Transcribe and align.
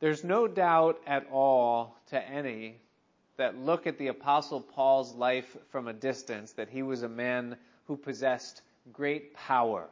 There's 0.00 0.24
no 0.24 0.48
doubt 0.48 0.98
at 1.06 1.28
all 1.30 1.94
to 2.08 2.28
any 2.28 2.76
that 3.36 3.58
look 3.58 3.86
at 3.86 3.98
the 3.98 4.08
Apostle 4.08 4.60
Paul's 4.60 5.14
life 5.14 5.56
from 5.70 5.88
a 5.88 5.92
distance 5.92 6.52
that 6.52 6.70
he 6.70 6.82
was 6.82 7.02
a 7.02 7.08
man 7.08 7.56
who 7.86 7.96
possessed 7.96 8.62
great 8.92 9.34
power. 9.34 9.88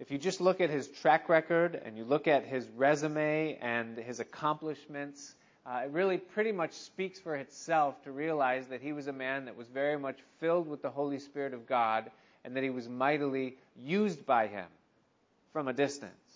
If 0.00 0.10
you 0.10 0.16
just 0.16 0.40
look 0.40 0.62
at 0.62 0.70
his 0.70 0.88
track 0.88 1.28
record 1.28 1.80
and 1.84 1.96
you 1.96 2.04
look 2.04 2.26
at 2.26 2.46
his 2.46 2.66
resume 2.76 3.58
and 3.60 3.98
his 3.98 4.18
accomplishments, 4.20 5.34
uh, 5.66 5.82
it 5.84 5.90
really 5.90 6.16
pretty 6.16 6.52
much 6.52 6.72
speaks 6.72 7.18
for 7.18 7.36
itself 7.36 8.02
to 8.04 8.12
realize 8.12 8.66
that 8.68 8.80
he 8.80 8.94
was 8.94 9.08
a 9.08 9.12
man 9.12 9.44
that 9.44 9.56
was 9.56 9.68
very 9.68 9.98
much 9.98 10.18
filled 10.40 10.68
with 10.68 10.80
the 10.80 10.90
Holy 10.90 11.18
Spirit 11.18 11.52
of 11.52 11.66
God 11.66 12.10
and 12.44 12.56
that 12.56 12.62
he 12.62 12.70
was 12.70 12.88
mightily 12.88 13.56
used 13.76 14.24
by 14.24 14.46
him 14.46 14.66
from 15.52 15.68
a 15.68 15.72
distance. 15.74 16.27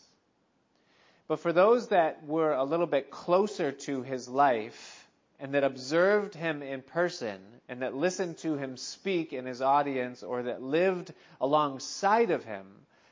But 1.32 1.40
for 1.40 1.54
those 1.54 1.88
that 1.88 2.26
were 2.26 2.52
a 2.52 2.62
little 2.62 2.84
bit 2.84 3.10
closer 3.10 3.72
to 3.72 4.02
his 4.02 4.28
life 4.28 5.08
and 5.40 5.54
that 5.54 5.64
observed 5.64 6.34
him 6.34 6.60
in 6.62 6.82
person 6.82 7.40
and 7.70 7.80
that 7.80 7.94
listened 7.96 8.36
to 8.40 8.58
him 8.58 8.76
speak 8.76 9.32
in 9.32 9.46
his 9.46 9.62
audience 9.62 10.22
or 10.22 10.42
that 10.42 10.60
lived 10.60 11.14
alongside 11.40 12.30
of 12.30 12.44
him, 12.44 12.66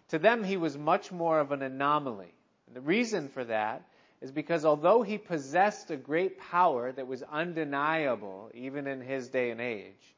to 0.09 0.19
them 0.19 0.45
he 0.45 0.59
was 0.59 0.77
much 0.77 1.11
more 1.11 1.41
of 1.41 1.51
an 1.51 1.63
anomaly. 1.63 2.35
And 2.67 2.77
the 2.77 2.83
reason 2.83 3.27
for 3.31 3.43
that 3.45 3.85
is 4.21 4.31
because 4.31 4.67
although 4.67 5.01
he 5.01 5.17
possessed 5.17 5.91
a 5.91 5.97
great 5.97 6.39
power 6.39 6.93
that 6.93 7.07
was 7.07 7.23
undeniable 7.23 8.51
even 8.53 8.87
in 8.87 9.01
his 9.01 9.29
day 9.29 9.51
and 9.51 9.63
age, 9.63 10.15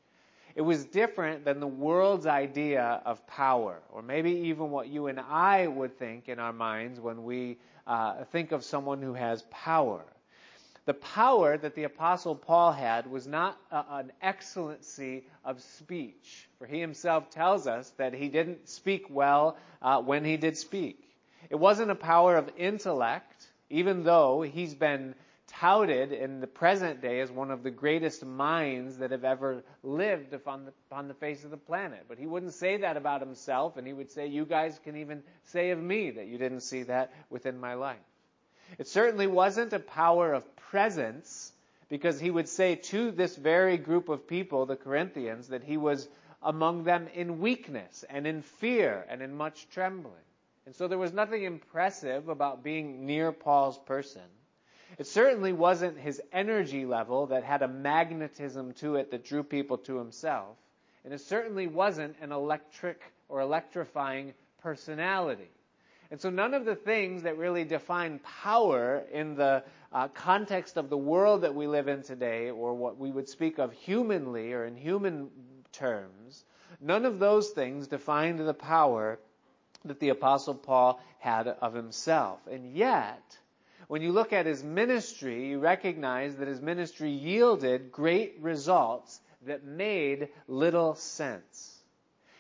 it 0.55 0.63
was 0.63 0.85
different 0.85 1.45
than 1.45 1.61
the 1.61 1.67
world's 1.67 2.27
idea 2.27 3.01
of 3.05 3.27
power, 3.27 3.81
or 3.91 4.03
maybe 4.03 4.31
even 4.31 4.71
what 4.71 4.89
you 4.89 5.07
and 5.07 5.19
I 5.21 5.67
would 5.67 5.99
think 5.99 6.29
in 6.29 6.39
our 6.39 6.53
minds 6.53 7.01
when 7.01 7.25
we 7.25 7.59
uh, 7.87 8.25
think 8.25 8.53
of 8.53 8.65
someone 8.65 9.01
who 9.03 9.15
has 9.15 9.43
power. 9.51 10.03
The 10.85 10.95
power 10.95 11.57
that 11.57 11.75
the 11.75 11.85
Apostle 11.85 12.35
Paul 12.35 12.73
had 12.73 13.09
was 13.09 13.27
not 13.27 13.57
uh, 13.71 13.85
an 13.89 14.13
excellency 14.21 15.25
of 15.45 15.61
speech, 15.63 16.49
for 16.59 16.67
he 16.67 16.81
himself 16.81 17.31
tells 17.31 17.67
us 17.67 17.91
that 17.99 18.13
he 18.15 18.29
didn't 18.29 18.69
speak 18.69 19.07
well 19.09 19.57
uh, 19.81 20.03
when 20.03 20.25
he 20.25 20.37
did 20.37 20.57
speak. 20.59 20.99
It 21.51 21.57
wasn't 21.57 21.93
a 21.93 21.97
power 21.97 22.37
of 22.37 22.51
intellect, 22.57 23.47
even 23.71 24.03
though 24.03 24.43
he's 24.43 24.75
been 24.75 25.15
touted 25.59 26.13
in 26.13 26.41
the 26.41 26.47
present 26.47 27.01
day 27.01 27.21
as 27.21 27.31
one 27.31 27.51
of 27.51 27.63
the 27.63 27.71
greatest 27.71 28.25
minds 28.25 28.99
that 28.99 29.11
have 29.11 29.25
ever 29.25 29.63
lived 29.83 30.33
upon 30.33 30.65
the, 30.65 30.73
upon 30.91 31.09
the 31.09 31.15
face 31.15 31.45
of 31.45 31.51
the 31.51 31.57
planet. 31.57 32.05
But 32.09 32.19
he 32.19 32.27
wouldn't 32.27 32.55
say 32.55 32.79
that 32.79 32.97
about 32.97 33.21
himself, 33.21 33.77
and 33.77 33.87
he 33.87 33.93
would 33.93 34.11
say, 34.11 34.27
You 34.27 34.45
guys 34.45 34.79
can 34.85 34.97
even 34.97 35.23
say 35.45 35.71
of 35.71 35.81
me 35.81 36.11
that 36.13 36.27
you 36.27 36.39
didn't 36.39 36.61
see 36.61 36.85
that 36.85 37.13
within 37.31 37.59
my 37.61 37.75
life. 37.75 37.97
It 38.79 38.89
certainly 38.89 39.27
wasn't 39.27 39.73
a 39.73 39.79
power 39.79 40.33
of 40.33 40.57
presence, 40.57 41.53
because 41.89 42.19
he 42.19 42.31
would 42.31 42.49
say 42.49 42.77
to 42.77 43.11
this 43.11 43.37
very 43.37 43.77
group 43.77 44.09
of 44.09 44.27
people, 44.27 44.65
the 44.65 44.77
Corinthians, 44.77 45.49
that 45.49 45.63
he 45.63 45.77
was 45.77 46.09
among 46.43 46.85
them 46.85 47.07
in 47.15 47.39
weakness 47.41 48.05
and 48.09 48.27
in 48.27 48.43
fear 48.43 49.05
and 49.09 49.21
in 49.21 49.35
much 49.35 49.69
trembling. 49.69 50.15
And 50.65 50.75
so 50.75 50.89
there 50.89 50.99
was 50.99 51.13
nothing 51.13 51.43
impressive 51.43 52.29
about 52.29 52.63
being 52.63 53.05
near 53.05 53.31
Paul's 53.31 53.79
person. 53.79 54.23
It 54.99 55.07
certainly 55.07 55.53
wasn't 55.53 55.99
his 55.99 56.21
energy 56.33 56.85
level 56.87 57.27
that 57.27 57.45
had 57.45 57.63
a 57.63 57.69
magnetism 57.69 58.73
to 58.75 58.97
it 58.97 59.11
that 59.11 59.25
drew 59.25 59.43
people 59.43 59.79
to 59.79 59.97
himself. 59.97 60.57
And 61.05 61.13
it 61.13 61.21
certainly 61.21 61.67
wasn't 61.67 62.17
an 62.21 62.33
electric 62.33 63.01
or 63.29 63.41
electrifying 63.41 64.35
personality. 64.63 65.51
And 66.11 66.21
so 66.21 66.29
none 66.29 66.53
of 66.53 66.67
the 66.67 66.75
things 66.75 67.23
that 67.23 67.39
really 67.39 67.65
define 67.65 68.21
power 68.43 69.03
in 69.13 69.35
the 69.35 69.65
uh, 69.93 70.09
context 70.09 70.77
of 70.77 70.91
the 70.91 70.97
world 70.97 71.41
that 71.41 71.55
we 71.55 71.67
live 71.67 71.89
in 71.89 72.03
today, 72.03 72.51
or 72.51 72.75
what 72.75 72.99
we 72.99 73.11
would 73.11 73.29
speak 73.29 73.59
of 73.59 73.73
humanly 73.73 74.53
or 74.53 74.67
in 74.67 74.77
human 74.77 75.31
terms, 75.73 76.45
none 76.81 77.07
of 77.07 77.19
those 77.19 77.51
things 77.51 77.89
defined 77.89 78.39
the 78.39 78.55
power 78.55 79.19
that 79.87 80.01
the 80.01 80.11
Apostle 80.11 80.55
Paul 80.55 81.01
had 81.19 81.49
of 81.49 81.75
himself. 81.75 82.41
And 82.47 82.75
yet, 82.75 83.23
when 83.93 84.01
you 84.01 84.11
look 84.11 84.33
at 84.33 84.47
his 84.47 84.65
ministry, 84.65 85.49
you 85.49 85.59
recognize 85.59 86.37
that 86.37 86.49
his 86.49 86.63
ministry 86.63 87.11
yielded 87.11 87.93
great 87.93 88.39
results 88.41 89.21
that 89.45 89.65
made 89.65 90.29
little 90.49 90.95
sense. 90.95 91.79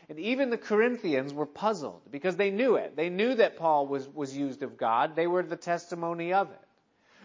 And 0.08 0.18
even 0.18 0.48
the 0.48 0.56
Corinthians 0.56 1.34
were 1.34 1.44
puzzled 1.44 2.00
because 2.10 2.36
they 2.36 2.50
knew 2.50 2.76
it. 2.76 2.96
They 2.96 3.10
knew 3.10 3.34
that 3.34 3.58
Paul 3.58 3.86
was, 3.86 4.08
was 4.08 4.34
used 4.34 4.62
of 4.62 4.78
God. 4.78 5.14
They 5.14 5.26
were 5.26 5.42
the 5.42 5.56
testimony 5.56 6.32
of 6.32 6.48
it. 6.50 6.68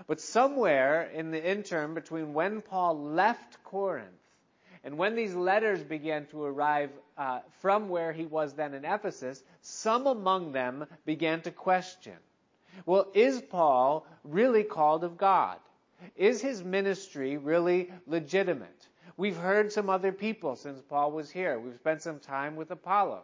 But 0.08 0.20
somewhere 0.20 1.04
in 1.04 1.32
the 1.32 1.42
interim 1.42 1.94
between 1.94 2.34
when 2.34 2.62
Paul 2.62 3.02
left 3.02 3.64
Corinth 3.64 4.10
and 4.84 4.98
when 4.98 5.16
these 5.16 5.36
letters 5.36 5.82
began 5.82 6.26
to 6.32 6.44
arrive 6.44 6.90
uh, 7.18 7.40
from 7.62 7.88
where 7.88 8.12
he 8.12 8.26
was 8.26 8.56
then 8.56 8.74
in 8.74 8.84
Ephesus, 8.84 9.42
some 9.62 10.06
among 10.06 10.52
them 10.52 10.86
began 11.06 11.40
to 11.44 11.52
question 11.52 12.18
well, 12.86 13.08
is 13.14 13.42
Paul 13.42 14.06
really 14.24 14.64
called 14.64 15.04
of 15.04 15.18
God? 15.18 15.58
Is 16.16 16.42
his 16.42 16.64
ministry 16.64 17.38
really 17.38 17.92
legitimate? 18.06 18.88
We've 19.18 19.38
heard 19.38 19.72
some 19.72 19.90
other 19.90 20.12
people 20.12 20.56
since 20.56 20.80
Paul 20.82 21.12
was 21.12 21.32
here. 21.32 21.60
We've 21.60 21.76
spent 21.76 22.04
some 22.04 22.20
time 22.20 22.56
with 22.56 22.70
Apollos. 22.70 23.24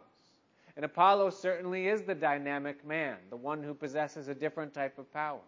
And 0.76 0.84
Apollos 0.84 1.38
certainly 1.38 1.86
is 1.86 2.02
the 2.02 2.16
dynamic 2.16 2.84
man, 2.84 3.16
the 3.30 3.36
one 3.36 3.62
who 3.62 3.74
possesses 3.74 4.26
a 4.26 4.34
different 4.34 4.74
type 4.74 4.98
of 4.98 5.12
power. 5.12 5.40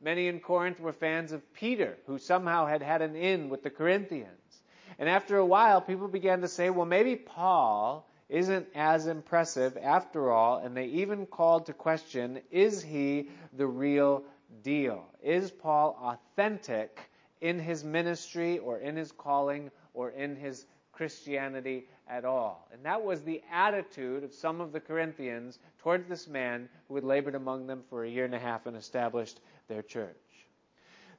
Many 0.00 0.26
in 0.26 0.40
Corinth 0.40 0.80
were 0.80 0.92
fans 0.92 1.30
of 1.30 1.52
Peter, 1.54 1.96
who 2.06 2.18
somehow 2.18 2.66
had 2.66 2.82
had 2.82 3.00
an 3.00 3.14
in 3.14 3.48
with 3.48 3.62
the 3.62 3.70
Corinthians. 3.70 4.60
And 4.98 5.08
after 5.08 5.36
a 5.36 5.46
while, 5.46 5.80
people 5.80 6.08
began 6.08 6.40
to 6.40 6.48
say, 6.48 6.70
well, 6.70 6.86
maybe 6.86 7.14
Paul 7.14 8.08
isn't 8.28 8.66
as 8.74 9.06
impressive 9.06 9.76
after 9.80 10.30
all, 10.30 10.58
and 10.58 10.76
they 10.76 10.86
even 10.86 11.26
called 11.26 11.66
to 11.66 11.72
question, 11.72 12.40
is 12.50 12.82
he 12.82 13.28
the 13.52 13.66
real 13.66 14.24
deal? 14.62 15.04
Is 15.22 15.50
Paul 15.50 15.96
authentic 16.02 16.98
in 17.40 17.58
his 17.58 17.84
ministry 17.84 18.58
or 18.58 18.78
in 18.78 18.96
his 18.96 19.12
calling 19.12 19.70
or 19.94 20.10
in 20.10 20.34
his 20.34 20.66
Christianity 20.92 21.86
at 22.08 22.24
all? 22.24 22.68
And 22.72 22.84
that 22.84 23.04
was 23.04 23.22
the 23.22 23.42
attitude 23.52 24.24
of 24.24 24.34
some 24.34 24.60
of 24.60 24.72
the 24.72 24.80
Corinthians 24.80 25.58
towards 25.78 26.08
this 26.08 26.26
man 26.26 26.68
who 26.88 26.96
had 26.96 27.04
labored 27.04 27.36
among 27.36 27.66
them 27.66 27.84
for 27.90 28.04
a 28.04 28.10
year 28.10 28.24
and 28.24 28.34
a 28.34 28.40
half 28.40 28.66
and 28.66 28.76
established 28.76 29.40
their 29.68 29.82
church. 29.82 30.16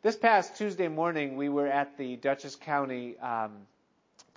This 0.02 0.18
past 0.18 0.58
Tuesday 0.58 0.90
morning, 0.90 1.38
we 1.38 1.50
were 1.50 1.68
at 1.68 1.98
the 1.98 2.18
Dutchess 2.18 2.56
County 2.56 3.18
um, 3.20 3.66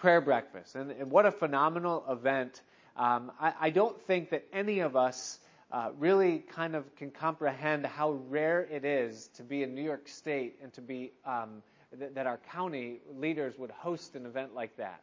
prayer 0.00 0.20
breakfast. 0.20 0.74
And, 0.74 0.90
and 0.90 1.10
what 1.10 1.26
a 1.26 1.30
phenomenal 1.30 2.04
event. 2.08 2.62
Um, 2.96 3.30
I, 3.38 3.52
I, 3.60 3.70
don't 3.70 4.00
think 4.02 4.30
that 4.30 4.44
any 4.52 4.80
of 4.80 4.96
us 4.96 5.38
uh, 5.70 5.90
really 5.98 6.38
kind 6.38 6.74
of 6.74 6.94
can 6.96 7.10
comprehend 7.10 7.86
how 7.86 8.12
rare 8.28 8.62
it 8.62 8.84
is 8.84 9.28
to 9.34 9.42
be 9.42 9.62
in 9.62 9.74
New 9.74 9.82
York 9.82 10.08
State 10.08 10.58
and 10.62 10.72
to 10.72 10.80
be 10.80 11.12
um, 11.24 11.62
th- 11.96 12.12
that 12.14 12.26
our 12.26 12.38
county 12.50 13.00
leaders 13.14 13.58
would 13.58 13.70
host 13.70 14.16
an 14.16 14.26
event 14.26 14.54
like 14.54 14.76
that. 14.78 15.02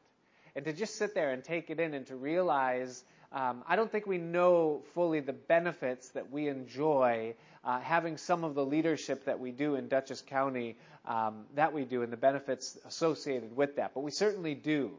And 0.57 0.66
to 0.66 0.73
just 0.73 0.95
sit 0.95 1.13
there 1.13 1.34
and 1.34 1.44
take 1.44 1.69
it 1.69 1.79
in 1.79 1.94
and 1.94 2.07
to 2.07 2.16
realize, 2.16 3.03
um, 3.31 3.63
I 3.68 3.75
don't 3.75 3.91
think 3.91 4.07
we 4.07 4.18
know 4.18 4.81
fully 4.95 5.19
the 5.19 5.31
benefits 5.31 6.09
that 6.09 6.31
we 6.31 6.47
enjoy 6.47 7.35
uh, 7.63 7.79
having 7.79 8.18
some 8.18 8.44
of 8.44 8.56
the 8.56 8.66
leadership 8.66 9.25
that 9.25 9.40
we 9.40 9.51
do 9.51 9.75
in 9.75 9.88
Dutchess 9.88 10.22
County 10.22 10.75
um, 11.06 11.45
that 11.53 11.73
we 11.73 11.85
do 11.85 12.01
and 12.01 12.12
the 12.12 12.18
benefits 12.18 12.75
associated 12.88 13.56
with 13.56 13.75
that. 13.75 13.94
But 13.94 14.00
we 14.00 14.09
certainly 14.09 14.56
do. 14.56 14.94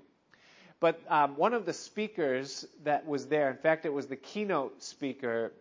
But 0.78 1.00
um, 1.08 1.34
one 1.34 1.54
of 1.54 1.66
the 1.66 1.72
speakers 1.72 2.64
that 2.84 3.04
was 3.04 3.26
there, 3.26 3.50
in 3.50 3.56
fact, 3.56 3.84
it 3.84 3.92
was 3.92 4.06
the 4.06 4.14
keynote 4.14 4.80
speaker, 4.84 5.52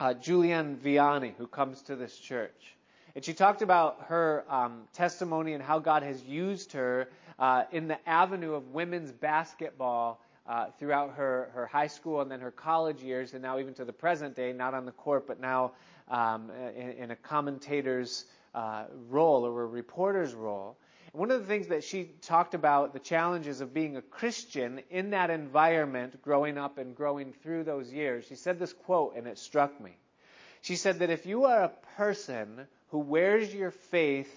uh, 0.00 0.14
Julianne 0.20 0.76
Vianney, 0.76 1.36
who 1.36 1.46
comes 1.46 1.82
to 1.82 1.94
this 1.94 2.18
church. 2.18 2.74
And 3.20 3.24
she 3.26 3.34
talked 3.34 3.60
about 3.60 4.06
her 4.08 4.46
um, 4.48 4.84
testimony 4.94 5.52
and 5.52 5.62
how 5.62 5.78
God 5.78 6.02
has 6.02 6.22
used 6.22 6.72
her 6.72 7.10
uh, 7.38 7.64
in 7.70 7.86
the 7.86 7.98
avenue 8.08 8.54
of 8.54 8.68
women's 8.68 9.12
basketball 9.12 10.22
uh, 10.46 10.68
throughout 10.78 11.16
her, 11.16 11.50
her 11.52 11.66
high 11.66 11.88
school 11.88 12.22
and 12.22 12.30
then 12.30 12.40
her 12.40 12.50
college 12.50 13.02
years, 13.02 13.34
and 13.34 13.42
now 13.42 13.58
even 13.58 13.74
to 13.74 13.84
the 13.84 13.92
present 13.92 14.34
day, 14.34 14.54
not 14.54 14.72
on 14.72 14.86
the 14.86 14.92
court, 14.92 15.26
but 15.26 15.38
now 15.38 15.72
um, 16.08 16.50
in, 16.74 16.92
in, 16.92 17.10
a 17.10 17.16
commentator's 17.16 18.24
uh, 18.54 18.84
role 19.10 19.44
or 19.44 19.64
a 19.64 19.66
reporter's 19.66 20.32
role. 20.32 20.78
One 21.12 21.30
of 21.30 21.42
the 21.42 21.46
things 21.46 21.66
that 21.66 21.84
she 21.84 22.12
talked 22.22 22.54
about, 22.54 22.94
the 22.94 23.00
challenges 23.00 23.60
of 23.60 23.74
being 23.74 23.98
a 23.98 24.02
Christian 24.02 24.80
in 24.88 25.10
that 25.10 25.28
environment, 25.28 26.22
growing 26.22 26.56
up 26.56 26.78
and 26.78 26.96
growing 26.96 27.34
through 27.42 27.64
those 27.64 27.92
years, 27.92 28.24
she 28.26 28.34
said 28.34 28.58
this 28.58 28.72
quote, 28.72 29.14
and 29.14 29.26
it 29.26 29.38
struck 29.38 29.78
me. 29.78 29.98
She 30.62 30.76
said 30.76 31.00
that 31.00 31.10
if 31.10 31.26
you 31.26 31.44
are 31.44 31.64
a 31.64 31.72
person 31.98 32.66
who 32.90 32.98
wears 32.98 33.54
your 33.54 33.70
faith 33.70 34.32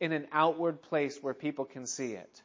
in 0.00 0.12
an 0.12 0.26
outward 0.32 0.82
place 0.82 1.22
where 1.22 1.34
people 1.34 1.64
can 1.64 1.86
see 1.86 2.12
it, 2.12 2.42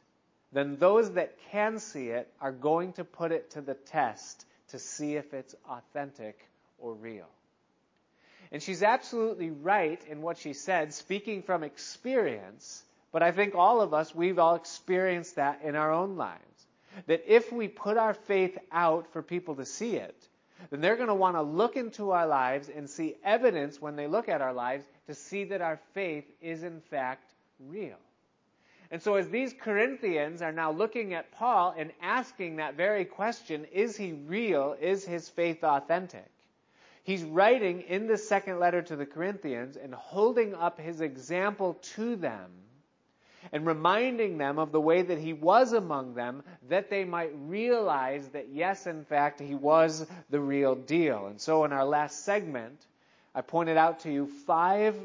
then 0.52 0.76
those 0.76 1.12
that 1.12 1.36
can 1.50 1.78
see 1.78 2.08
it 2.08 2.32
are 2.40 2.52
going 2.52 2.92
to 2.94 3.04
put 3.04 3.32
it 3.32 3.50
to 3.50 3.60
the 3.60 3.74
test 3.74 4.44
to 4.68 4.78
see 4.78 5.16
if 5.16 5.32
it's 5.34 5.54
authentic 5.68 6.38
or 6.78 6.94
real. 6.94 7.28
And 8.52 8.62
she's 8.62 8.82
absolutely 8.82 9.50
right 9.50 10.00
in 10.08 10.22
what 10.22 10.38
she 10.38 10.52
said, 10.54 10.92
speaking 10.92 11.42
from 11.42 11.62
experience. 11.62 12.82
But 13.12 13.22
I 13.22 13.30
think 13.32 13.54
all 13.54 13.80
of 13.80 13.94
us, 13.94 14.14
we've 14.14 14.38
all 14.38 14.56
experienced 14.56 15.36
that 15.36 15.60
in 15.62 15.76
our 15.76 15.92
own 15.92 16.16
lives. 16.16 16.40
That 17.06 17.24
if 17.28 17.52
we 17.52 17.68
put 17.68 17.96
our 17.96 18.14
faith 18.14 18.58
out 18.72 19.12
for 19.12 19.22
people 19.22 19.54
to 19.56 19.64
see 19.64 19.94
it, 19.94 20.16
then 20.68 20.80
they're 20.80 20.96
going 20.96 21.08
to 21.08 21.14
want 21.14 21.36
to 21.36 21.42
look 21.42 21.76
into 21.76 22.10
our 22.10 22.26
lives 22.26 22.68
and 22.68 22.88
see 22.88 23.16
evidence 23.24 23.80
when 23.80 23.96
they 23.96 24.06
look 24.06 24.28
at 24.28 24.42
our 24.42 24.52
lives 24.52 24.84
to 25.06 25.14
see 25.14 25.44
that 25.44 25.62
our 25.62 25.80
faith 25.94 26.24
is 26.42 26.62
in 26.62 26.80
fact 26.80 27.32
real. 27.68 27.96
And 28.90 29.00
so 29.00 29.14
as 29.14 29.28
these 29.28 29.54
Corinthians 29.58 30.42
are 30.42 30.52
now 30.52 30.72
looking 30.72 31.14
at 31.14 31.30
Paul 31.32 31.74
and 31.76 31.92
asking 32.02 32.56
that 32.56 32.74
very 32.74 33.04
question, 33.04 33.64
is 33.72 33.96
he 33.96 34.12
real? 34.12 34.76
Is 34.80 35.04
his 35.04 35.28
faith 35.28 35.62
authentic? 35.62 36.28
He's 37.04 37.22
writing 37.22 37.82
in 37.82 38.06
the 38.06 38.18
second 38.18 38.58
letter 38.58 38.82
to 38.82 38.96
the 38.96 39.06
Corinthians 39.06 39.76
and 39.76 39.94
holding 39.94 40.54
up 40.54 40.78
his 40.78 41.00
example 41.00 41.74
to 41.94 42.16
them 42.16 42.50
and 43.52 43.66
reminding 43.66 44.38
them 44.38 44.58
of 44.58 44.72
the 44.72 44.80
way 44.80 45.02
that 45.02 45.18
he 45.18 45.32
was 45.32 45.72
among 45.72 46.14
them 46.14 46.42
that 46.68 46.90
they 46.90 47.04
might 47.04 47.32
realize 47.46 48.28
that 48.28 48.48
yes, 48.52 48.86
in 48.86 49.04
fact, 49.04 49.40
he 49.40 49.54
was 49.54 50.06
the 50.30 50.40
real 50.40 50.74
deal. 50.74 51.26
And 51.26 51.40
so 51.40 51.64
in 51.64 51.72
our 51.72 51.84
last 51.84 52.24
segment, 52.24 52.86
I 53.34 53.40
pointed 53.42 53.76
out 53.76 54.00
to 54.00 54.10
you 54.10 54.26
five 54.26 54.96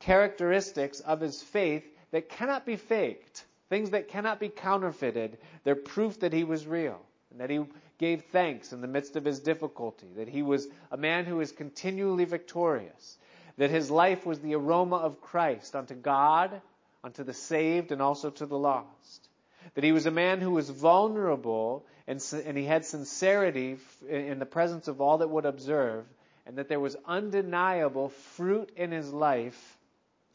characteristics 0.00 1.00
of 1.00 1.20
his 1.20 1.42
faith 1.42 1.84
that 2.10 2.28
cannot 2.28 2.64
be 2.64 2.76
faked, 2.76 3.44
things 3.68 3.90
that 3.90 4.08
cannot 4.08 4.40
be 4.40 4.48
counterfeited. 4.48 5.38
They're 5.64 5.74
proof 5.74 6.20
that 6.20 6.32
he 6.32 6.44
was 6.44 6.66
real 6.66 7.00
and 7.30 7.40
that 7.40 7.50
he 7.50 7.60
gave 7.98 8.24
thanks 8.24 8.72
in 8.72 8.80
the 8.80 8.86
midst 8.88 9.16
of 9.16 9.24
his 9.24 9.40
difficulty, 9.40 10.08
that 10.16 10.28
he 10.28 10.42
was 10.42 10.68
a 10.90 10.96
man 10.96 11.24
who 11.24 11.36
was 11.36 11.52
continually 11.52 12.24
victorious, 12.24 13.18
that 13.56 13.70
his 13.70 13.90
life 13.90 14.26
was 14.26 14.40
the 14.40 14.54
aroma 14.54 14.96
of 14.96 15.20
Christ 15.20 15.76
unto 15.76 15.94
God, 15.94 16.60
unto 17.04 17.22
the 17.22 17.34
saved, 17.34 17.92
and 17.92 18.02
also 18.02 18.30
to 18.30 18.46
the 18.46 18.58
lost. 18.58 19.28
That 19.74 19.84
he 19.84 19.92
was 19.92 20.06
a 20.06 20.10
man 20.10 20.40
who 20.40 20.50
was 20.50 20.70
vulnerable 20.70 21.84
and, 22.06 22.22
and 22.44 22.56
he 22.56 22.64
had 22.64 22.84
sincerity 22.84 23.76
in 24.08 24.38
the 24.38 24.46
presence 24.46 24.88
of 24.88 25.00
all 25.00 25.18
that 25.18 25.30
would 25.30 25.46
observe, 25.46 26.04
and 26.46 26.56
that 26.56 26.68
there 26.68 26.80
was 26.80 26.96
undeniable 27.06 28.08
fruit 28.08 28.70
in 28.76 28.90
his 28.90 29.10
life 29.12 29.78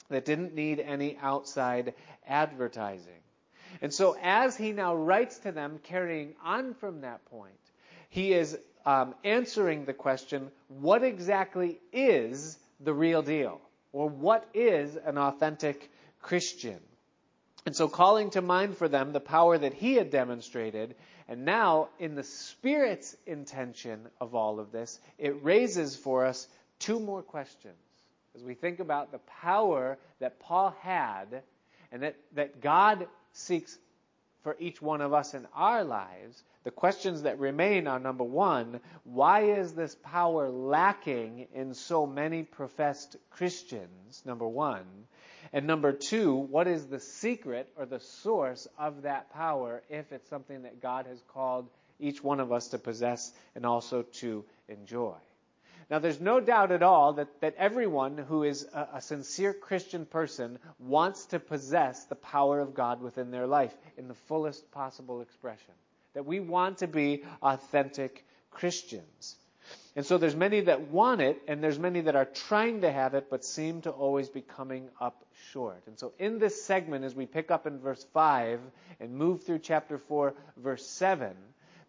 that 0.09 0.25
didn't 0.25 0.55
need 0.55 0.79
any 0.79 1.17
outside 1.21 1.93
advertising. 2.27 3.13
And 3.81 3.93
so 3.93 4.15
as 4.21 4.57
he 4.57 4.71
now 4.71 4.95
writes 4.95 5.37
to 5.39 5.51
them, 5.51 5.79
carrying 5.83 6.33
on 6.43 6.73
from 6.73 7.01
that 7.01 7.23
point, 7.25 7.53
he 8.09 8.33
is 8.33 8.57
um, 8.85 9.13
answering 9.23 9.85
the 9.85 9.93
question, 9.93 10.49
what 10.67 11.03
exactly 11.03 11.79
is 11.93 12.57
the 12.79 12.93
real 12.93 13.21
deal? 13.21 13.61
Or 13.93 14.09
what 14.09 14.47
is 14.53 14.95
an 14.95 15.17
authentic 15.17 15.91
Christian? 16.21 16.79
And 17.65 17.75
so 17.75 17.87
calling 17.87 18.29
to 18.31 18.41
mind 18.41 18.77
for 18.77 18.87
them 18.87 19.11
the 19.11 19.19
power 19.19 19.57
that 19.57 19.73
he 19.73 19.95
had 19.95 20.09
demonstrated, 20.11 20.95
and 21.27 21.45
now 21.45 21.89
in 21.99 22.15
the 22.15 22.23
Spirit's 22.23 23.15
intention 23.25 24.07
of 24.19 24.33
all 24.33 24.59
of 24.59 24.71
this, 24.71 24.99
it 25.17 25.43
raises 25.43 25.95
for 25.95 26.25
us 26.25 26.47
two 26.79 26.99
more 26.99 27.21
questions 27.21 27.75
as 28.35 28.43
we 28.43 28.53
think 28.53 28.79
about 28.79 29.11
the 29.11 29.19
power 29.41 29.97
that 30.19 30.39
Paul 30.39 30.75
had 30.81 31.43
and 31.91 32.03
that, 32.03 32.15
that 32.35 32.61
God 32.61 33.07
seeks 33.33 33.77
for 34.43 34.55
each 34.59 34.81
one 34.81 35.01
of 35.01 35.13
us 35.13 35.33
in 35.33 35.45
our 35.53 35.83
lives, 35.83 36.41
the 36.63 36.71
questions 36.71 37.23
that 37.23 37.39
remain 37.39 37.87
are 37.87 37.99
number 37.99 38.23
one, 38.23 38.79
why 39.03 39.41
is 39.41 39.73
this 39.73 39.95
power 40.03 40.49
lacking 40.49 41.47
in 41.53 41.73
so 41.73 42.05
many 42.05 42.43
professed 42.43 43.17
Christians? 43.29 44.21
Number 44.25 44.47
one. 44.47 44.85
And 45.51 45.65
number 45.65 45.91
two, 45.91 46.35
what 46.35 46.67
is 46.67 46.87
the 46.87 46.99
secret 46.99 47.69
or 47.77 47.85
the 47.85 47.99
source 47.99 48.67
of 48.77 49.03
that 49.03 49.33
power 49.33 49.81
if 49.89 50.11
it's 50.11 50.29
something 50.29 50.63
that 50.63 50.81
God 50.81 51.07
has 51.07 51.21
called 51.33 51.69
each 51.99 52.23
one 52.23 52.39
of 52.39 52.51
us 52.51 52.69
to 52.69 52.77
possess 52.77 53.31
and 53.55 53.65
also 53.65 54.03
to 54.03 54.45
enjoy? 54.67 55.15
Now, 55.89 55.97
there's 55.97 56.21
no 56.21 56.39
doubt 56.39 56.71
at 56.71 56.83
all 56.83 57.13
that, 57.13 57.41
that 57.41 57.55
everyone 57.57 58.15
who 58.17 58.43
is 58.43 58.67
a, 58.73 58.89
a 58.95 59.01
sincere 59.01 59.53
Christian 59.53 60.05
person 60.05 60.59
wants 60.77 61.25
to 61.27 61.39
possess 61.39 62.05
the 62.05 62.15
power 62.15 62.59
of 62.59 62.75
God 62.75 63.01
within 63.01 63.31
their 63.31 63.47
life 63.47 63.75
in 63.97 64.07
the 64.07 64.13
fullest 64.13 64.71
possible 64.71 65.21
expression. 65.21 65.73
That 66.13 66.27
we 66.27 66.39
want 66.39 66.79
to 66.79 66.87
be 66.87 67.23
authentic 67.41 68.23
Christians. 68.51 69.35
And 69.99 70.05
so 70.05 70.17
there's 70.17 70.33
many 70.33 70.61
that 70.61 70.91
want 70.91 71.19
it, 71.19 71.41
and 71.45 71.61
there's 71.61 71.77
many 71.77 71.99
that 71.99 72.15
are 72.15 72.23
trying 72.23 72.79
to 72.83 72.89
have 72.89 73.15
it, 73.15 73.29
but 73.29 73.43
seem 73.43 73.81
to 73.81 73.89
always 73.89 74.29
be 74.29 74.39
coming 74.39 74.87
up 75.01 75.25
short. 75.51 75.83
And 75.87 75.99
so 75.99 76.13
in 76.17 76.39
this 76.39 76.63
segment, 76.63 77.03
as 77.03 77.13
we 77.13 77.25
pick 77.25 77.51
up 77.51 77.67
in 77.67 77.79
verse 77.79 78.05
5 78.13 78.61
and 79.01 79.13
move 79.13 79.43
through 79.43 79.59
chapter 79.59 79.97
4, 79.97 80.33
verse 80.55 80.87
7, 80.87 81.33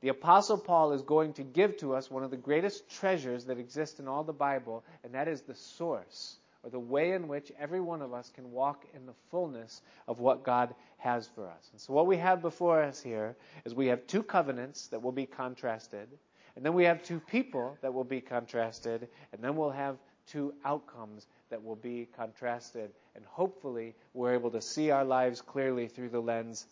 the 0.01 0.09
Apostle 0.09 0.59
Paul 0.59 0.91
is 0.93 1.03
going 1.03 1.35
to 1.35 1.45
give 1.45 1.77
to 1.77 1.95
us 1.95 2.11
one 2.11 2.25
of 2.25 2.33
the 2.33 2.37
greatest 2.37 2.91
treasures 2.91 3.45
that 3.45 3.59
exist 3.59 4.01
in 4.01 4.09
all 4.09 4.25
the 4.25 4.33
Bible, 4.33 4.83
and 5.05 5.15
that 5.15 5.29
is 5.29 5.43
the 5.43 5.55
source, 5.55 6.35
or 6.65 6.71
the 6.71 6.81
way 6.81 7.13
in 7.13 7.29
which 7.29 7.53
every 7.61 7.81
one 7.81 8.03
of 8.03 8.13
us 8.13 8.29
can 8.35 8.51
walk 8.51 8.85
in 8.93 9.07
the 9.07 9.15
fullness 9.31 9.83
of 10.09 10.19
what 10.19 10.43
God 10.43 10.75
has 10.99 11.29
for 11.37 11.47
us. 11.47 11.69
And 11.71 11.81
so, 11.81 11.93
what 11.93 12.09
we 12.09 12.17
have 12.17 12.43
before 12.43 12.83
us 12.83 13.01
here 13.01 13.37
is 13.65 13.73
we 13.73 13.87
have 13.87 14.05
two 14.09 14.25
covenants 14.25 14.89
that 14.89 15.01
will 15.01 15.13
be 15.13 15.27
contrasted, 15.27 16.09
and 16.57 16.65
then 16.65 16.75
we 16.75 16.85
have 16.85 17.03
two 17.03 17.21
people 17.21 17.79
that 17.83 17.93
will 17.93 18.05
be 18.05 18.21
contrasted, 18.21 19.09
and 19.33 19.43
then 19.43 19.57
we'll 19.57 19.71
have 19.71 19.97
two 20.27 20.55
outcomes 20.65 21.27
that 21.51 21.63
will 21.63 21.77
be 21.77 22.09
contrasted. 22.17 22.91
And 23.15 23.25
hopefully, 23.25 23.95
we're 24.15 24.35
able 24.35 24.51
to 24.51 24.61
see 24.61 24.91
our 24.91 25.05
lives 25.05 25.41
clearly 25.41 25.89
through 25.89 26.11
the 26.11 26.21
lens 26.21 26.67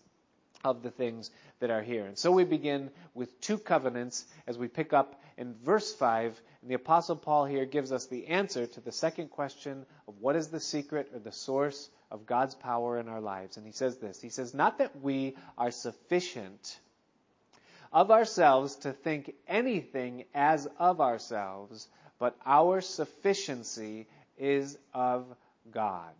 of 0.64 0.82
the 0.82 0.90
things 0.90 1.30
that 1.60 1.70
are 1.70 1.82
here. 1.82 2.06
And 2.06 2.19
so 2.19 2.32
we 2.32 2.44
begin 2.44 2.90
with 3.14 3.40
two 3.40 3.58
covenants 3.58 4.26
as 4.46 4.58
we 4.58 4.69
pick 4.69 4.92
up 4.92 5.20
in 5.36 5.54
verse 5.64 5.92
5. 5.94 6.40
And 6.62 6.70
the 6.70 6.74
Apostle 6.74 7.16
Paul 7.16 7.44
here 7.44 7.64
gives 7.64 7.92
us 7.92 8.06
the 8.06 8.26
answer 8.26 8.66
to 8.66 8.81
the 8.81 8.92
second 8.92 9.31
question 9.31 9.86
of 10.06 10.14
what 10.20 10.36
is 10.36 10.48
the 10.48 10.60
secret 10.60 11.10
or 11.12 11.20
the 11.20 11.32
source 11.32 11.88
of 12.10 12.26
God's 12.26 12.54
power 12.54 12.98
in 12.98 13.08
our 13.08 13.20
lives. 13.20 13.56
And 13.56 13.66
he 13.66 13.72
says 13.72 13.98
this 13.98 14.20
He 14.20 14.31
says, 14.31 14.54
Not 14.54 14.78
that 14.78 15.00
we 15.00 15.36
are 15.56 15.70
sufficient 15.70 16.78
of 17.93 18.11
ourselves 18.11 18.76
to 18.76 18.93
think 18.93 19.35
anything 19.46 20.25
as 20.35 20.69
of 20.79 21.00
ourselves, 21.00 21.88
but 22.19 22.37
our 22.44 22.81
sufficiency 22.81 24.06
is 24.38 24.79
of 24.94 25.26
God. 25.73 26.14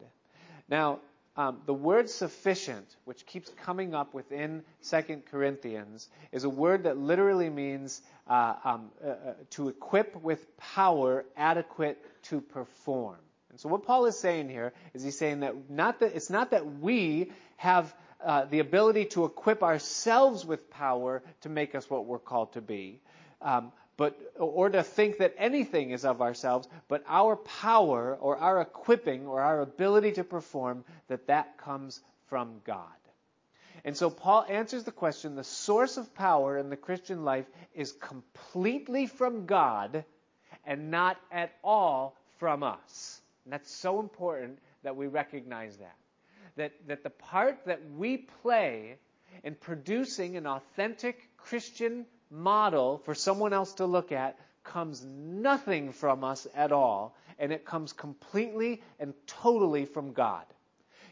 Now, 0.69 1.00
um, 1.37 1.61
the 1.66 1.75
word 1.75 2.11
sufficient, 2.11 2.85
which 3.04 3.25
keeps 3.25 3.49
coming 3.62 3.95
up 3.95 4.12
within 4.12 4.64
2 4.90 5.23
Corinthians, 5.31 6.09
is 6.33 6.42
a 6.42 6.49
word 6.49 6.83
that 6.83 6.99
literally 6.99 7.49
means 7.49 8.02
uh, 8.26 8.54
um, 8.64 8.90
uh, 9.02 9.09
uh, 9.09 9.14
to 9.50 9.69
equip 9.69 10.21
with 10.21 10.57
power 10.57 11.25
adequate 11.37 12.04
to 12.25 12.40
perform. 12.40 13.19
And 13.50 13.61
so 13.61 13.69
what 13.69 13.85
Paul 13.85 14.07
is 14.07 14.19
saying 14.19 14.49
here 14.49 14.73
is 14.95 15.04
he's 15.04 15.16
saying 15.16 15.40
that 15.40 15.71
not 15.71 16.00
that 16.00 16.16
it's 16.16 16.28
not 16.28 16.50
that 16.50 16.81
we 16.81 17.31
have 17.57 17.95
uh, 18.25 18.44
the 18.46 18.58
ability 18.58 19.04
to 19.04 19.25
equip 19.25 19.62
ourselves 19.62 20.44
with 20.44 20.70
power 20.70 21.22
to 21.42 21.48
make 21.48 21.75
us 21.75 21.88
what 21.88 22.06
we're 22.06 22.18
called 22.18 22.52
to 22.52 22.60
be, 22.60 23.00
um, 23.42 23.72
but 23.96 24.18
or 24.38 24.68
to 24.70 24.82
think 24.82 25.18
that 25.18 25.34
anything 25.38 25.90
is 25.90 26.04
of 26.04 26.20
ourselves, 26.20 26.68
but 26.88 27.04
our 27.06 27.37
power 27.37 28.16
or 28.20 28.37
our 28.37 28.60
equipping 28.60 29.26
or 29.26 29.40
our 29.40 29.60
ability 29.60 30.12
to 30.12 30.25
perform 30.25 30.84
that 31.08 31.26
that 31.26 31.58
comes 31.58 32.00
from 32.28 32.60
God. 32.64 32.87
And 33.84 33.96
so 33.96 34.10
Paul 34.10 34.44
answers 34.48 34.84
the 34.84 34.92
question, 34.92 35.37
the 35.37 35.44
source 35.44 35.96
of 35.96 36.14
power 36.14 36.58
in 36.58 36.70
the 36.70 36.76
Christian 36.76 37.25
life 37.25 37.46
is 37.75 37.92
completely 37.92 39.06
from 39.06 39.46
God 39.46 40.04
and 40.66 40.90
not 40.90 41.16
at 41.30 41.52
all 41.62 42.16
from 42.38 42.62
us. 42.62 43.20
And 43.44 43.52
that's 43.52 43.70
so 43.70 44.00
important 44.00 44.58
that 44.82 44.96
we 44.96 45.06
recognize 45.06 45.76
that. 45.78 45.96
That, 46.59 46.73
that 46.88 47.05
the 47.05 47.11
part 47.11 47.61
that 47.67 47.81
we 47.97 48.17
play 48.43 48.99
in 49.45 49.55
producing 49.55 50.37
an 50.37 50.47
authentic 50.47 51.31
Christian 51.37 52.05
model 52.31 52.99
for 52.99 53.15
someone 53.15 53.53
else 53.53 53.75
to 53.75 53.87
look 53.87 54.11
at 54.12 54.38
comes 54.65 55.05
nothing 55.05 55.93
from 55.93 56.25
us 56.25 56.49
at 56.55 56.73
all, 56.73 57.17
and 57.38 57.53
it 57.53 57.65
comes 57.65 57.93
completely 57.93 58.83
and 58.99 59.15
totally 59.27 59.85
from 59.85 60.12
God. 60.12 60.45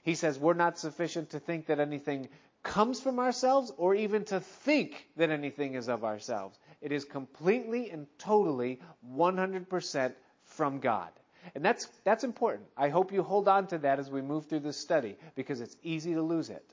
He 0.02 0.16
says 0.16 0.36
we're 0.36 0.54
not 0.54 0.78
sufficient 0.78 1.30
to 1.30 1.38
think 1.38 1.66
that 1.66 1.80
anything 1.80 2.28
comes 2.64 3.00
from 3.00 3.20
ourselves 3.20 3.72
or 3.76 3.94
even 3.94 4.24
to 4.24 4.40
think 4.40 5.06
that 5.16 5.30
anything 5.30 5.74
is 5.74 5.88
of 5.88 6.04
ourselves. 6.04 6.58
It 6.80 6.90
is 6.90 7.04
completely 7.04 7.90
and 7.90 8.08
totally 8.18 8.80
100% 9.14 10.12
from 10.42 10.80
God. 10.80 11.10
And 11.54 11.64
that's, 11.64 11.86
that's 12.04 12.24
important. 12.24 12.68
I 12.76 12.88
hope 12.88 13.12
you 13.12 13.22
hold 13.22 13.48
on 13.48 13.66
to 13.68 13.78
that 13.78 13.98
as 13.98 14.10
we 14.10 14.22
move 14.22 14.46
through 14.46 14.60
this 14.60 14.76
study 14.76 15.16
because 15.34 15.60
it's 15.60 15.76
easy 15.82 16.14
to 16.14 16.22
lose 16.22 16.50
it 16.50 16.64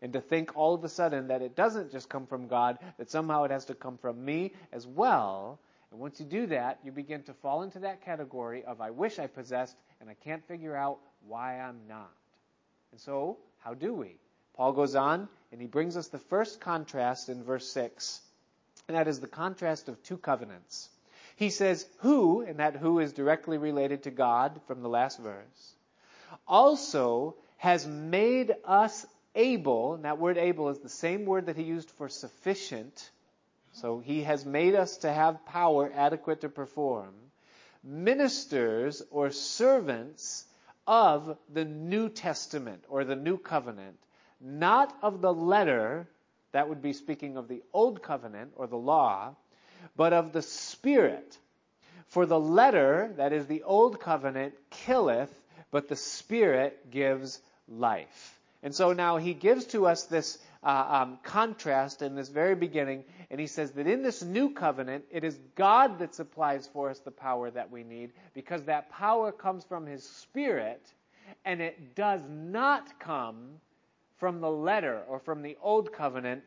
and 0.00 0.12
to 0.12 0.20
think 0.20 0.56
all 0.56 0.74
of 0.74 0.84
a 0.84 0.88
sudden 0.88 1.28
that 1.28 1.42
it 1.42 1.56
doesn't 1.56 1.90
just 1.90 2.08
come 2.08 2.26
from 2.26 2.46
God, 2.48 2.78
that 2.98 3.10
somehow 3.10 3.44
it 3.44 3.50
has 3.50 3.64
to 3.66 3.74
come 3.74 3.98
from 3.98 4.24
me 4.24 4.52
as 4.72 4.86
well. 4.86 5.58
And 5.90 6.00
once 6.00 6.20
you 6.20 6.26
do 6.26 6.46
that, 6.46 6.78
you 6.84 6.92
begin 6.92 7.22
to 7.24 7.34
fall 7.34 7.62
into 7.62 7.80
that 7.80 8.04
category 8.04 8.64
of 8.64 8.80
I 8.80 8.90
wish 8.90 9.18
I 9.18 9.26
possessed 9.26 9.76
and 10.00 10.08
I 10.08 10.14
can't 10.14 10.46
figure 10.46 10.76
out 10.76 10.98
why 11.26 11.58
I'm 11.58 11.80
not. 11.88 12.12
And 12.92 13.00
so, 13.00 13.38
how 13.58 13.74
do 13.74 13.94
we? 13.94 14.16
Paul 14.54 14.72
goes 14.72 14.94
on 14.94 15.28
and 15.52 15.60
he 15.60 15.66
brings 15.66 15.96
us 15.96 16.08
the 16.08 16.18
first 16.18 16.60
contrast 16.60 17.28
in 17.28 17.42
verse 17.42 17.68
6, 17.68 18.20
and 18.86 18.96
that 18.96 19.08
is 19.08 19.20
the 19.20 19.26
contrast 19.26 19.88
of 19.88 20.02
two 20.02 20.16
covenants. 20.16 20.88
He 21.38 21.50
says, 21.50 21.86
Who, 21.98 22.40
and 22.40 22.58
that 22.58 22.74
who 22.74 22.98
is 22.98 23.12
directly 23.12 23.58
related 23.58 24.02
to 24.02 24.10
God 24.10 24.60
from 24.66 24.82
the 24.82 24.88
last 24.88 25.20
verse, 25.20 25.76
also 26.48 27.36
has 27.58 27.86
made 27.86 28.56
us 28.64 29.06
able, 29.36 29.94
and 29.94 30.04
that 30.04 30.18
word 30.18 30.36
able 30.36 30.68
is 30.68 30.80
the 30.80 30.88
same 30.88 31.26
word 31.26 31.46
that 31.46 31.56
he 31.56 31.62
used 31.62 31.92
for 31.92 32.08
sufficient. 32.08 33.12
So 33.70 34.00
he 34.00 34.24
has 34.24 34.44
made 34.44 34.74
us 34.74 34.96
to 34.98 35.12
have 35.12 35.46
power 35.46 35.92
adequate 35.94 36.40
to 36.40 36.48
perform, 36.48 37.14
ministers 37.84 39.00
or 39.12 39.30
servants 39.30 40.44
of 40.88 41.38
the 41.54 41.64
New 41.64 42.08
Testament 42.08 42.82
or 42.88 43.04
the 43.04 43.14
New 43.14 43.38
Covenant, 43.38 43.96
not 44.40 44.92
of 45.02 45.20
the 45.20 45.32
letter, 45.32 46.08
that 46.50 46.68
would 46.68 46.82
be 46.82 46.94
speaking 46.94 47.36
of 47.36 47.46
the 47.46 47.62
Old 47.72 48.02
Covenant 48.02 48.54
or 48.56 48.66
the 48.66 48.76
law, 48.76 49.36
but 49.96 50.12
of 50.12 50.32
the 50.32 50.42
Spirit. 50.42 51.36
For 52.08 52.24
the 52.24 52.40
letter, 52.40 53.12
that 53.16 53.32
is 53.32 53.46
the 53.46 53.62
Old 53.64 54.00
Covenant, 54.00 54.54
killeth, 54.70 55.32
but 55.70 55.88
the 55.88 55.96
Spirit 55.96 56.90
gives 56.90 57.40
life. 57.68 58.38
And 58.62 58.74
so 58.74 58.92
now 58.92 59.18
he 59.18 59.34
gives 59.34 59.66
to 59.66 59.86
us 59.86 60.04
this 60.04 60.38
uh, 60.62 61.02
um, 61.02 61.18
contrast 61.22 62.02
in 62.02 62.16
this 62.16 62.28
very 62.28 62.56
beginning, 62.56 63.04
and 63.30 63.38
he 63.38 63.46
says 63.46 63.70
that 63.72 63.86
in 63.86 64.02
this 64.02 64.22
new 64.22 64.50
covenant, 64.50 65.04
it 65.10 65.22
is 65.22 65.38
God 65.54 66.00
that 66.00 66.14
supplies 66.14 66.68
for 66.72 66.90
us 66.90 66.98
the 66.98 67.10
power 67.10 67.50
that 67.50 67.70
we 67.70 67.84
need, 67.84 68.10
because 68.34 68.64
that 68.64 68.90
power 68.90 69.30
comes 69.30 69.64
from 69.64 69.86
his 69.86 70.02
Spirit, 70.02 70.84
and 71.44 71.60
it 71.60 71.94
does 71.94 72.22
not 72.28 72.98
come 72.98 73.60
from 74.16 74.40
the 74.40 74.50
letter 74.50 75.02
or 75.08 75.20
from 75.20 75.42
the 75.42 75.56
old 75.62 75.92
covenant 75.92 76.42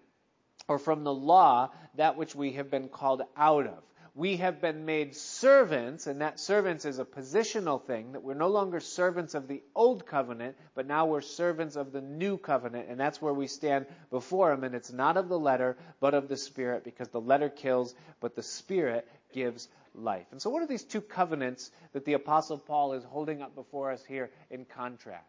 or 0.68 0.80
from 0.80 1.04
the 1.04 1.14
law, 1.14 1.72
that 1.96 2.18
which 2.18 2.36
we 2.36 2.54
have 2.54 2.70
been 2.72 2.90
called 2.90 3.22
out 3.36 3.68
of 3.68 3.84
we 4.14 4.38
have 4.38 4.60
been 4.60 4.86
made 4.86 5.16
servants, 5.16 6.06
and 6.06 6.20
that 6.20 6.40
servants 6.40 6.84
is 6.84 7.00
a 7.00 7.06
positional 7.06 7.82
thing, 7.82 8.12
that 8.12 8.24
we're 8.24 8.34
no 8.34 8.50
longer 8.50 8.82
servants 8.82 9.36
of 9.36 9.48
the 9.48 9.64
old 9.74 10.06
covenant, 10.06 10.58
but 10.76 10.86
now 10.86 11.06
we're 11.06 11.22
servants 11.22 11.78
of 11.78 11.94
the 11.94 12.02
new 12.02 12.38
covenant, 12.38 12.88
and 12.90 13.00
that's 13.00 13.22
where 13.22 13.34
we 13.34 13.48
stand 13.48 13.86
before 14.10 14.52
Him, 14.52 14.66
and 14.66 14.76
it's 14.76 14.92
not 14.92 15.16
of 15.16 15.30
the 15.30 15.40
letter, 15.40 15.78
but 16.02 16.14
of 16.14 16.28
the 16.28 16.36
Spirit, 16.36 16.84
because 16.84 17.08
the 17.10 17.22
letter 17.22 17.48
kills, 17.48 17.96
but 18.20 18.36
the 18.36 18.44
Spirit 18.44 19.08
gives 19.34 19.70
life. 19.96 20.28
And 20.32 20.42
so, 20.42 20.50
what 20.50 20.62
are 20.62 20.68
these 20.68 20.84
two 20.84 21.02
covenants 21.02 21.72
that 21.94 22.04
the 22.04 22.14
Apostle 22.14 22.58
Paul 22.58 22.94
is 22.94 23.04
holding 23.06 23.42
up 23.42 23.56
before 23.56 23.92
us 23.92 24.04
here 24.04 24.30
in 24.50 24.66
contrast? 24.66 25.26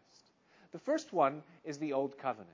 The 0.73 0.79
first 0.79 1.13
one 1.13 1.41
is 1.63 1.77
the 1.77 1.93
Old 1.93 2.17
Covenant. 2.17 2.49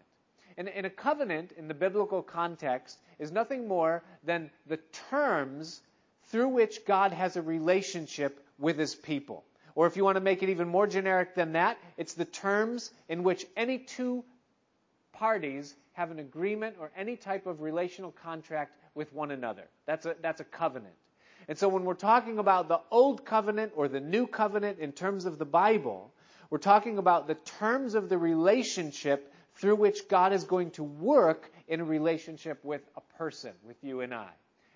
And, 0.60 0.68
and 0.68 0.86
a 0.86 0.90
covenant 0.90 1.54
in 1.54 1.70
the 1.70 1.74
biblical 1.74 2.22
context 2.22 3.00
is 3.18 3.32
nothing 3.32 3.66
more 3.66 4.04
than 4.26 4.52
the 4.68 4.78
terms 5.10 5.82
through 6.26 6.50
which 6.50 6.86
God 6.86 7.14
has 7.14 7.38
a 7.38 7.42
relationship 7.42 8.46
with 8.60 8.78
his 8.78 8.94
people. 8.94 9.46
Or 9.74 9.88
if 9.88 9.96
you 9.96 10.04
want 10.04 10.18
to 10.18 10.22
make 10.22 10.44
it 10.44 10.50
even 10.50 10.68
more 10.68 10.86
generic 10.86 11.34
than 11.34 11.54
that, 11.54 11.78
it's 11.96 12.14
the 12.14 12.26
terms 12.26 12.92
in 13.08 13.24
which 13.24 13.46
any 13.56 13.78
two 13.78 14.26
parties 15.14 15.74
have 15.94 16.12
an 16.12 16.20
agreement 16.20 16.76
or 16.78 16.92
any 16.98 17.16
type 17.16 17.48
of 17.48 17.62
relational 17.62 18.12
contract 18.12 18.76
with 18.96 19.14
one 19.14 19.32
another. 19.32 19.64
That's 19.86 20.06
a, 20.06 20.18
that's 20.22 20.42
a 20.42 20.46
covenant. 20.46 20.96
And 21.48 21.58
so 21.58 21.70
when 21.70 21.86
we're 21.86 21.94
talking 21.94 22.38
about 22.38 22.68
the 22.68 22.82
old 22.92 23.26
covenant 23.26 23.72
or 23.78 23.88
the 23.88 24.02
new 24.02 24.28
covenant 24.28 24.80
in 24.80 24.92
terms 24.92 25.24
of 25.24 25.40
the 25.40 25.46
Bible, 25.46 26.14
we're 26.50 26.58
talking 26.58 26.98
about 26.98 27.28
the 27.28 27.36
terms 27.36 27.94
of 27.94 28.10
the 28.10 28.18
relationship 28.18 29.34
through 29.60 29.76
which 29.76 30.08
God 30.08 30.32
is 30.32 30.46
going 30.46 30.72
to 30.72 30.84
work 30.84 31.52
in 31.68 31.82
a 31.82 31.84
relationship 31.84 32.64
with 32.64 32.82
a 32.96 33.02
person, 33.18 33.52
with 33.66 33.76
you 33.84 34.02
and 34.02 34.14
I. 34.14 34.30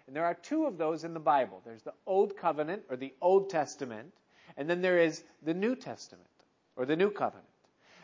And 0.08 0.16
there 0.16 0.26
are 0.26 0.34
two 0.34 0.66
of 0.66 0.78
those 0.78 1.06
in 1.06 1.14
the 1.14 1.20
Bible. 1.22 1.62
There's 1.66 1.84
the 1.84 1.94
Old 2.06 2.36
Covenant 2.36 2.84
or 2.90 2.98
the 2.98 3.14
Old 3.22 3.50
Testament, 3.50 4.14
and 4.58 4.70
then 4.70 4.82
there 4.82 5.00
is 5.00 5.24
the 5.42 5.54
New 5.54 5.78
Testament 5.78 6.28
or 6.76 6.86
the 6.86 6.98
New 6.98 7.10
Covenant. 7.10 7.48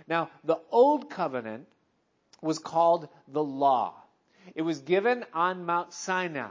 Now, 0.07 0.29
the 0.45 0.59
Old 0.71 1.09
Covenant 1.09 1.67
was 2.41 2.59
called 2.59 3.09
the 3.27 3.43
Law. 3.43 3.93
It 4.55 4.61
was 4.61 4.79
given 4.79 5.25
on 5.33 5.65
Mount 5.65 5.93
Sinai. 5.93 6.47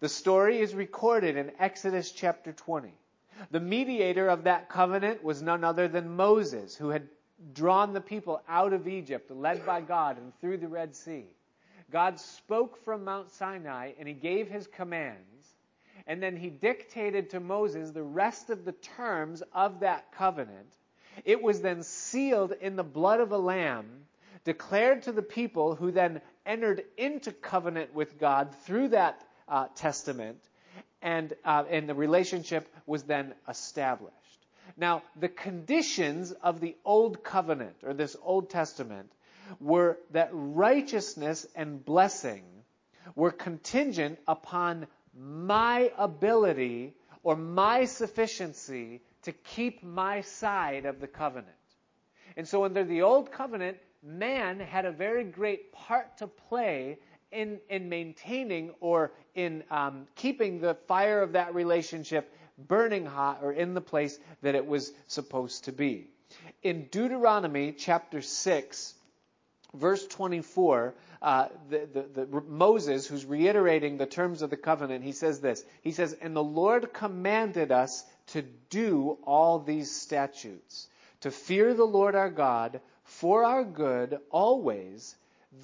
The 0.00 0.08
story 0.08 0.58
is 0.58 0.74
recorded 0.74 1.36
in 1.36 1.52
Exodus 1.60 2.10
chapter 2.10 2.52
20. 2.52 2.92
The 3.52 3.60
mediator 3.60 4.28
of 4.28 4.44
that 4.44 4.68
covenant 4.68 5.22
was 5.22 5.40
none 5.40 5.62
other 5.62 5.86
than 5.86 6.16
Moses, 6.16 6.74
who 6.74 6.88
had 6.88 7.06
drawn 7.52 7.92
the 7.92 8.00
people 8.00 8.42
out 8.48 8.72
of 8.72 8.86
Egypt, 8.88 9.30
led 9.30 9.64
by 9.64 9.80
God, 9.80 10.18
and 10.18 10.32
through 10.40 10.58
the 10.58 10.68
Red 10.68 10.94
Sea. 10.94 11.24
God 11.90 12.20
spoke 12.20 12.84
from 12.84 13.04
Mount 13.04 13.30
Sinai 13.30 13.92
and 13.98 14.06
he 14.06 14.14
gave 14.14 14.48
his 14.48 14.66
commands, 14.66 15.54
and 16.06 16.22
then 16.22 16.36
he 16.36 16.48
dictated 16.48 17.30
to 17.30 17.40
Moses 17.40 17.90
the 17.90 18.02
rest 18.02 18.50
of 18.50 18.64
the 18.64 18.72
terms 18.72 19.42
of 19.52 19.80
that 19.80 20.12
covenant. 20.12 20.72
It 21.24 21.42
was 21.42 21.60
then 21.60 21.82
sealed 21.82 22.52
in 22.60 22.76
the 22.76 22.84
blood 22.84 23.20
of 23.20 23.32
a 23.32 23.38
lamb, 23.38 23.86
declared 24.44 25.02
to 25.02 25.12
the 25.12 25.22
people 25.22 25.74
who 25.74 25.90
then 25.90 26.20
entered 26.46 26.84
into 26.96 27.32
covenant 27.32 27.92
with 27.94 28.18
God 28.18 28.54
through 28.64 28.88
that 28.88 29.22
uh, 29.48 29.66
testament, 29.74 30.38
and, 31.02 31.32
uh, 31.44 31.64
and 31.68 31.88
the 31.88 31.94
relationship 31.94 32.72
was 32.86 33.02
then 33.02 33.34
established. 33.48 34.14
Now, 34.76 35.02
the 35.16 35.28
conditions 35.28 36.32
of 36.32 36.60
the 36.60 36.76
Old 36.84 37.22
Covenant, 37.22 37.76
or 37.82 37.94
this 37.94 38.16
Old 38.22 38.50
Testament, 38.50 39.10
were 39.58 39.98
that 40.12 40.30
righteousness 40.32 41.46
and 41.54 41.84
blessing 41.84 42.44
were 43.14 43.30
contingent 43.30 44.18
upon 44.28 44.86
my 45.14 45.90
ability 45.98 46.94
or 47.22 47.36
my 47.36 47.84
sufficiency 47.84 49.00
to 49.22 49.32
keep 49.32 49.82
my 49.82 50.20
side 50.20 50.86
of 50.86 51.00
the 51.00 51.06
covenant. 51.08 51.48
And 52.36 52.46
so 52.46 52.64
under 52.64 52.84
the 52.84 53.02
old 53.02 53.32
covenant, 53.32 53.78
man 54.02 54.60
had 54.60 54.86
a 54.86 54.92
very 54.92 55.24
great 55.24 55.72
part 55.72 56.18
to 56.18 56.26
play 56.26 56.98
in, 57.32 57.60
in 57.68 57.88
maintaining 57.88 58.70
or 58.80 59.12
in 59.34 59.62
um, 59.70 60.06
keeping 60.14 60.60
the 60.60 60.74
fire 60.86 61.22
of 61.22 61.32
that 61.32 61.54
relationship 61.54 62.32
burning 62.68 63.06
hot 63.06 63.40
or 63.42 63.52
in 63.52 63.74
the 63.74 63.80
place 63.80 64.18
that 64.42 64.54
it 64.54 64.66
was 64.66 64.92
supposed 65.06 65.64
to 65.64 65.72
be. 65.72 66.08
In 66.62 66.86
Deuteronomy 66.90 67.72
chapter 67.72 68.22
6, 68.22 68.94
verse 69.74 70.06
24, 70.06 70.94
uh, 71.22 71.48
the, 71.68 71.88
the, 71.92 72.24
the, 72.26 72.40
Moses, 72.42 73.06
who's 73.06 73.24
reiterating 73.24 73.98
the 73.98 74.06
terms 74.06 74.42
of 74.42 74.50
the 74.50 74.56
covenant, 74.56 75.04
he 75.04 75.12
says 75.12 75.40
this. 75.40 75.64
He 75.82 75.92
says, 75.92 76.16
And 76.20 76.34
the 76.34 76.42
Lord 76.42 76.92
commanded 76.92 77.72
us 77.72 78.04
to 78.28 78.42
do 78.70 79.18
all 79.24 79.58
these 79.58 79.90
statutes, 79.90 80.88
to 81.20 81.30
fear 81.30 81.74
the 81.74 81.84
Lord 81.84 82.14
our 82.14 82.30
God 82.30 82.80
for 83.04 83.44
our 83.44 83.64
good 83.64 84.18
always, 84.30 85.16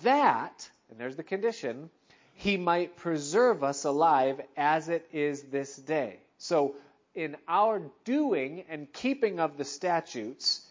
that, 0.03 0.69
and 0.91 0.99
there's 0.99 1.17
the 1.17 1.23
condition, 1.23 1.91
he 2.35 2.57
might 2.57 2.97
preserve 2.97 3.65
us 3.65 3.85
alive 3.85 4.41
as 4.57 4.89
it 4.89 5.09
is 5.13 5.43
this 5.43 5.77
day. 5.77 6.19
So, 6.39 6.75
in 7.17 7.37
our 7.49 7.83
doing 8.05 8.65
and 8.69 8.93
keeping 8.93 9.41
of 9.41 9.57
the 9.57 9.65
statutes, 9.65 10.65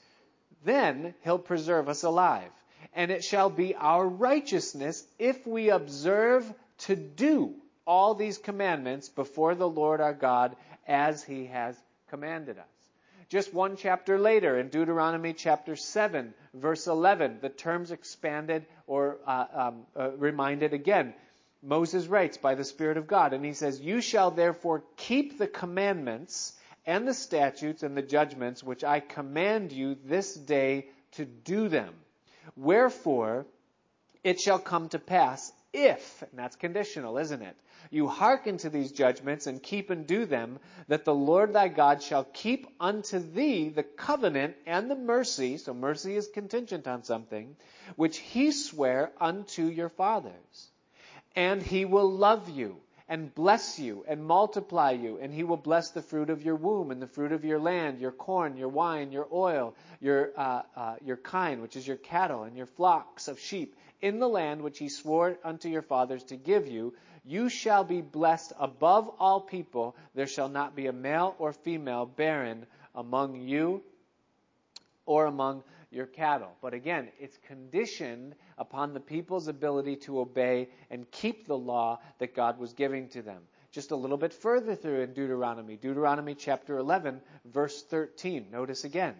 then 0.63 1.13
he'll 1.23 1.39
preserve 1.39 1.89
us 1.89 2.03
alive 2.03 2.51
and 2.93 3.11
it 3.11 3.23
shall 3.23 3.49
be 3.49 3.75
our 3.75 4.07
righteousness 4.07 5.03
if 5.19 5.45
we 5.45 5.69
observe 5.69 6.51
to 6.77 6.95
do 6.95 7.53
all 7.85 8.15
these 8.15 8.37
commandments 8.37 9.09
before 9.09 9.53
the 9.53 9.67
Lord 9.67 10.01
our 10.01 10.13
God 10.13 10.55
as 10.87 11.23
he 11.23 11.45
has 11.47 11.77
commanded 12.09 12.57
us. 12.57 12.65
Just 13.29 13.53
one 13.53 13.75
chapter 13.75 14.19
later, 14.19 14.59
in 14.59 14.69
Deuteronomy 14.69 15.33
chapter 15.33 15.75
7, 15.75 16.33
verse 16.53 16.87
11, 16.87 17.39
the 17.41 17.49
terms 17.49 17.91
expanded 17.91 18.65
or 18.87 19.17
uh, 19.25 19.45
um, 19.53 19.81
uh, 19.95 20.11
reminded 20.11 20.73
again. 20.73 21.13
Moses 21.65 22.07
writes 22.07 22.37
by 22.37 22.55
the 22.55 22.63
Spirit 22.63 22.97
of 22.97 23.07
God, 23.07 23.33
and 23.33 23.43
he 23.43 23.53
says, 23.53 23.81
You 23.81 23.99
shall 23.99 24.31
therefore 24.31 24.83
keep 24.95 25.37
the 25.37 25.47
commandments 25.47 26.53
and 26.85 27.07
the 27.07 27.13
statutes 27.13 27.83
and 27.83 27.97
the 27.97 28.01
judgments 28.01 28.63
which 28.63 28.83
I 28.83 28.99
command 28.99 29.71
you 29.71 29.97
this 30.05 30.33
day 30.35 30.89
to 31.13 31.25
do 31.25 31.67
them 31.67 31.93
Wherefore, 32.55 33.47
it 34.23 34.39
shall 34.39 34.59
come 34.59 34.89
to 34.89 34.99
pass 34.99 35.51
if, 35.73 36.21
and 36.21 36.31
that's 36.35 36.55
conditional, 36.55 37.17
isn't 37.17 37.41
it? 37.41 37.55
You 37.91 38.07
hearken 38.07 38.57
to 38.59 38.69
these 38.69 38.91
judgments 38.91 39.45
and 39.47 39.61
keep 39.61 39.89
and 39.89 40.07
do 40.07 40.25
them, 40.25 40.59
that 40.87 41.05
the 41.05 41.13
Lord 41.13 41.53
thy 41.53 41.67
God 41.67 42.01
shall 42.01 42.23
keep 42.23 42.67
unto 42.79 43.19
thee 43.19 43.69
the 43.69 43.83
covenant 43.83 44.55
and 44.65 44.89
the 44.89 44.95
mercy, 44.95 45.57
so 45.57 45.73
mercy 45.73 46.15
is 46.15 46.27
contingent 46.27 46.87
on 46.87 47.03
something, 47.03 47.55
which 47.95 48.17
he 48.17 48.51
sware 48.51 49.11
unto 49.19 49.65
your 49.65 49.89
fathers. 49.89 50.69
And 51.35 51.61
he 51.61 51.85
will 51.85 52.09
love 52.11 52.49
you 52.49 52.77
and 53.07 53.33
bless 53.35 53.77
you 53.77 54.03
and 54.07 54.25
multiply 54.25 54.91
you, 54.91 55.19
and 55.21 55.33
he 55.33 55.43
will 55.43 55.57
bless 55.57 55.91
the 55.91 56.01
fruit 56.01 56.29
of 56.29 56.41
your 56.41 56.55
womb 56.55 56.89
and 56.91 57.01
the 57.01 57.07
fruit 57.07 57.31
of 57.31 57.45
your 57.45 57.59
land, 57.59 57.99
your 57.99 58.11
corn, 58.11 58.57
your 58.57 58.69
wine, 58.69 59.11
your 59.11 59.27
oil, 59.31 59.75
your, 59.99 60.31
uh, 60.35 60.61
uh, 60.75 60.95
your 61.03 61.17
kine, 61.17 61.61
which 61.61 61.75
is 61.75 61.87
your 61.87 61.97
cattle, 61.97 62.43
and 62.43 62.57
your 62.57 62.65
flocks 62.65 63.27
of 63.27 63.39
sheep, 63.39 63.75
in 64.01 64.19
the 64.19 64.27
land 64.27 64.61
which 64.61 64.79
he 64.79 64.89
swore 64.89 65.37
unto 65.43 65.69
your 65.69 65.83
fathers 65.83 66.23
to 66.23 66.35
give 66.35 66.67
you. 66.67 66.93
You 67.23 67.49
shall 67.49 67.83
be 67.83 68.01
blessed 68.01 68.53
above 68.59 69.09
all 69.19 69.41
people. 69.41 69.95
There 70.13 70.27
shall 70.27 70.49
not 70.49 70.75
be 70.75 70.87
a 70.87 70.93
male 70.93 71.35
or 71.37 71.53
female 71.53 72.05
barren 72.05 72.65
among 72.95 73.41
you 73.41 73.83
or 75.05 75.25
among 75.25 75.63
your 75.95 76.05
cattle. 76.05 76.51
But 76.61 76.73
again, 76.73 77.09
it's 77.19 77.37
conditioned 77.47 78.35
upon 78.57 78.93
the 78.93 78.99
people's 78.99 79.47
ability 79.47 79.95
to 79.97 80.19
obey 80.19 80.69
and 80.91 81.09
keep 81.09 81.47
the 81.47 81.57
law 81.57 81.99
that 82.19 82.35
God 82.35 82.59
was 82.59 82.73
giving 82.73 83.07
to 83.09 83.21
them. 83.21 83.41
Just 83.71 83.91
a 83.91 83.95
little 83.95 84.17
bit 84.17 84.33
further 84.33 84.75
through 84.75 85.01
in 85.01 85.13
Deuteronomy, 85.13 85.75
Deuteronomy 85.75 86.35
chapter 86.35 86.77
11, 86.77 87.21
verse 87.45 87.81
13. 87.83 88.47
Notice 88.51 88.83
again. 88.83 89.15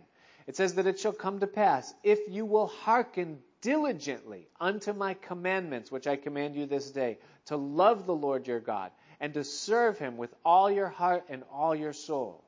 It 0.48 0.56
says 0.56 0.76
that 0.76 0.86
it 0.86 1.00
shall 1.00 1.12
come 1.12 1.40
to 1.40 1.48
pass, 1.48 1.94
if 2.04 2.20
you 2.30 2.46
will 2.46 2.68
hearken 2.68 3.40
diligently 3.62 4.48
unto 4.62 4.94
my 4.94 5.16
commandments, 5.16 5.92
which 5.92 6.06
I 6.06 6.18
command 6.18 6.56
you 6.56 6.68
this 6.68 6.92
day, 6.92 7.18
to 7.46 7.58
love 7.58 8.06
the 8.06 8.16
Lord 8.16 8.48
your 8.48 8.60
God, 8.60 8.92
and 9.20 9.34
to 9.34 9.44
serve 9.44 9.98
him 9.98 10.18
with 10.18 10.34
all 10.46 10.70
your 10.70 10.90
heart 10.90 11.26
and 11.30 11.44
all 11.52 11.74
your 11.74 11.94
soul 11.94 12.45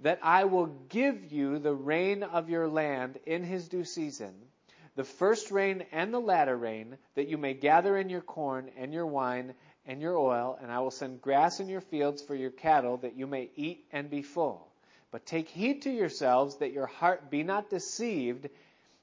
that 0.00 0.20
I 0.22 0.44
will 0.44 0.66
give 0.88 1.32
you 1.32 1.58
the 1.58 1.74
rain 1.74 2.22
of 2.22 2.48
your 2.48 2.68
land 2.68 3.18
in 3.26 3.44
his 3.44 3.68
due 3.68 3.84
season, 3.84 4.34
the 4.96 5.04
first 5.04 5.50
rain 5.50 5.84
and 5.92 6.12
the 6.12 6.20
latter 6.20 6.56
rain, 6.56 6.98
that 7.14 7.28
you 7.28 7.38
may 7.38 7.54
gather 7.54 7.96
in 7.96 8.08
your 8.08 8.20
corn 8.20 8.70
and 8.76 8.92
your 8.92 9.06
wine 9.06 9.54
and 9.86 10.00
your 10.00 10.16
oil, 10.16 10.58
and 10.60 10.70
I 10.70 10.80
will 10.80 10.90
send 10.90 11.22
grass 11.22 11.60
in 11.60 11.68
your 11.68 11.80
fields 11.80 12.22
for 12.22 12.34
your 12.34 12.50
cattle, 12.50 12.98
that 12.98 13.16
you 13.16 13.26
may 13.26 13.50
eat 13.56 13.86
and 13.92 14.10
be 14.10 14.22
full. 14.22 14.68
But 15.10 15.24
take 15.24 15.48
heed 15.48 15.82
to 15.82 15.90
yourselves 15.90 16.56
that 16.56 16.72
your 16.72 16.86
heart 16.86 17.30
be 17.30 17.42
not 17.42 17.70
deceived, 17.70 18.48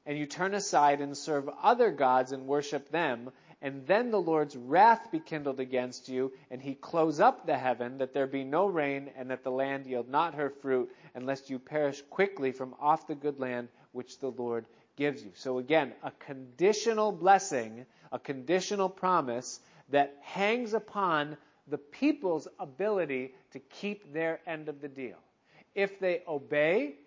and 0.06 0.18
you 0.18 0.28
turn 0.28 0.54
aside 0.54 1.02
and 1.02 1.18
serve 1.18 1.50
other 1.64 1.92
gods 1.92 2.32
and 2.32 2.46
worship 2.46 2.90
them, 2.90 3.32
and 3.66 3.88
then 3.88 4.12
the 4.12 4.22
Lord's 4.22 4.56
wrath 4.56 5.10
be 5.12 5.20
kindled 5.20 5.60
against 5.60 6.08
you, 6.08 6.32
and 6.52 6.62
he 6.62 6.76
close 6.76 7.20
up 7.20 7.48
the 7.48 7.58
heaven, 7.58 7.98
that 7.98 8.14
there 8.14 8.28
be 8.28 8.44
no 8.44 8.68
rain, 8.68 9.10
and 9.18 9.32
that 9.32 9.44
the 9.44 9.50
land 9.50 9.88
yield 9.88 10.08
not 10.08 10.36
her 10.36 10.52
fruit, 10.52 10.92
unless 11.16 11.50
you 11.50 11.58
perish 11.58 12.04
quickly 12.12 12.52
from 12.52 12.76
off 12.80 13.08
the 13.08 13.16
good 13.16 13.40
land 13.40 13.70
which 13.92 14.20
the 14.20 14.30
Lord 14.30 14.68
gives 14.98 15.24
you. 15.24 15.32
So 15.34 15.58
again, 15.58 15.94
a 16.04 16.12
conditional 16.12 17.12
blessing, 17.12 17.88
a 18.12 18.20
conditional 18.20 18.88
promise 18.88 19.60
that 19.90 20.16
hangs 20.22 20.76
upon 20.76 21.36
the 21.68 21.80
people's 21.80 22.48
ability 22.60 23.34
to 23.54 23.60
keep 23.60 24.14
their 24.14 24.42
end 24.46 24.70
of 24.70 24.80
the 24.80 24.90
deal. 24.90 25.18
If 25.74 26.00
they 26.00 26.22
obey, 26.28 26.98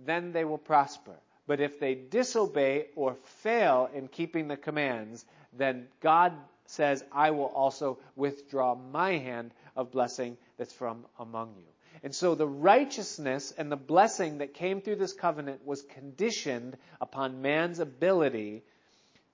then 0.00 0.32
they 0.32 0.44
will 0.44 0.58
prosper. 0.58 1.14
But 1.46 1.60
if 1.60 1.78
they 1.78 1.94
disobey 1.94 2.86
or 2.96 3.16
fail 3.42 3.88
in 3.94 4.08
keeping 4.08 4.48
the 4.48 4.56
commands, 4.56 5.24
then 5.56 5.88
God 6.00 6.32
says, 6.66 7.04
I 7.12 7.30
will 7.30 7.46
also 7.46 7.98
withdraw 8.16 8.74
my 8.74 9.18
hand 9.18 9.52
of 9.76 9.92
blessing 9.92 10.36
that's 10.56 10.72
from 10.72 11.04
among 11.18 11.54
you. 11.56 11.64
And 12.02 12.14
so 12.14 12.34
the 12.34 12.46
righteousness 12.46 13.52
and 13.56 13.70
the 13.70 13.76
blessing 13.76 14.38
that 14.38 14.54
came 14.54 14.80
through 14.80 14.96
this 14.96 15.12
covenant 15.12 15.64
was 15.64 15.82
conditioned 15.82 16.76
upon 17.00 17.40
man's 17.42 17.78
ability 17.78 18.62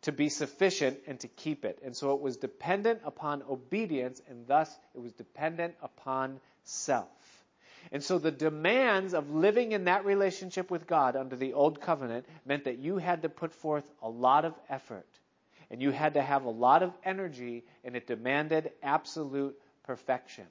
to 0.03 0.12
be 0.12 0.29
sufficient 0.29 0.99
and 1.07 1.19
to 1.21 1.29
keep 1.29 1.65
it. 1.65 1.79
And 1.85 1.97
so 1.97 2.15
it 2.15 2.21
was 2.21 2.37
dependent 2.37 3.00
upon 3.05 3.43
obedience, 3.49 4.23
and 4.29 4.47
thus 4.47 4.71
it 4.95 5.00
was 5.00 5.12
dependent 5.12 5.75
upon 5.83 6.41
self. 6.65 7.09
And 7.93 8.03
so 8.03 8.19
the 8.19 8.31
demands 8.31 9.15
of 9.15 9.31
living 9.31 9.73
in 9.73 9.85
that 9.85 10.05
relationship 10.05 10.71
with 10.71 10.87
God 10.87 11.17
under 11.17 11.37
the 11.37 11.55
old 11.55 11.81
covenant 11.81 12.27
meant 12.47 12.65
that 12.65 12.79
you 12.79 12.99
had 12.99 13.23
to 13.23 13.29
put 13.29 13.53
forth 13.53 13.85
a 14.03 14.09
lot 14.09 14.45
of 14.45 14.55
effort 14.69 15.07
and 15.71 15.81
you 15.81 15.91
had 15.91 16.14
to 16.14 16.23
have 16.23 16.44
a 16.44 16.51
lot 16.51 16.83
of 16.83 16.92
energy, 17.05 17.64
and 17.85 17.97
it 17.97 18.07
demanded 18.07 18.73
absolute 18.83 19.57
perfection. 19.85 20.47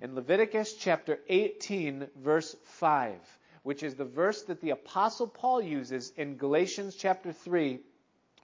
In 0.00 0.14
Leviticus 0.14 0.74
chapter 0.74 1.18
18, 1.28 2.06
verse 2.16 2.54
5, 2.64 3.14
which 3.62 3.82
is 3.82 3.94
the 3.94 4.04
verse 4.04 4.42
that 4.42 4.60
the 4.60 4.70
Apostle 4.70 5.26
Paul 5.26 5.60
uses 5.60 6.12
in 6.16 6.36
Galatians 6.36 6.94
chapter 6.94 7.32
3, 7.32 7.80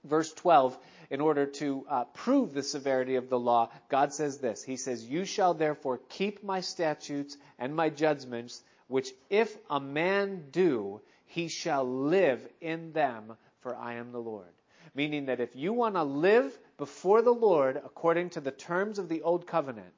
verse 0.03 0.33
12, 0.33 0.77
in 1.09 1.21
order 1.21 1.45
to 1.45 1.85
uh, 1.89 2.03
prove 2.05 2.53
the 2.53 2.63
severity 2.63 3.15
of 3.15 3.29
the 3.29 3.39
law, 3.39 3.69
God 3.89 4.13
says 4.13 4.37
this 4.37 4.61
He 4.61 4.75
says, 4.75 5.05
You 5.05 5.25
shall 5.25 5.53
therefore 5.53 5.99
keep 6.09 6.43
my 6.43 6.59
statutes 6.59 7.37
and 7.57 7.75
my 7.75 7.89
judgments, 7.89 8.61
which 8.87 9.11
if 9.29 9.57
a 9.69 9.79
man 9.79 10.47
do, 10.51 11.01
he 11.25 11.47
shall 11.47 11.85
live 11.85 12.45
in 12.61 12.91
them, 12.91 13.37
for 13.61 13.75
I 13.75 13.95
am 13.95 14.11
the 14.11 14.19
Lord. 14.19 14.56
Meaning 14.97 15.27
that 15.27 15.39
if 15.39 15.55
you 15.55 15.73
want 15.73 15.93
to 15.93 16.01
live 16.01 16.57
before 16.79 17.21
the 17.21 17.29
Lord 17.33 17.77
according 17.77 18.31
to 18.31 18.41
the 18.41 18.49
terms 18.49 18.97
of 18.97 19.07
the 19.07 19.21
Old 19.21 19.45
Covenant, 19.45 19.93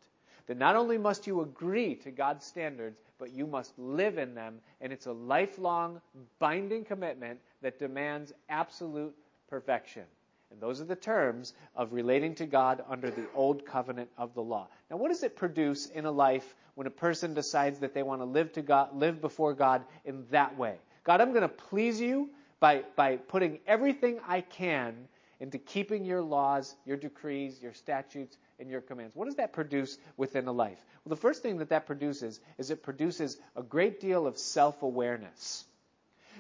then 0.46 0.58
not 0.58 0.76
only 0.76 0.98
must 0.98 1.26
you 1.26 1.40
agree 1.40 1.96
to 1.96 2.12
God's 2.12 2.46
standards, 2.46 3.00
but 3.18 3.32
you 3.32 3.48
must 3.48 3.72
live 3.80 4.18
in 4.18 4.36
them. 4.36 4.60
And 4.82 4.92
it's 4.92 5.06
a 5.06 5.14
lifelong, 5.14 6.02
binding 6.38 6.84
commitment 6.84 7.40
that 7.62 7.80
demands 7.80 8.34
absolute 8.50 9.16
perfection. 9.50 10.04
And 10.52 10.60
those 10.60 10.82
are 10.82 10.86
the 10.86 10.98
terms 10.98 11.54
of 11.78 11.94
relating 11.94 12.36
to 12.36 12.46
God 12.46 12.84
under 12.90 13.10
the 13.10 13.28
old 13.34 13.66
covenant 13.66 14.10
of 14.18 14.34
the 14.34 14.44
law. 14.44 14.68
Now, 14.92 14.98
what 14.98 15.12
does 15.12 15.24
it 15.24 15.38
produce 15.38 15.86
in 15.86 16.08
a 16.08 16.12
life 16.12 16.56
when 16.76 16.88
a 16.88 16.92
person 16.92 17.34
decides 17.34 17.80
that 17.80 17.94
they 17.94 18.04
want 18.04 18.20
to 18.20 18.26
live 18.26 18.52
to 18.54 18.62
God, 18.62 18.94
live 18.94 19.22
before 19.22 19.54
God 19.54 19.82
in 20.04 20.26
that 20.32 20.58
way? 20.58 20.76
God, 21.06 21.22
I'm 21.22 21.30
going 21.30 21.44
to 21.44 21.48
please 21.48 22.02
you 22.02 22.32
by, 22.60 22.84
by 22.96 23.18
putting 23.18 23.60
everything 23.68 24.20
I 24.28 24.42
can 24.42 25.08
into 25.40 25.58
keeping 25.58 26.04
your 26.04 26.22
laws, 26.22 26.76
your 26.86 26.98
decrees, 26.98 27.62
your 27.62 27.74
statutes, 27.74 28.38
and 28.60 28.70
your 28.70 28.82
commands. 28.82 29.16
What 29.16 29.26
does 29.26 29.36
that 29.36 29.54
produce 29.54 29.98
within 30.18 30.48
a 30.48 30.52
life? 30.52 30.78
Well, 31.04 31.16
the 31.16 31.22
first 31.22 31.42
thing 31.42 31.58
that 31.60 31.70
that 31.70 31.86
produces 31.86 32.40
is 32.58 32.72
it 32.72 32.84
produces 32.84 33.38
a 33.56 33.64
great 33.64 34.02
deal 34.02 34.28
of 34.28 34.38
self 34.38 34.84
awareness. 34.84 35.64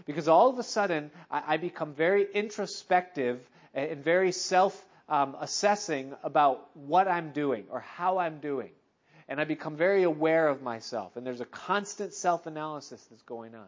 Because 0.05 0.27
all 0.27 0.49
of 0.49 0.59
a 0.59 0.63
sudden, 0.63 1.11
I, 1.31 1.43
I 1.53 1.57
become 1.57 1.93
very 1.93 2.27
introspective 2.33 3.39
and 3.73 4.03
very 4.03 4.31
self 4.31 4.85
um, 5.07 5.35
assessing 5.39 6.13
about 6.23 6.69
what 6.75 7.07
I'm 7.07 7.31
doing 7.31 7.65
or 7.69 7.79
how 7.79 8.17
I'm 8.17 8.39
doing. 8.39 8.71
And 9.27 9.39
I 9.39 9.45
become 9.45 9.77
very 9.77 10.03
aware 10.03 10.47
of 10.47 10.61
myself. 10.61 11.15
And 11.15 11.25
there's 11.25 11.41
a 11.41 11.45
constant 11.45 12.13
self 12.13 12.47
analysis 12.47 13.05
that's 13.09 13.23
going 13.23 13.55
on. 13.55 13.67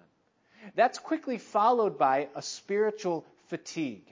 That's 0.75 0.99
quickly 0.99 1.37
followed 1.37 1.97
by 1.97 2.29
a 2.35 2.41
spiritual 2.41 3.25
fatigue. 3.47 4.05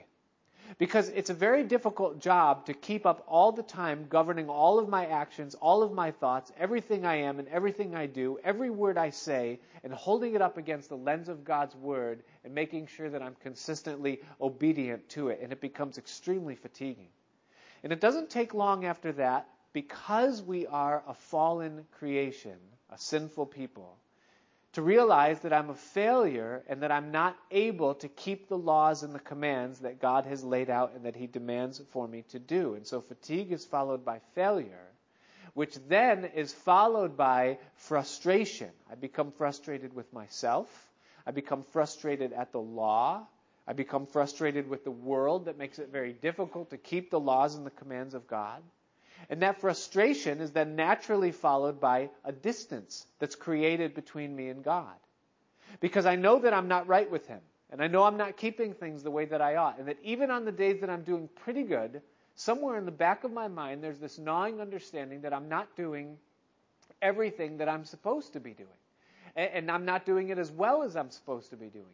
Because 0.78 1.08
it's 1.08 1.30
a 1.30 1.34
very 1.34 1.64
difficult 1.64 2.20
job 2.20 2.66
to 2.66 2.74
keep 2.74 3.04
up 3.04 3.24
all 3.26 3.50
the 3.50 3.62
time 3.62 4.06
governing 4.08 4.48
all 4.48 4.78
of 4.78 4.88
my 4.88 5.06
actions, 5.06 5.56
all 5.56 5.82
of 5.82 5.92
my 5.92 6.12
thoughts, 6.12 6.52
everything 6.56 7.04
I 7.04 7.16
am 7.16 7.40
and 7.40 7.48
everything 7.48 7.96
I 7.96 8.06
do, 8.06 8.38
every 8.44 8.70
word 8.70 8.96
I 8.96 9.10
say, 9.10 9.58
and 9.82 9.92
holding 9.92 10.36
it 10.36 10.42
up 10.42 10.58
against 10.58 10.88
the 10.88 10.96
lens 10.96 11.28
of 11.28 11.44
God's 11.44 11.74
Word 11.74 12.22
and 12.44 12.54
making 12.54 12.86
sure 12.86 13.10
that 13.10 13.20
I'm 13.20 13.34
consistently 13.42 14.20
obedient 14.40 15.08
to 15.10 15.28
it. 15.30 15.40
And 15.42 15.50
it 15.50 15.60
becomes 15.60 15.98
extremely 15.98 16.54
fatiguing. 16.54 17.08
And 17.82 17.92
it 17.92 18.00
doesn't 18.00 18.30
take 18.30 18.54
long 18.54 18.84
after 18.84 19.10
that, 19.12 19.48
because 19.72 20.40
we 20.42 20.66
are 20.68 21.02
a 21.08 21.14
fallen 21.14 21.84
creation, 21.98 22.56
a 22.90 22.98
sinful 22.98 23.46
people, 23.46 23.96
to 24.74 24.82
realize 24.82 25.40
that 25.40 25.52
I'm 25.52 25.70
a 25.70 25.74
failure 25.74 26.62
and 26.68 26.82
that 26.82 26.92
I'm 26.92 27.10
not 27.10 27.36
able 27.50 27.94
to 27.96 28.08
keep 28.08 28.48
the 28.48 28.58
laws 28.58 29.02
and 29.02 29.12
the 29.12 29.18
commands 29.18 29.80
that 29.80 30.00
God 30.00 30.26
has 30.26 30.44
laid 30.44 30.70
out 30.70 30.92
and 30.94 31.04
that 31.06 31.16
He 31.16 31.26
demands 31.26 31.80
for 31.90 32.06
me 32.06 32.22
to 32.30 32.38
do. 32.38 32.74
And 32.74 32.86
so 32.86 33.00
fatigue 33.00 33.50
is 33.50 33.64
followed 33.64 34.04
by 34.04 34.20
failure, 34.34 34.86
which 35.54 35.76
then 35.88 36.24
is 36.24 36.52
followed 36.52 37.16
by 37.16 37.58
frustration. 37.74 38.70
I 38.90 38.94
become 38.94 39.32
frustrated 39.32 39.92
with 39.92 40.12
myself. 40.12 40.68
I 41.26 41.32
become 41.32 41.64
frustrated 41.72 42.32
at 42.32 42.52
the 42.52 42.60
law. 42.60 43.26
I 43.66 43.72
become 43.72 44.06
frustrated 44.06 44.68
with 44.68 44.84
the 44.84 44.90
world 44.90 45.46
that 45.46 45.58
makes 45.58 45.80
it 45.80 45.90
very 45.90 46.12
difficult 46.12 46.70
to 46.70 46.76
keep 46.76 47.10
the 47.10 47.20
laws 47.20 47.56
and 47.56 47.66
the 47.66 47.70
commands 47.70 48.14
of 48.14 48.28
God. 48.28 48.62
And 49.28 49.42
that 49.42 49.60
frustration 49.60 50.40
is 50.40 50.52
then 50.52 50.76
naturally 50.76 51.32
followed 51.32 51.80
by 51.80 52.10
a 52.24 52.32
distance 52.32 53.06
that's 53.18 53.34
created 53.34 53.94
between 53.94 54.34
me 54.34 54.48
and 54.48 54.64
God. 54.64 54.94
Because 55.80 56.06
I 56.06 56.16
know 56.16 56.40
that 56.40 56.54
I'm 56.54 56.68
not 56.68 56.88
right 56.88 57.10
with 57.10 57.26
Him. 57.26 57.40
And 57.70 57.80
I 57.80 57.86
know 57.86 58.02
I'm 58.02 58.16
not 58.16 58.36
keeping 58.36 58.74
things 58.74 59.02
the 59.02 59.10
way 59.10 59.26
that 59.26 59.40
I 59.40 59.56
ought. 59.56 59.78
And 59.78 59.86
that 59.88 59.98
even 60.02 60.30
on 60.30 60.44
the 60.44 60.52
days 60.52 60.80
that 60.80 60.90
I'm 60.90 61.02
doing 61.02 61.28
pretty 61.36 61.62
good, 61.62 62.02
somewhere 62.34 62.76
in 62.76 62.84
the 62.84 62.90
back 62.90 63.22
of 63.22 63.32
my 63.32 63.46
mind, 63.46 63.84
there's 63.84 64.00
this 64.00 64.18
gnawing 64.18 64.60
understanding 64.60 65.20
that 65.20 65.32
I'm 65.32 65.48
not 65.48 65.76
doing 65.76 66.16
everything 67.00 67.58
that 67.58 67.68
I'm 67.68 67.84
supposed 67.84 68.32
to 68.32 68.40
be 68.40 68.52
doing. 68.52 68.68
And 69.36 69.70
I'm 69.70 69.84
not 69.84 70.04
doing 70.04 70.30
it 70.30 70.38
as 70.38 70.50
well 70.50 70.82
as 70.82 70.96
I'm 70.96 71.10
supposed 71.10 71.50
to 71.50 71.56
be 71.56 71.68
doing. 71.68 71.84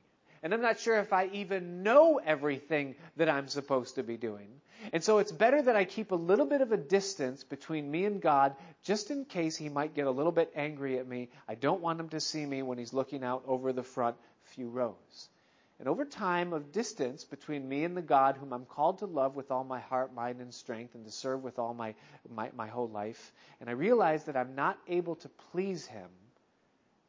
And 0.42 0.52
I'm 0.52 0.62
not 0.62 0.80
sure 0.80 0.98
if 0.98 1.12
I 1.12 1.26
even 1.32 1.82
know 1.82 2.20
everything 2.24 2.94
that 3.16 3.28
I'm 3.28 3.48
supposed 3.48 3.96
to 3.96 4.02
be 4.02 4.16
doing. 4.16 4.48
And 4.92 5.02
so 5.02 5.18
it's 5.18 5.32
better 5.32 5.60
that 5.62 5.76
I 5.76 5.84
keep 5.84 6.12
a 6.12 6.16
little 6.16 6.46
bit 6.46 6.60
of 6.60 6.72
a 6.72 6.76
distance 6.76 7.42
between 7.44 7.90
me 7.90 8.04
and 8.04 8.20
God 8.20 8.54
just 8.82 9.10
in 9.10 9.24
case 9.24 9.56
he 9.56 9.68
might 9.68 9.94
get 9.94 10.06
a 10.06 10.10
little 10.10 10.32
bit 10.32 10.52
angry 10.54 10.98
at 10.98 11.08
me. 11.08 11.30
I 11.48 11.54
don't 11.54 11.80
want 11.80 12.00
him 12.00 12.10
to 12.10 12.20
see 12.20 12.44
me 12.44 12.62
when 12.62 12.78
he's 12.78 12.92
looking 12.92 13.24
out 13.24 13.42
over 13.46 13.72
the 13.72 13.82
front 13.82 14.16
few 14.44 14.68
rows. 14.68 15.28
And 15.78 15.88
over 15.88 16.06
time 16.06 16.54
of 16.54 16.72
distance 16.72 17.24
between 17.24 17.68
me 17.68 17.84
and 17.84 17.96
the 17.96 18.02
God 18.02 18.36
whom 18.36 18.52
I'm 18.52 18.64
called 18.64 19.00
to 19.00 19.06
love 19.06 19.36
with 19.36 19.50
all 19.50 19.64
my 19.64 19.80
heart, 19.80 20.14
mind, 20.14 20.40
and 20.40 20.52
strength 20.52 20.94
and 20.94 21.04
to 21.04 21.10
serve 21.10 21.42
with 21.42 21.58
all 21.58 21.74
my, 21.74 21.94
my, 22.34 22.50
my 22.56 22.66
whole 22.66 22.88
life, 22.88 23.32
and 23.60 23.68
I 23.68 23.74
realize 23.74 24.24
that 24.24 24.36
I'm 24.36 24.54
not 24.54 24.78
able 24.88 25.16
to 25.16 25.28
please 25.52 25.86
him, 25.86 26.08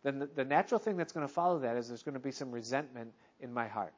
then 0.08 0.20
the, 0.20 0.26
the 0.28 0.46
natural 0.46 0.80
thing 0.80 0.96
that's 0.96 1.12
going 1.12 1.28
to 1.28 1.34
follow 1.34 1.60
that 1.60 1.76
is 1.76 1.90
there's 1.90 2.04
going 2.04 2.14
to 2.14 2.22
be 2.22 2.32
some 2.32 2.52
resentment 2.52 3.12
in 3.42 3.54
my 3.54 3.68
heart. 3.68 3.94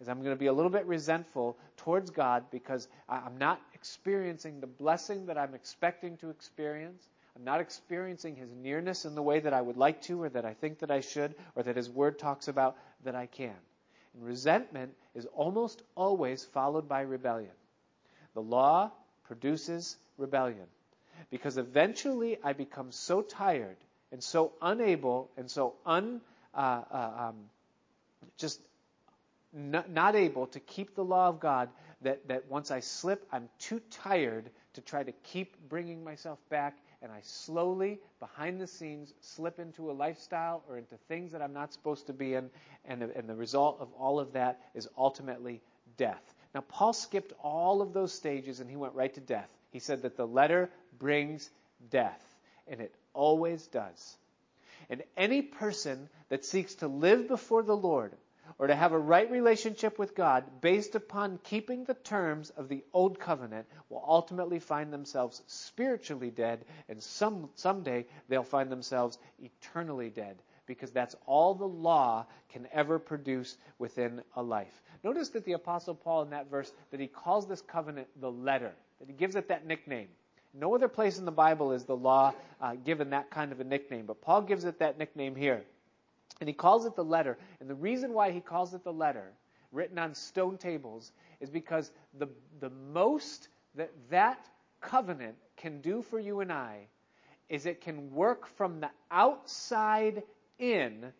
Is 0.00 0.08
I'm 0.08 0.20
going 0.20 0.34
to 0.34 0.38
be 0.38 0.46
a 0.46 0.52
little 0.52 0.70
bit 0.70 0.86
resentful 0.86 1.58
towards 1.78 2.10
God 2.10 2.44
because 2.52 2.86
I'm 3.08 3.38
not 3.38 3.60
experiencing 3.74 4.60
the 4.60 4.68
blessing 4.68 5.26
that 5.26 5.36
I'm 5.36 5.54
expecting 5.54 6.16
to 6.18 6.30
experience. 6.30 7.02
I'm 7.34 7.42
not 7.42 7.60
experiencing 7.60 8.36
His 8.36 8.54
nearness 8.54 9.04
in 9.04 9.16
the 9.16 9.22
way 9.22 9.40
that 9.40 9.52
I 9.52 9.60
would 9.60 9.76
like 9.76 10.02
to, 10.02 10.22
or 10.22 10.28
that 10.28 10.44
I 10.44 10.54
think 10.54 10.78
that 10.78 10.92
I 10.92 11.00
should, 11.00 11.34
or 11.56 11.64
that 11.64 11.74
His 11.74 11.90
Word 11.90 12.20
talks 12.20 12.46
about 12.46 12.76
that 13.02 13.16
I 13.16 13.26
can. 13.26 13.56
And 14.14 14.24
resentment 14.24 14.94
is 15.16 15.26
almost 15.34 15.82
always 15.96 16.44
followed 16.44 16.88
by 16.88 17.00
rebellion. 17.00 17.50
The 18.34 18.42
law 18.42 18.92
produces 19.24 19.96
rebellion 20.16 20.66
because 21.30 21.58
eventually 21.58 22.38
I 22.44 22.52
become 22.52 22.92
so 22.92 23.22
tired 23.22 23.76
and 24.12 24.22
so 24.22 24.52
unable 24.62 25.30
and 25.36 25.50
so 25.50 25.74
un, 25.84 26.20
uh, 26.54 26.82
uh, 26.90 27.10
um, 27.28 27.36
just 28.36 28.60
not, 29.52 29.90
not, 29.90 30.14
able 30.14 30.46
to 30.48 30.60
keep 30.60 30.94
the 30.94 31.04
law 31.04 31.28
of 31.28 31.40
God 31.40 31.68
that, 32.02 32.26
that 32.28 32.48
once 32.48 32.70
I 32.70 32.80
slip, 32.80 33.26
I'm 33.32 33.48
too 33.58 33.80
tired 33.90 34.50
to 34.74 34.80
try 34.80 35.02
to 35.02 35.12
keep 35.24 35.56
bringing 35.68 36.04
myself 36.04 36.38
back 36.50 36.76
and 37.00 37.12
I 37.12 37.20
slowly, 37.22 38.00
behind 38.18 38.60
the 38.60 38.66
scenes, 38.66 39.14
slip 39.20 39.60
into 39.60 39.90
a 39.90 39.92
lifestyle 39.92 40.64
or 40.68 40.78
into 40.78 40.96
things 41.08 41.30
that 41.32 41.40
I'm 41.40 41.52
not 41.52 41.72
supposed 41.72 42.06
to 42.08 42.12
be 42.12 42.34
in, 42.34 42.50
and, 42.84 43.02
and 43.02 43.28
the 43.28 43.36
result 43.36 43.78
of 43.80 43.88
all 43.92 44.18
of 44.18 44.32
that 44.32 44.60
is 44.74 44.88
ultimately 44.96 45.60
death. 45.96 46.34
Now, 46.54 46.62
Paul 46.62 46.92
skipped 46.92 47.32
all 47.40 47.82
of 47.82 47.92
those 47.92 48.12
stages 48.12 48.58
and 48.60 48.68
he 48.68 48.76
went 48.76 48.94
right 48.94 49.12
to 49.14 49.20
death. 49.20 49.48
He 49.70 49.78
said 49.78 50.02
that 50.02 50.16
the 50.16 50.26
letter 50.26 50.70
brings 50.98 51.50
death, 51.90 52.22
and 52.66 52.80
it 52.80 52.94
always 53.18 53.66
does. 53.66 54.16
And 54.88 55.02
any 55.16 55.42
person 55.42 56.08
that 56.28 56.44
seeks 56.44 56.76
to 56.76 56.88
live 56.88 57.26
before 57.26 57.64
the 57.64 57.76
Lord 57.76 58.14
or 58.58 58.68
to 58.68 58.74
have 58.74 58.92
a 58.92 58.98
right 58.98 59.30
relationship 59.30 59.98
with 59.98 60.14
God 60.14 60.44
based 60.60 60.94
upon 60.94 61.40
keeping 61.42 61.84
the 61.84 61.94
terms 61.94 62.50
of 62.50 62.68
the 62.68 62.84
old 62.92 63.18
covenant 63.18 63.66
will 63.90 64.04
ultimately 64.06 64.60
find 64.60 64.92
themselves 64.92 65.42
spiritually 65.48 66.30
dead, 66.30 66.64
and 66.88 67.02
some, 67.02 67.50
someday 67.56 68.06
they'll 68.28 68.44
find 68.44 68.70
themselves 68.70 69.18
eternally 69.40 70.10
dead 70.10 70.38
because 70.66 70.92
that's 70.92 71.16
all 71.26 71.54
the 71.54 71.66
law 71.66 72.24
can 72.50 72.68
ever 72.72 72.98
produce 72.98 73.56
within 73.78 74.22
a 74.36 74.42
life. 74.42 74.82
Notice 75.02 75.30
that 75.30 75.44
the 75.44 75.52
apostle 75.52 75.94
Paul 75.94 76.22
in 76.22 76.30
that 76.30 76.50
verse 76.50 76.72
that 76.92 77.00
he 77.00 77.08
calls 77.08 77.48
this 77.48 77.62
covenant 77.62 78.08
the 78.20 78.30
letter, 78.30 78.72
that 79.00 79.08
he 79.08 79.14
gives 79.14 79.34
it 79.34 79.48
that 79.48 79.66
nickname. 79.66 80.08
No 80.58 80.74
other 80.74 80.88
place 80.88 81.18
in 81.18 81.24
the 81.24 81.30
Bible 81.30 81.72
is 81.72 81.84
the 81.84 81.96
law 81.96 82.34
uh, 82.60 82.74
given 82.74 83.10
that 83.10 83.30
kind 83.30 83.52
of 83.52 83.60
a 83.60 83.64
nickname, 83.64 84.06
but 84.06 84.20
Paul 84.20 84.42
gives 84.42 84.64
it 84.64 84.80
that 84.80 84.98
nickname 84.98 85.36
here. 85.36 85.62
And 86.40 86.48
he 86.48 86.52
calls 86.52 86.84
it 86.84 86.96
the 86.96 87.04
letter. 87.04 87.38
And 87.60 87.70
the 87.70 87.74
reason 87.74 88.12
why 88.12 88.30
he 88.30 88.40
calls 88.40 88.74
it 88.74 88.82
the 88.82 88.92
letter, 88.92 89.32
written 89.72 89.98
on 89.98 90.14
stone 90.14 90.58
tables, 90.58 91.12
is 91.40 91.50
because 91.50 91.90
the, 92.18 92.28
the 92.60 92.70
most 92.70 93.48
that 93.76 93.92
that 94.10 94.48
covenant 94.80 95.36
can 95.56 95.80
do 95.80 96.02
for 96.02 96.18
you 96.18 96.40
and 96.40 96.52
I 96.52 96.86
is 97.48 97.66
it 97.66 97.80
can 97.80 98.12
work 98.12 98.46
from 98.56 98.80
the 98.80 98.90
outside 99.10 100.22
in 100.58 101.12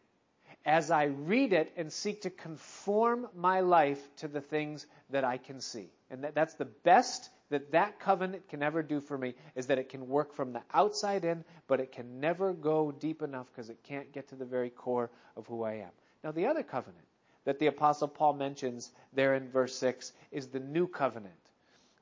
as 0.64 0.90
I 0.90 1.04
read 1.04 1.52
it 1.52 1.72
and 1.76 1.92
seek 1.92 2.22
to 2.22 2.30
conform 2.30 3.28
my 3.34 3.60
life 3.60 4.00
to 4.16 4.28
the 4.28 4.40
things 4.40 4.86
that 5.10 5.24
I 5.24 5.38
can 5.38 5.60
see. 5.60 5.88
And 6.10 6.24
that, 6.24 6.34
that's 6.34 6.54
the 6.54 6.66
best 6.66 7.30
that 7.50 7.72
that 7.72 7.98
covenant 7.98 8.48
can 8.48 8.62
ever 8.62 8.82
do 8.82 9.00
for 9.00 9.16
me 9.16 9.34
is 9.54 9.66
that 9.66 9.78
it 9.78 9.88
can 9.88 10.08
work 10.08 10.34
from 10.34 10.52
the 10.52 10.62
outside 10.72 11.24
in, 11.24 11.44
but 11.66 11.80
it 11.80 11.92
can 11.92 12.20
never 12.20 12.52
go 12.52 12.92
deep 12.92 13.22
enough 13.22 13.46
because 13.52 13.70
it 13.70 13.78
can't 13.82 14.12
get 14.12 14.28
to 14.28 14.34
the 14.34 14.44
very 14.44 14.70
core 14.70 15.10
of 15.36 15.46
who 15.46 15.62
I 15.62 15.74
am. 15.74 15.90
Now, 16.22 16.32
the 16.32 16.46
other 16.46 16.62
covenant 16.62 17.04
that 17.44 17.58
the 17.58 17.68
Apostle 17.68 18.08
Paul 18.08 18.34
mentions 18.34 18.90
there 19.14 19.34
in 19.34 19.48
verse 19.50 19.74
6 19.76 20.12
is 20.30 20.48
the 20.48 20.60
new 20.60 20.86
covenant. 20.86 21.32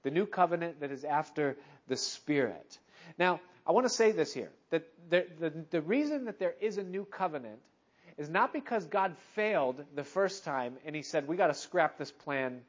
The 0.03 0.11
new 0.11 0.27
covenant 0.27 0.81
that 0.81 0.91
is 0.91 1.05
after 1.05 1.57
the 1.87 1.97
Spirit. 1.97 2.79
Now, 3.19 3.41
I 3.67 3.73
want 3.73 3.85
to 3.87 3.93
say 3.93 4.13
this 4.13 4.33
here 4.33 4.51
that 4.71 4.85
the, 5.09 5.27
the, 5.39 5.53
the 5.71 5.81
reason 5.81 6.25
that 6.25 6.39
there 6.39 6.55
is 6.61 6.79
a 6.79 6.83
new 6.83 7.05
covenant 7.05 7.61
is 8.17 8.29
not 8.29 8.53
because 8.53 8.85
God 8.87 9.17
failed 9.35 9.85
the 9.95 10.05
first 10.05 10.45
time 10.45 10.77
and 10.85 10.97
he 10.97 11.03
said, 11.03 11.29
we 11.29 11.37
got 11.37 11.49
to 11.49 11.55
scrap 11.55 11.99
this 11.99 12.11
plan 12.11 12.63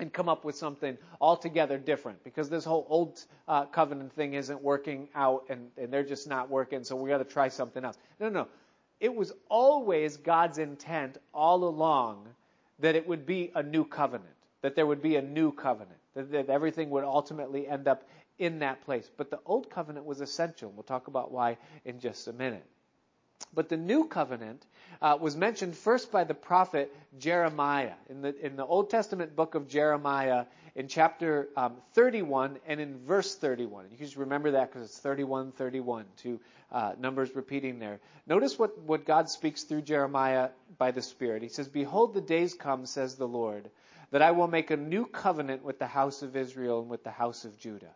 and 0.00 0.12
come 0.12 0.28
up 0.28 0.44
with 0.44 0.56
something 0.56 0.96
altogether 1.20 1.78
different 1.78 2.22
because 2.22 2.48
this 2.48 2.64
whole 2.64 2.86
old 2.88 3.24
uh, 3.48 3.64
covenant 3.66 4.12
thing 4.12 4.34
isn't 4.34 4.62
working 4.62 5.08
out 5.14 5.44
and, 5.48 5.70
and 5.76 5.92
they're 5.92 6.04
just 6.04 6.28
not 6.28 6.48
working, 6.50 6.84
so 6.84 6.96
we 6.96 7.10
got 7.10 7.18
to 7.18 7.24
try 7.24 7.48
something 7.48 7.84
else. 7.84 7.98
No, 8.20 8.28
no. 8.28 8.48
It 9.00 9.14
was 9.14 9.32
always 9.48 10.16
God's 10.16 10.58
intent 10.58 11.18
all 11.32 11.64
along 11.64 12.28
that 12.80 12.94
it 12.94 13.06
would 13.06 13.26
be 13.26 13.50
a 13.54 13.62
new 13.62 13.84
covenant, 13.84 14.34
that 14.62 14.76
there 14.76 14.86
would 14.86 15.02
be 15.02 15.16
a 15.16 15.22
new 15.22 15.52
covenant, 15.52 15.98
that, 16.14 16.30
that 16.32 16.48
everything 16.48 16.90
would 16.90 17.04
ultimately 17.04 17.66
end 17.66 17.88
up 17.88 18.04
in 18.38 18.60
that 18.60 18.84
place. 18.84 19.10
But 19.16 19.30
the 19.30 19.40
old 19.46 19.70
covenant 19.70 20.06
was 20.06 20.20
essential. 20.20 20.70
We'll 20.70 20.84
talk 20.84 21.08
about 21.08 21.32
why 21.32 21.58
in 21.84 21.98
just 22.00 22.28
a 22.28 22.32
minute. 22.32 22.64
But 23.54 23.68
the 23.68 23.76
new 23.76 24.06
covenant 24.06 24.64
uh, 25.00 25.18
was 25.20 25.36
mentioned 25.36 25.76
first 25.76 26.12
by 26.12 26.24
the 26.24 26.34
prophet 26.34 26.94
Jeremiah 27.18 27.94
in 28.08 28.22
the 28.22 28.34
in 28.44 28.56
the 28.56 28.64
Old 28.64 28.90
Testament 28.90 29.34
book 29.36 29.54
of 29.54 29.68
Jeremiah 29.68 30.46
in 30.74 30.86
chapter 30.86 31.48
um, 31.56 31.76
31 31.94 32.58
and 32.66 32.80
in 32.80 32.98
verse 32.98 33.34
31. 33.34 33.86
You 33.90 33.96
can 33.96 34.06
just 34.06 34.16
remember 34.16 34.52
that 34.52 34.70
because 34.72 34.88
it's 34.88 34.98
31, 34.98 35.52
31, 35.52 36.04
two 36.16 36.40
uh, 36.70 36.92
numbers 36.98 37.34
repeating 37.34 37.78
there. 37.78 38.00
Notice 38.26 38.58
what 38.58 38.78
what 38.82 39.04
God 39.04 39.30
speaks 39.30 39.64
through 39.64 39.82
Jeremiah 39.82 40.50
by 40.76 40.90
the 40.90 41.02
Spirit. 41.02 41.42
He 41.42 41.48
says, 41.48 41.68
"Behold, 41.68 42.14
the 42.14 42.20
days 42.20 42.54
come," 42.54 42.86
says 42.86 43.16
the 43.16 43.28
Lord, 43.28 43.70
"that 44.10 44.22
I 44.22 44.32
will 44.32 44.48
make 44.48 44.70
a 44.70 44.76
new 44.76 45.06
covenant 45.06 45.64
with 45.64 45.78
the 45.78 45.86
house 45.86 46.22
of 46.22 46.36
Israel 46.36 46.80
and 46.80 46.88
with 46.88 47.04
the 47.04 47.10
house 47.10 47.44
of 47.44 47.58
Judah." 47.58 47.94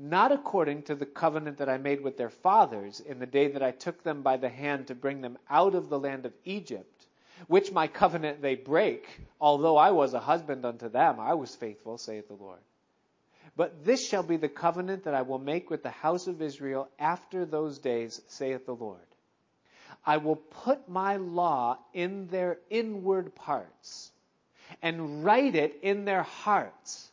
Not 0.00 0.32
according 0.32 0.82
to 0.84 0.94
the 0.94 1.04
covenant 1.04 1.58
that 1.58 1.68
I 1.68 1.76
made 1.76 2.00
with 2.00 2.16
their 2.16 2.30
fathers 2.30 3.00
in 3.00 3.18
the 3.18 3.26
day 3.26 3.48
that 3.48 3.62
I 3.62 3.70
took 3.70 4.02
them 4.02 4.22
by 4.22 4.38
the 4.38 4.48
hand 4.48 4.86
to 4.86 4.94
bring 4.94 5.20
them 5.20 5.36
out 5.48 5.74
of 5.74 5.90
the 5.90 5.98
land 5.98 6.24
of 6.24 6.32
Egypt, 6.44 7.06
which 7.48 7.70
my 7.70 7.86
covenant 7.86 8.40
they 8.40 8.54
break, 8.54 9.06
although 9.40 9.76
I 9.76 9.90
was 9.90 10.14
a 10.14 10.20
husband 10.20 10.64
unto 10.64 10.88
them, 10.88 11.20
I 11.20 11.34
was 11.34 11.54
faithful, 11.54 11.98
saith 11.98 12.28
the 12.28 12.34
Lord. 12.34 12.60
But 13.56 13.84
this 13.84 14.08
shall 14.08 14.22
be 14.22 14.38
the 14.38 14.48
covenant 14.48 15.04
that 15.04 15.14
I 15.14 15.22
will 15.22 15.38
make 15.38 15.68
with 15.68 15.82
the 15.82 15.90
house 15.90 16.26
of 16.26 16.40
Israel 16.40 16.88
after 16.98 17.44
those 17.44 17.78
days, 17.78 18.22
saith 18.28 18.64
the 18.64 18.74
Lord. 18.74 19.00
I 20.06 20.16
will 20.16 20.36
put 20.36 20.88
my 20.88 21.16
law 21.16 21.78
in 21.92 22.28
their 22.28 22.58
inward 22.70 23.34
parts 23.34 24.10
and 24.80 25.24
write 25.24 25.56
it 25.56 25.80
in 25.82 26.06
their 26.06 26.22
hearts 26.22 27.09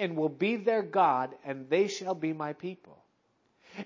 and 0.00 0.16
will 0.16 0.30
be 0.30 0.56
their 0.56 0.82
God, 0.82 1.32
and 1.44 1.68
they 1.68 1.86
shall 1.86 2.14
be 2.14 2.32
my 2.32 2.54
people. 2.54 2.96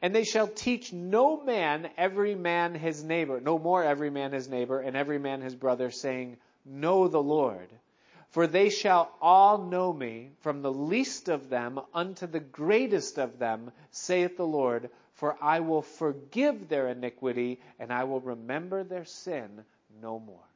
And 0.00 0.14
they 0.14 0.24
shall 0.24 0.46
teach 0.46 0.92
no 0.92 1.42
man 1.42 1.90
every 1.98 2.34
man 2.34 2.74
his 2.74 3.02
neighbor, 3.02 3.40
no 3.40 3.58
more 3.58 3.82
every 3.84 4.10
man 4.10 4.32
his 4.32 4.48
neighbor, 4.48 4.80
and 4.80 4.96
every 4.96 5.18
man 5.18 5.42
his 5.42 5.54
brother, 5.54 5.90
saying, 5.90 6.38
Know 6.64 7.08
the 7.08 7.22
Lord. 7.22 7.68
For 8.30 8.46
they 8.46 8.70
shall 8.70 9.12
all 9.20 9.58
know 9.58 9.92
me, 9.92 10.30
from 10.40 10.62
the 10.62 10.72
least 10.72 11.28
of 11.28 11.50
them 11.50 11.80
unto 11.92 12.26
the 12.26 12.40
greatest 12.40 13.18
of 13.18 13.38
them, 13.38 13.70
saith 13.90 14.36
the 14.36 14.46
Lord, 14.46 14.90
for 15.14 15.36
I 15.42 15.60
will 15.60 15.82
forgive 15.82 16.68
their 16.68 16.88
iniquity, 16.88 17.60
and 17.78 17.92
I 17.92 18.04
will 18.04 18.20
remember 18.20 18.82
their 18.82 19.04
sin 19.04 19.64
no 20.00 20.18
more. 20.18 20.48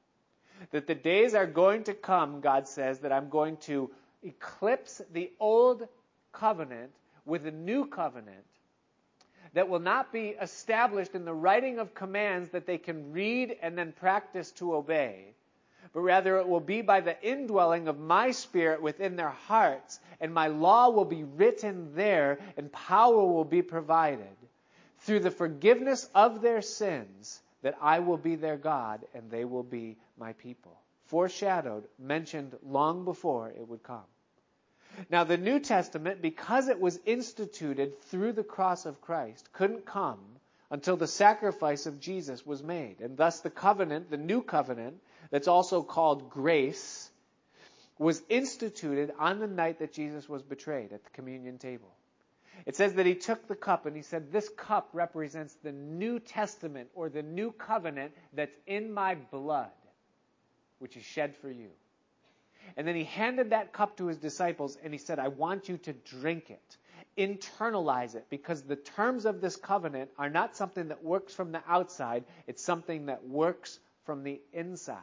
That 0.70 0.86
the 0.86 0.94
days 0.94 1.34
are 1.34 1.46
going 1.46 1.84
to 1.84 1.94
come, 1.94 2.40
God 2.40 2.66
says, 2.66 3.00
that 3.00 3.12
I'm 3.12 3.28
going 3.28 3.58
to 3.58 3.90
eclipse 4.22 5.00
the 5.12 5.30
old 5.40 5.86
covenant 6.32 6.92
with 7.24 7.46
a 7.46 7.50
new 7.50 7.86
covenant 7.86 8.44
that 9.54 9.68
will 9.68 9.80
not 9.80 10.12
be 10.12 10.28
established 10.40 11.14
in 11.14 11.24
the 11.24 11.32
writing 11.32 11.78
of 11.78 11.94
commands 11.94 12.50
that 12.50 12.66
they 12.66 12.78
can 12.78 13.12
read 13.12 13.56
and 13.62 13.76
then 13.76 13.92
practice 13.92 14.52
to 14.52 14.74
obey, 14.74 15.34
but 15.92 16.00
rather 16.00 16.36
it 16.36 16.48
will 16.48 16.60
be 16.60 16.82
by 16.82 17.00
the 17.00 17.20
indwelling 17.22 17.88
of 17.88 17.98
my 17.98 18.30
spirit 18.30 18.82
within 18.82 19.16
their 19.16 19.30
hearts, 19.30 20.00
and 20.20 20.32
my 20.32 20.48
law 20.48 20.90
will 20.90 21.04
be 21.06 21.24
written 21.24 21.94
there, 21.94 22.38
and 22.56 22.70
power 22.72 23.24
will 23.24 23.44
be 23.44 23.62
provided 23.62 24.26
through 25.00 25.20
the 25.20 25.30
forgiveness 25.30 26.08
of 26.14 26.42
their 26.42 26.60
sins, 26.60 27.40
that 27.62 27.76
I 27.80 28.00
will 28.00 28.16
be 28.16 28.36
their 28.36 28.56
God 28.56 29.04
and 29.14 29.30
they 29.30 29.44
will 29.44 29.62
be 29.62 29.96
my 30.18 30.32
people 30.34 30.78
foreshadowed, 31.08 31.84
mentioned 31.98 32.56
long 32.62 33.04
before 33.04 33.48
it 33.50 33.66
would 33.66 33.82
come. 33.82 34.06
Now, 35.10 35.24
the 35.24 35.36
New 35.36 35.60
Testament, 35.60 36.22
because 36.22 36.68
it 36.68 36.80
was 36.80 36.98
instituted 37.04 38.00
through 38.04 38.32
the 38.32 38.44
cross 38.44 38.86
of 38.86 39.00
Christ, 39.00 39.52
couldn't 39.52 39.86
come 39.86 40.20
until 40.70 40.96
the 40.96 41.06
sacrifice 41.06 41.86
of 41.86 42.00
Jesus 42.00 42.44
was 42.44 42.62
made. 42.62 43.00
And 43.00 43.16
thus, 43.16 43.40
the 43.40 43.50
covenant, 43.50 44.10
the 44.10 44.16
new 44.16 44.42
covenant, 44.42 44.96
that's 45.30 45.48
also 45.48 45.82
called 45.82 46.30
grace, 46.30 47.10
was 47.98 48.22
instituted 48.28 49.12
on 49.18 49.40
the 49.40 49.46
night 49.46 49.80
that 49.80 49.92
Jesus 49.92 50.28
was 50.28 50.42
betrayed 50.42 50.92
at 50.92 51.04
the 51.04 51.10
communion 51.10 51.58
table. 51.58 51.92
It 52.66 52.76
says 52.76 52.94
that 52.94 53.06
he 53.06 53.14
took 53.14 53.46
the 53.46 53.54
cup 53.54 53.86
and 53.86 53.96
he 53.96 54.02
said, 54.02 54.32
This 54.32 54.48
cup 54.48 54.90
represents 54.92 55.54
the 55.62 55.72
New 55.72 56.18
Testament 56.18 56.88
or 56.94 57.08
the 57.08 57.22
new 57.22 57.52
covenant 57.52 58.12
that's 58.32 58.56
in 58.66 58.92
my 58.92 59.14
blood, 59.14 59.70
which 60.78 60.96
is 60.96 61.04
shed 61.04 61.36
for 61.36 61.50
you. 61.50 61.70
And 62.76 62.86
then 62.86 62.94
he 62.94 63.04
handed 63.04 63.50
that 63.50 63.72
cup 63.72 63.96
to 63.96 64.06
his 64.06 64.18
disciples 64.18 64.76
and 64.82 64.92
he 64.92 64.98
said, 64.98 65.18
I 65.18 65.28
want 65.28 65.68
you 65.68 65.78
to 65.78 65.92
drink 65.92 66.50
it. 66.50 66.76
Internalize 67.16 68.14
it 68.14 68.26
because 68.30 68.62
the 68.62 68.76
terms 68.76 69.24
of 69.24 69.40
this 69.40 69.56
covenant 69.56 70.10
are 70.18 70.30
not 70.30 70.56
something 70.56 70.88
that 70.88 71.02
works 71.02 71.34
from 71.34 71.52
the 71.52 71.62
outside, 71.66 72.24
it's 72.46 72.62
something 72.62 73.06
that 73.06 73.26
works 73.26 73.78
from 74.04 74.22
the 74.22 74.40
inside. 74.52 74.98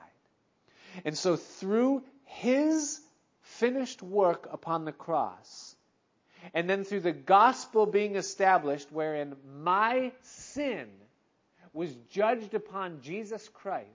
And 1.04 1.18
so 1.18 1.36
through 1.36 2.04
his 2.24 3.02
finished 3.42 4.02
work 4.02 4.48
upon 4.52 4.86
the 4.86 4.92
cross, 4.92 5.76
and 6.54 6.70
then 6.70 6.84
through 6.84 7.02
the 7.02 7.12
gospel 7.12 7.86
being 7.86 8.16
established, 8.16 8.92
wherein 8.92 9.36
my 9.62 10.12
sin 10.22 10.88
was 11.74 11.94
judged 12.10 12.54
upon 12.54 13.02
Jesus 13.02 13.50
Christ, 13.50 13.90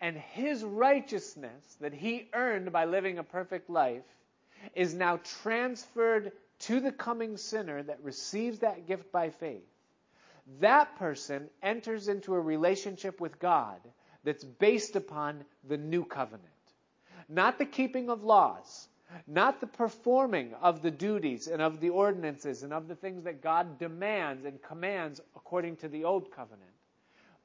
and 0.00 0.16
his 0.16 0.64
righteousness 0.64 1.76
that 1.80 1.92
he 1.92 2.28
earned 2.32 2.72
by 2.72 2.84
living 2.84 3.18
a 3.18 3.24
perfect 3.24 3.68
life 3.68 4.04
is 4.74 4.94
now 4.94 5.18
transferred 5.42 6.32
to 6.60 6.80
the 6.80 6.92
coming 6.92 7.36
sinner 7.36 7.82
that 7.82 8.02
receives 8.02 8.60
that 8.60 8.86
gift 8.86 9.10
by 9.12 9.30
faith. 9.30 9.66
That 10.60 10.96
person 10.96 11.48
enters 11.62 12.08
into 12.08 12.34
a 12.34 12.40
relationship 12.40 13.20
with 13.20 13.38
God 13.38 13.80
that's 14.24 14.44
based 14.44 14.96
upon 14.96 15.44
the 15.68 15.76
new 15.76 16.04
covenant. 16.04 16.46
Not 17.28 17.58
the 17.58 17.66
keeping 17.66 18.08
of 18.08 18.24
laws, 18.24 18.88
not 19.26 19.60
the 19.60 19.66
performing 19.66 20.54
of 20.54 20.82
the 20.82 20.90
duties 20.90 21.46
and 21.46 21.60
of 21.60 21.80
the 21.80 21.90
ordinances 21.90 22.62
and 22.62 22.72
of 22.72 22.88
the 22.88 22.94
things 22.94 23.24
that 23.24 23.42
God 23.42 23.78
demands 23.78 24.44
and 24.44 24.62
commands 24.62 25.20
according 25.36 25.76
to 25.76 25.88
the 25.88 26.04
old 26.04 26.30
covenant, 26.30 26.62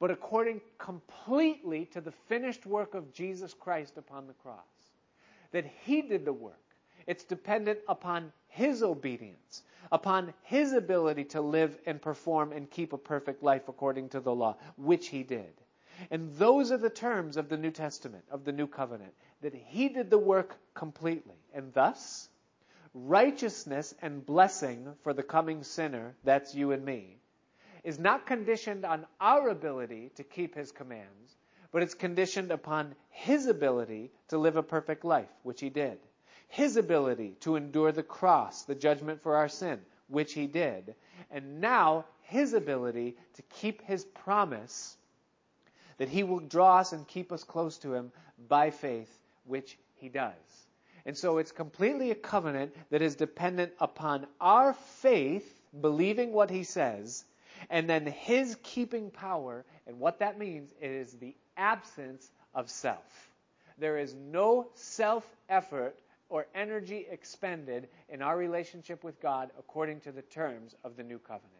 but 0.03 0.11
according 0.11 0.59
completely 0.79 1.85
to 1.85 2.01
the 2.01 2.11
finished 2.27 2.65
work 2.65 2.93
of 2.93 3.13
Jesus 3.13 3.53
Christ 3.53 3.97
upon 3.97 4.27
the 4.27 4.33
cross. 4.33 4.57
That 5.53 5.65
He 5.85 6.01
did 6.01 6.25
the 6.25 6.33
work. 6.33 6.59
It's 7.07 7.23
dependent 7.23 7.79
upon 7.87 8.33
His 8.49 8.83
obedience, 8.83 9.63
upon 9.93 10.33
His 10.41 10.73
ability 10.73 11.23
to 11.23 11.39
live 11.39 11.79
and 11.85 12.01
perform 12.01 12.51
and 12.51 12.69
keep 12.69 12.91
a 12.91 12.97
perfect 12.97 13.43
life 13.43 13.69
according 13.69 14.09
to 14.09 14.19
the 14.19 14.35
law, 14.35 14.57
which 14.75 15.07
He 15.07 15.23
did. 15.23 15.53
And 16.11 16.35
those 16.35 16.73
are 16.73 16.77
the 16.77 16.89
terms 16.89 17.37
of 17.37 17.47
the 17.47 17.55
New 17.55 17.71
Testament, 17.71 18.25
of 18.29 18.43
the 18.43 18.51
New 18.51 18.67
Covenant, 18.67 19.13
that 19.41 19.55
He 19.55 19.87
did 19.87 20.09
the 20.09 20.17
work 20.17 20.57
completely. 20.73 21.39
And 21.53 21.73
thus, 21.73 22.27
righteousness 22.93 23.95
and 24.01 24.25
blessing 24.25 24.95
for 25.01 25.13
the 25.13 25.23
coming 25.23 25.63
sinner, 25.63 26.13
that's 26.25 26.53
you 26.53 26.73
and 26.73 26.83
me, 26.83 27.19
is 27.83 27.99
not 27.99 28.25
conditioned 28.25 28.85
on 28.85 29.05
our 29.19 29.49
ability 29.49 30.11
to 30.15 30.23
keep 30.23 30.55
His 30.55 30.71
commands, 30.71 31.35
but 31.71 31.81
it's 31.83 31.93
conditioned 31.93 32.51
upon 32.51 32.95
His 33.09 33.47
ability 33.47 34.11
to 34.29 34.37
live 34.37 34.55
a 34.55 34.63
perfect 34.63 35.03
life, 35.03 35.29
which 35.43 35.59
He 35.59 35.69
did. 35.69 35.97
His 36.47 36.77
ability 36.77 37.35
to 37.41 37.55
endure 37.55 37.91
the 37.91 38.03
cross, 38.03 38.63
the 38.63 38.75
judgment 38.75 39.21
for 39.21 39.35
our 39.35 39.49
sin, 39.49 39.79
which 40.07 40.33
He 40.33 40.47
did. 40.47 40.95
And 41.31 41.59
now, 41.59 42.05
His 42.21 42.53
ability 42.53 43.17
to 43.33 43.41
keep 43.43 43.81
His 43.81 44.05
promise 44.05 44.95
that 45.97 46.09
He 46.09 46.23
will 46.23 46.39
draw 46.39 46.77
us 46.77 46.93
and 46.93 47.07
keep 47.07 47.31
us 47.31 47.43
close 47.43 47.77
to 47.79 47.93
Him 47.93 48.11
by 48.47 48.69
faith, 48.69 49.11
which 49.45 49.77
He 49.95 50.09
does. 50.09 50.33
And 51.05 51.17
so 51.17 51.37
it's 51.37 51.51
completely 51.51 52.11
a 52.11 52.15
covenant 52.15 52.73
that 52.91 53.01
is 53.01 53.15
dependent 53.15 53.73
upon 53.79 54.25
our 54.39 54.73
faith, 54.73 55.61
believing 55.81 56.31
what 56.31 56.49
He 56.49 56.63
says, 56.63 57.25
and 57.69 57.89
then 57.89 58.05
His 58.05 58.57
keeping 58.63 59.09
power. 59.11 59.65
And 59.87 59.99
what 59.99 60.19
that 60.19 60.37
means 60.37 60.73
is 60.81 61.13
the 61.13 61.35
absence 61.57 62.31
of 62.53 62.69
self. 62.69 63.29
There 63.77 63.97
is 63.97 64.13
no 64.13 64.69
self 64.75 65.25
effort 65.49 65.95
or 66.29 66.47
energy 66.55 67.05
expended 67.09 67.87
in 68.09 68.21
our 68.21 68.37
relationship 68.37 69.03
with 69.03 69.21
God 69.21 69.51
according 69.57 70.01
to 70.01 70.11
the 70.11 70.21
terms 70.21 70.75
of 70.83 70.95
the 70.95 71.03
new 71.03 71.19
covenant. 71.19 71.51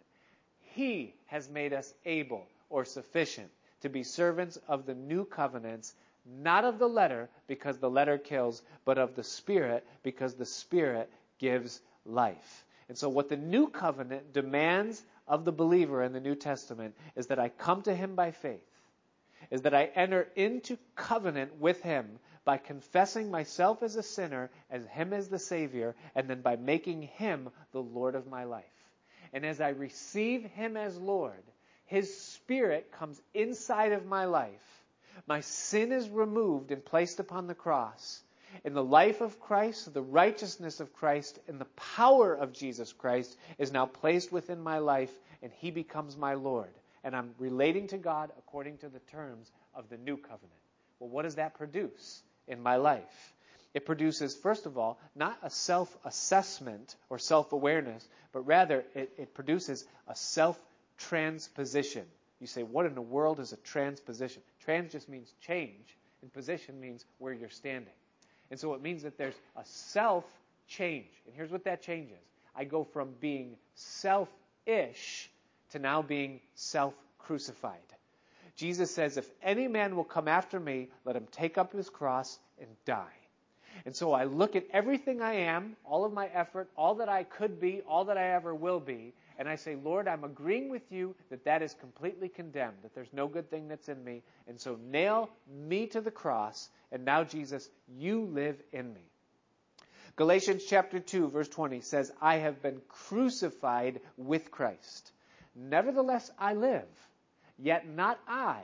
He 0.59 1.13
has 1.27 1.49
made 1.49 1.73
us 1.73 1.93
able 2.05 2.47
or 2.69 2.85
sufficient 2.85 3.51
to 3.81 3.89
be 3.89 4.03
servants 4.03 4.57
of 4.67 4.85
the 4.85 4.95
new 4.95 5.25
covenants, 5.25 5.93
not 6.25 6.63
of 6.63 6.79
the 6.79 6.87
letter, 6.87 7.29
because 7.47 7.77
the 7.77 7.89
letter 7.89 8.17
kills, 8.17 8.63
but 8.85 8.97
of 8.97 9.13
the 9.13 9.23
Spirit, 9.23 9.85
because 10.01 10.33
the 10.33 10.45
Spirit 10.45 11.11
gives 11.37 11.81
life. 12.05 12.65
And 12.89 12.97
so, 12.97 13.09
what 13.09 13.29
the 13.29 13.37
new 13.37 13.67
covenant 13.67 14.33
demands 14.33 15.03
of 15.27 15.45
the 15.45 15.51
believer 15.51 16.03
in 16.03 16.13
the 16.13 16.19
New 16.19 16.35
Testament 16.35 16.95
is 17.15 17.27
that 17.27 17.39
I 17.39 17.49
come 17.49 17.81
to 17.83 17.95
him 17.95 18.15
by 18.15 18.31
faith, 18.31 18.67
is 19.51 19.61
that 19.63 19.73
I 19.73 19.85
enter 19.95 20.27
into 20.35 20.77
covenant 20.95 21.59
with 21.59 21.81
him 21.81 22.19
by 22.45 22.57
confessing 22.57 23.31
myself 23.31 23.83
as 23.83 23.95
a 23.95 24.03
sinner, 24.03 24.49
as 24.69 24.85
him 24.87 25.13
as 25.13 25.29
the 25.29 25.39
Savior, 25.39 25.95
and 26.15 26.29
then 26.29 26.41
by 26.41 26.55
making 26.55 27.03
him 27.03 27.49
the 27.71 27.81
Lord 27.81 28.15
of 28.15 28.27
my 28.27 28.43
life. 28.43 28.65
And 29.31 29.45
as 29.45 29.61
I 29.61 29.69
receive 29.69 30.43
him 30.43 30.77
as 30.77 30.97
Lord, 30.97 31.43
his 31.85 32.15
Spirit 32.17 32.91
comes 32.91 33.21
inside 33.33 33.93
of 33.93 34.05
my 34.05 34.25
life. 34.25 34.83
My 35.27 35.41
sin 35.41 35.91
is 35.91 36.09
removed 36.09 36.71
and 36.71 36.83
placed 36.83 37.19
upon 37.19 37.47
the 37.47 37.55
cross. 37.55 38.21
In 38.63 38.73
the 38.73 38.83
life 38.83 39.21
of 39.21 39.39
Christ, 39.39 39.93
the 39.93 40.01
righteousness 40.01 40.79
of 40.79 40.93
Christ, 40.93 41.39
and 41.47 41.59
the 41.59 41.65
power 41.65 42.33
of 42.33 42.53
Jesus 42.53 42.93
Christ 42.93 43.37
is 43.57 43.71
now 43.71 43.85
placed 43.85 44.31
within 44.31 44.61
my 44.61 44.77
life, 44.77 45.11
and 45.41 45.51
He 45.51 45.71
becomes 45.71 46.15
my 46.17 46.35
Lord. 46.35 46.73
And 47.03 47.15
I'm 47.15 47.35
relating 47.37 47.87
to 47.87 47.97
God 47.97 48.31
according 48.37 48.77
to 48.79 48.89
the 48.89 48.99
terms 48.99 49.51
of 49.73 49.89
the 49.89 49.97
new 49.97 50.17
covenant. 50.17 50.51
Well, 50.99 51.09
what 51.09 51.23
does 51.23 51.35
that 51.35 51.55
produce 51.55 52.21
in 52.47 52.61
my 52.61 52.77
life? 52.77 53.33
It 53.73 53.85
produces, 53.85 54.35
first 54.35 54.65
of 54.65 54.77
all, 54.77 54.99
not 55.15 55.37
a 55.41 55.49
self 55.49 55.97
assessment 56.05 56.95
or 57.09 57.17
self 57.17 57.51
awareness, 57.53 58.07
but 58.31 58.41
rather 58.41 58.85
it, 58.93 59.11
it 59.17 59.33
produces 59.33 59.85
a 60.07 60.15
self 60.15 60.59
transposition. 60.97 62.05
You 62.39 62.47
say, 62.47 62.63
what 62.63 62.85
in 62.85 62.93
the 62.93 63.01
world 63.01 63.39
is 63.39 63.53
a 63.53 63.57
transposition? 63.57 64.43
Trans 64.59 64.91
just 64.91 65.09
means 65.09 65.33
change, 65.41 65.97
and 66.21 66.31
position 66.31 66.79
means 66.79 67.05
where 67.17 67.33
you're 67.33 67.49
standing. 67.49 67.93
And 68.53 68.59
so 68.59 68.75
it 68.75 68.83
means 68.83 69.01
that 69.01 69.17
there's 69.17 69.33
a 69.55 69.65
self 69.65 70.25
change. 70.67 71.09
And 71.25 71.33
here's 71.33 71.49
what 71.49 71.63
that 71.63 71.81
change 71.81 72.11
is 72.11 72.23
I 72.55 72.65
go 72.65 72.83
from 72.83 73.15
being 73.19 73.55
self-ish 73.73 75.31
to 75.71 75.79
now 75.79 76.03
being 76.03 76.39
self 76.53 76.93
crucified. 77.17 77.79
Jesus 78.55 78.93
says, 78.93 79.17
If 79.17 79.27
any 79.41 79.67
man 79.67 79.95
will 79.95 80.03
come 80.03 80.27
after 80.27 80.59
me, 80.59 80.89
let 81.03 81.15
him 81.15 81.25
take 81.31 81.57
up 81.57 81.73
his 81.73 81.89
cross 81.89 82.37
and 82.59 82.69
die. 82.85 83.17
And 83.87 83.95
so 83.95 84.13
I 84.13 84.25
look 84.25 84.55
at 84.55 84.65
everything 84.71 85.19
I 85.19 85.33
am, 85.33 85.75
all 85.83 86.05
of 86.05 86.13
my 86.13 86.27
effort, 86.27 86.69
all 86.77 86.93
that 86.97 87.09
I 87.09 87.23
could 87.23 87.59
be, 87.59 87.81
all 87.87 88.05
that 88.05 88.19
I 88.19 88.33
ever 88.33 88.53
will 88.53 88.79
be, 88.79 89.15
and 89.37 89.49
I 89.49 89.55
say, 89.55 89.75
Lord, 89.75 90.07
I'm 90.07 90.23
agreeing 90.23 90.69
with 90.69 90.91
you 90.91 91.15
that 91.29 91.45
that 91.45 91.61
is 91.61 91.73
completely 91.73 92.29
condemned, 92.29 92.77
that 92.83 92.93
there's 92.93 93.11
no 93.13 93.27
good 93.27 93.49
thing 93.49 93.67
that's 93.67 93.89
in 93.89 94.03
me. 94.03 94.21
And 94.47 94.59
so 94.59 94.77
nail 94.91 95.29
me 95.67 95.87
to 95.87 96.01
the 96.01 96.11
cross, 96.11 96.69
and 96.91 97.05
now, 97.05 97.23
Jesus, 97.23 97.69
you 97.97 98.25
live 98.25 98.61
in 98.71 98.93
me. 98.93 99.01
Galatians 100.15 100.63
chapter 100.63 100.99
2, 100.99 101.29
verse 101.29 101.49
20 101.49 101.81
says, 101.81 102.11
I 102.21 102.35
have 102.35 102.61
been 102.61 102.81
crucified 102.87 103.99
with 104.15 104.51
Christ. 104.51 105.11
Nevertheless, 105.55 106.29
I 106.37 106.53
live, 106.53 106.87
yet 107.57 107.87
not 107.87 108.19
I, 108.27 108.59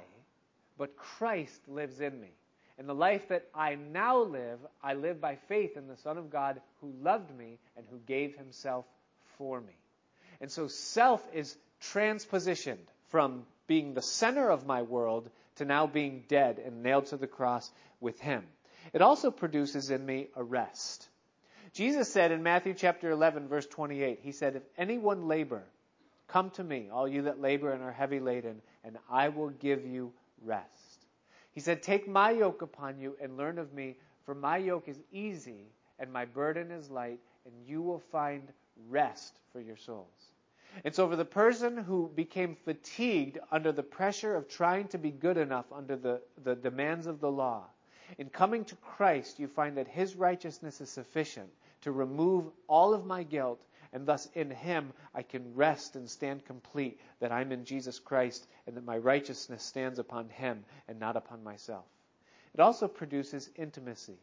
but 0.77 0.95
Christ 0.95 1.59
lives 1.67 2.01
in 2.01 2.21
me. 2.21 2.29
And 2.77 2.87
the 2.87 2.93
life 2.93 3.27
that 3.29 3.47
I 3.53 3.75
now 3.75 4.19
live, 4.19 4.59
I 4.83 4.93
live 4.93 5.19
by 5.19 5.35
faith 5.47 5.75
in 5.75 5.87
the 5.87 5.97
Son 5.97 6.17
of 6.19 6.29
God 6.29 6.61
who 6.81 6.93
loved 7.01 7.35
me 7.35 7.57
and 7.75 7.85
who 7.89 7.97
gave 8.07 8.37
himself 8.37 8.85
for 9.37 9.59
me. 9.59 9.78
And 10.41 10.51
so 10.51 10.67
self 10.67 11.25
is 11.33 11.57
transpositioned 11.81 12.87
from 13.09 13.45
being 13.67 13.93
the 13.93 14.01
center 14.01 14.49
of 14.49 14.65
my 14.65 14.81
world 14.81 15.29
to 15.55 15.65
now 15.65 15.87
being 15.87 16.23
dead 16.27 16.59
and 16.59 16.83
nailed 16.83 17.07
to 17.07 17.17
the 17.17 17.27
cross 17.27 17.71
with 17.99 18.19
him. 18.19 18.43
It 18.93 19.01
also 19.01 19.31
produces 19.31 19.91
in 19.91 20.05
me 20.05 20.27
a 20.35 20.43
rest. 20.43 21.07
Jesus 21.73 22.11
said 22.11 22.31
in 22.31 22.41
Matthew 22.41 22.73
chapter 22.73 23.11
11 23.11 23.47
verse 23.47 23.67
28, 23.67 24.19
he 24.23 24.31
said, 24.31 24.55
if 24.55 24.63
anyone 24.77 25.27
labor, 25.27 25.63
come 26.27 26.49
to 26.51 26.63
me, 26.63 26.89
all 26.91 27.07
you 27.07 27.23
that 27.23 27.41
labor 27.41 27.71
and 27.71 27.83
are 27.83 27.91
heavy 27.91 28.19
laden, 28.19 28.61
and 28.83 28.97
I 29.09 29.29
will 29.29 29.49
give 29.49 29.85
you 29.85 30.13
rest. 30.43 31.05
He 31.51 31.59
said, 31.59 31.83
Take 31.83 32.07
my 32.07 32.31
yoke 32.31 32.61
upon 32.61 32.99
you 32.99 33.17
and 33.21 33.37
learn 33.37 33.59
of 33.59 33.73
me, 33.73 33.97
for 34.25 34.33
my 34.33 34.57
yoke 34.57 34.87
is 34.87 34.99
easy 35.11 35.67
and 35.99 36.11
my 36.11 36.25
burden 36.25 36.71
is 36.71 36.89
light, 36.89 37.19
and 37.45 37.53
you 37.67 37.81
will 37.81 37.99
find 37.99 38.53
rest 38.87 39.37
for 39.51 39.59
your 39.59 39.75
souls. 39.75 40.28
And 40.83 40.93
so, 40.93 41.09
for 41.09 41.15
the 41.15 41.25
person 41.25 41.77
who 41.77 42.11
became 42.15 42.55
fatigued 42.55 43.39
under 43.51 43.71
the 43.71 43.83
pressure 43.83 44.35
of 44.35 44.47
trying 44.47 44.87
to 44.89 44.97
be 44.97 45.11
good 45.11 45.37
enough 45.37 45.65
under 45.71 45.95
the, 45.95 46.21
the 46.43 46.55
demands 46.55 47.07
of 47.07 47.19
the 47.19 47.31
law, 47.31 47.65
in 48.17 48.29
coming 48.29 48.65
to 48.65 48.75
Christ, 48.75 49.39
you 49.39 49.47
find 49.47 49.77
that 49.77 49.87
His 49.87 50.15
righteousness 50.15 50.81
is 50.81 50.89
sufficient 50.89 51.49
to 51.81 51.91
remove 51.91 52.45
all 52.67 52.93
of 52.93 53.05
my 53.05 53.23
guilt, 53.23 53.61
and 53.93 54.05
thus 54.05 54.27
in 54.33 54.49
Him 54.51 54.93
I 55.13 55.23
can 55.23 55.55
rest 55.55 55.95
and 55.95 56.09
stand 56.09 56.45
complete 56.45 56.99
that 57.19 57.31
I'm 57.31 57.51
in 57.51 57.65
Jesus 57.65 57.99
Christ 57.99 58.47
and 58.67 58.75
that 58.77 58.85
my 58.85 58.97
righteousness 58.97 59.63
stands 59.63 59.99
upon 59.99 60.29
Him 60.29 60.63
and 60.87 60.99
not 60.99 61.17
upon 61.17 61.43
myself. 61.43 61.85
It 62.53 62.59
also 62.59 62.87
produces 62.87 63.49
intimacy. 63.55 64.17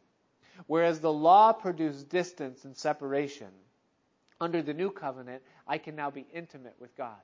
Whereas 0.66 1.00
the 1.00 1.12
law 1.12 1.52
produced 1.52 2.08
distance 2.08 2.64
and 2.64 2.76
separation, 2.76 3.50
under 4.40 4.62
the 4.62 4.74
new 4.74 4.90
covenant, 4.90 5.42
I 5.66 5.78
can 5.78 5.96
now 5.96 6.10
be 6.10 6.26
intimate 6.32 6.74
with 6.80 6.96
God. 6.96 7.20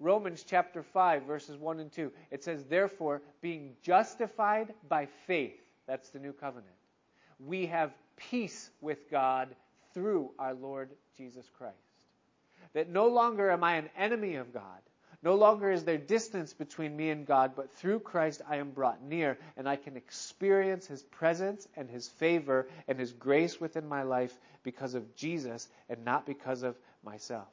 Romans 0.00 0.44
chapter 0.46 0.82
5, 0.82 1.22
verses 1.22 1.56
1 1.56 1.80
and 1.80 1.92
2, 1.92 2.12
it 2.30 2.42
says, 2.42 2.64
Therefore, 2.64 3.22
being 3.40 3.74
justified 3.82 4.74
by 4.88 5.06
faith, 5.26 5.60
that's 5.86 6.10
the 6.10 6.18
new 6.18 6.32
covenant, 6.32 6.74
we 7.38 7.66
have 7.66 7.92
peace 8.16 8.70
with 8.80 9.10
God 9.10 9.54
through 9.92 10.30
our 10.38 10.54
Lord 10.54 10.90
Jesus 11.16 11.48
Christ. 11.56 11.74
That 12.72 12.88
no 12.88 13.06
longer 13.06 13.50
am 13.50 13.62
I 13.62 13.76
an 13.76 13.90
enemy 13.96 14.34
of 14.34 14.52
God. 14.52 14.80
No 15.24 15.36
longer 15.36 15.70
is 15.70 15.84
there 15.84 15.96
distance 15.96 16.52
between 16.52 16.94
me 16.94 17.08
and 17.08 17.26
God, 17.26 17.52
but 17.56 17.70
through 17.72 18.00
Christ 18.00 18.42
I 18.46 18.56
am 18.56 18.72
brought 18.72 19.02
near, 19.02 19.38
and 19.56 19.66
I 19.66 19.76
can 19.76 19.96
experience 19.96 20.86
His 20.86 21.02
presence 21.02 21.66
and 21.76 21.88
His 21.88 22.08
favor 22.08 22.68
and 22.86 22.98
His 22.98 23.12
grace 23.12 23.58
within 23.58 23.88
my 23.88 24.02
life 24.02 24.38
because 24.64 24.94
of 24.94 25.16
Jesus 25.16 25.66
and 25.88 26.04
not 26.04 26.26
because 26.26 26.62
of 26.62 26.76
myself. 27.02 27.48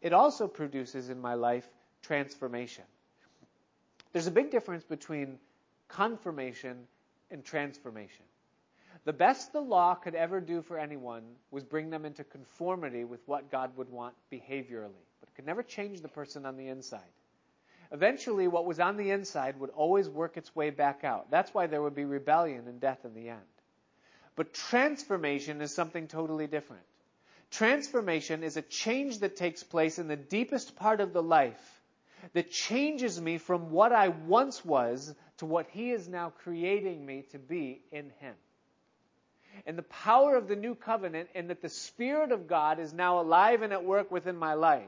It 0.00 0.12
also 0.12 0.46
produces 0.46 1.10
in 1.10 1.20
my 1.20 1.34
life 1.34 1.68
transformation. 2.02 2.84
There's 4.12 4.28
a 4.28 4.30
big 4.30 4.52
difference 4.52 4.84
between 4.84 5.40
confirmation 5.88 6.86
and 7.32 7.44
transformation. 7.44 8.24
The 9.04 9.12
best 9.12 9.52
the 9.52 9.60
law 9.60 9.94
could 9.94 10.14
ever 10.14 10.40
do 10.40 10.62
for 10.62 10.78
anyone 10.78 11.24
was 11.50 11.64
bring 11.64 11.90
them 11.90 12.04
into 12.04 12.22
conformity 12.22 13.04
with 13.04 13.20
what 13.26 13.50
God 13.50 13.76
would 13.76 13.90
want 13.90 14.14
behaviorally, 14.32 15.04
could 15.36 15.46
never 15.46 15.62
change 15.62 16.00
the 16.00 16.08
person 16.08 16.46
on 16.46 16.56
the 16.56 16.68
inside. 16.68 17.00
Eventually, 17.92 18.48
what 18.48 18.64
was 18.64 18.80
on 18.80 18.96
the 18.96 19.10
inside 19.10 19.60
would 19.60 19.70
always 19.70 20.08
work 20.08 20.36
its 20.36 20.54
way 20.56 20.70
back 20.70 21.04
out. 21.04 21.30
That's 21.30 21.54
why 21.54 21.66
there 21.66 21.82
would 21.82 21.94
be 21.94 22.04
rebellion 22.04 22.66
and 22.66 22.80
death 22.80 23.04
in 23.04 23.14
the 23.14 23.28
end. 23.28 23.40
But 24.34 24.52
transformation 24.52 25.60
is 25.60 25.72
something 25.72 26.08
totally 26.08 26.46
different. 26.46 26.82
Transformation 27.50 28.42
is 28.42 28.56
a 28.56 28.62
change 28.62 29.20
that 29.20 29.36
takes 29.36 29.62
place 29.62 29.98
in 29.98 30.08
the 30.08 30.16
deepest 30.16 30.74
part 30.74 31.00
of 31.00 31.12
the 31.12 31.22
life 31.22 31.80
that 32.32 32.50
changes 32.50 33.20
me 33.20 33.38
from 33.38 33.70
what 33.70 33.92
I 33.92 34.08
once 34.08 34.64
was 34.64 35.14
to 35.38 35.46
what 35.46 35.68
He 35.70 35.92
is 35.92 36.08
now 36.08 36.32
creating 36.42 37.06
me 37.06 37.24
to 37.30 37.38
be 37.38 37.82
in 37.92 38.10
Him 38.18 38.34
and 39.64 39.78
the 39.78 39.82
power 39.82 40.36
of 40.36 40.48
the 40.48 40.56
new 40.56 40.74
covenant 40.74 41.28
and 41.34 41.48
that 41.48 41.62
the 41.62 41.68
Spirit 41.68 42.32
of 42.32 42.48
God 42.48 42.78
is 42.78 42.92
now 42.92 43.20
alive 43.20 43.62
and 43.62 43.72
at 43.72 43.84
work 43.84 44.10
within 44.10 44.36
my 44.36 44.54
life 44.54 44.84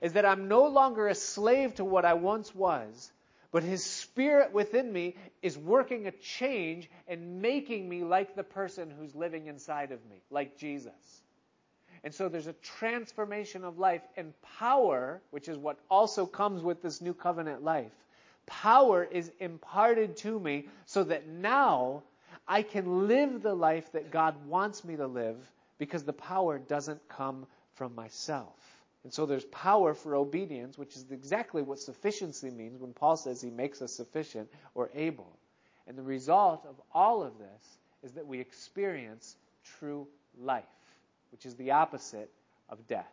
is 0.00 0.14
that 0.14 0.26
I'm 0.26 0.48
no 0.48 0.66
longer 0.66 1.08
a 1.08 1.14
slave 1.14 1.74
to 1.76 1.84
what 1.84 2.04
I 2.04 2.14
once 2.14 2.54
was, 2.54 3.12
but 3.52 3.62
His 3.62 3.84
Spirit 3.84 4.52
within 4.52 4.92
me 4.92 5.16
is 5.42 5.56
working 5.56 6.06
a 6.06 6.12
change 6.12 6.90
and 7.08 7.40
making 7.40 7.88
me 7.88 8.04
like 8.04 8.34
the 8.34 8.44
person 8.44 8.90
who's 8.90 9.14
living 9.14 9.46
inside 9.46 9.92
of 9.92 10.04
me, 10.10 10.22
like 10.30 10.58
Jesus. 10.58 11.22
And 12.04 12.14
so 12.14 12.28
there's 12.28 12.46
a 12.46 12.52
transformation 12.52 13.64
of 13.64 13.78
life 13.78 14.02
and 14.16 14.32
power, 14.58 15.20
which 15.30 15.48
is 15.48 15.58
what 15.58 15.78
also 15.90 16.26
comes 16.26 16.62
with 16.62 16.82
this 16.82 17.00
new 17.00 17.14
covenant 17.14 17.64
life. 17.64 17.92
Power 18.46 19.02
is 19.02 19.32
imparted 19.40 20.16
to 20.18 20.38
me 20.38 20.68
so 20.84 21.02
that 21.04 21.26
now 21.26 22.02
I 22.46 22.62
can 22.62 23.08
live 23.08 23.42
the 23.42 23.54
life 23.54 23.90
that 23.92 24.10
God 24.10 24.46
wants 24.46 24.84
me 24.84 24.96
to 24.96 25.06
live 25.06 25.36
because 25.78 26.04
the 26.04 26.12
power 26.12 26.58
doesn't 26.58 27.08
come 27.08 27.46
from 27.74 27.94
myself. 27.94 28.54
And 29.06 29.14
so 29.14 29.24
there's 29.24 29.44
power 29.44 29.94
for 29.94 30.16
obedience, 30.16 30.76
which 30.76 30.96
is 30.96 31.04
exactly 31.12 31.62
what 31.62 31.78
sufficiency 31.78 32.50
means 32.50 32.80
when 32.80 32.92
Paul 32.92 33.16
says 33.16 33.40
he 33.40 33.50
makes 33.50 33.80
us 33.80 33.92
sufficient 33.92 34.50
or 34.74 34.90
able. 34.96 35.30
And 35.86 35.96
the 35.96 36.02
result 36.02 36.66
of 36.68 36.74
all 36.92 37.22
of 37.22 37.38
this 37.38 37.78
is 38.02 38.14
that 38.14 38.26
we 38.26 38.40
experience 38.40 39.36
true 39.78 40.08
life, 40.40 40.64
which 41.30 41.46
is 41.46 41.54
the 41.54 41.70
opposite 41.70 42.32
of 42.68 42.84
death. 42.88 43.12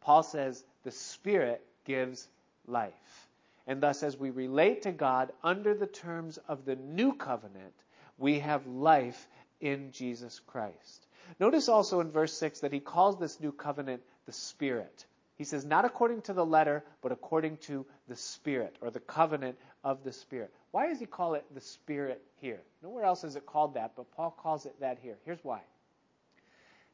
Paul 0.00 0.22
says 0.22 0.64
the 0.82 0.90
Spirit 0.90 1.62
gives 1.84 2.26
life. 2.66 3.28
And 3.66 3.82
thus, 3.82 4.02
as 4.02 4.16
we 4.16 4.30
relate 4.30 4.80
to 4.84 4.92
God 4.92 5.30
under 5.44 5.74
the 5.74 5.88
terms 5.88 6.38
of 6.48 6.64
the 6.64 6.76
new 6.76 7.12
covenant, 7.12 7.74
we 8.16 8.38
have 8.38 8.66
life 8.66 9.28
in 9.60 9.92
Jesus 9.92 10.40
Christ. 10.46 11.06
Notice 11.38 11.68
also 11.68 12.00
in 12.00 12.10
verse 12.10 12.36
6 12.36 12.60
that 12.60 12.72
he 12.72 12.80
calls 12.80 13.18
this 13.18 13.40
new 13.40 13.52
covenant 13.52 14.02
the 14.26 14.32
Spirit. 14.32 15.06
He 15.36 15.44
says, 15.44 15.64
not 15.64 15.84
according 15.84 16.22
to 16.22 16.34
the 16.34 16.44
letter, 16.44 16.84
but 17.02 17.12
according 17.12 17.56
to 17.58 17.86
the 18.08 18.16
Spirit, 18.16 18.76
or 18.82 18.90
the 18.90 19.00
covenant 19.00 19.56
of 19.82 20.04
the 20.04 20.12
Spirit. 20.12 20.52
Why 20.70 20.88
does 20.88 21.00
he 21.00 21.06
call 21.06 21.34
it 21.34 21.44
the 21.54 21.62
Spirit 21.62 22.22
here? 22.40 22.60
Nowhere 22.82 23.04
else 23.04 23.24
is 23.24 23.36
it 23.36 23.46
called 23.46 23.74
that, 23.74 23.92
but 23.96 24.14
Paul 24.14 24.30
calls 24.30 24.66
it 24.66 24.78
that 24.80 24.98
here. 25.00 25.16
Here's 25.24 25.42
why. 25.42 25.60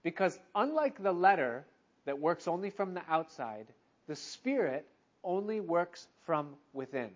Because 0.02 0.38
unlike 0.54 1.02
the 1.02 1.12
letter 1.12 1.64
that 2.04 2.20
works 2.20 2.46
only 2.46 2.70
from 2.70 2.94
the 2.94 3.02
outside, 3.08 3.66
the 4.06 4.14
Spirit 4.14 4.86
only 5.24 5.60
works 5.60 6.06
from 6.24 6.54
within. 6.72 7.10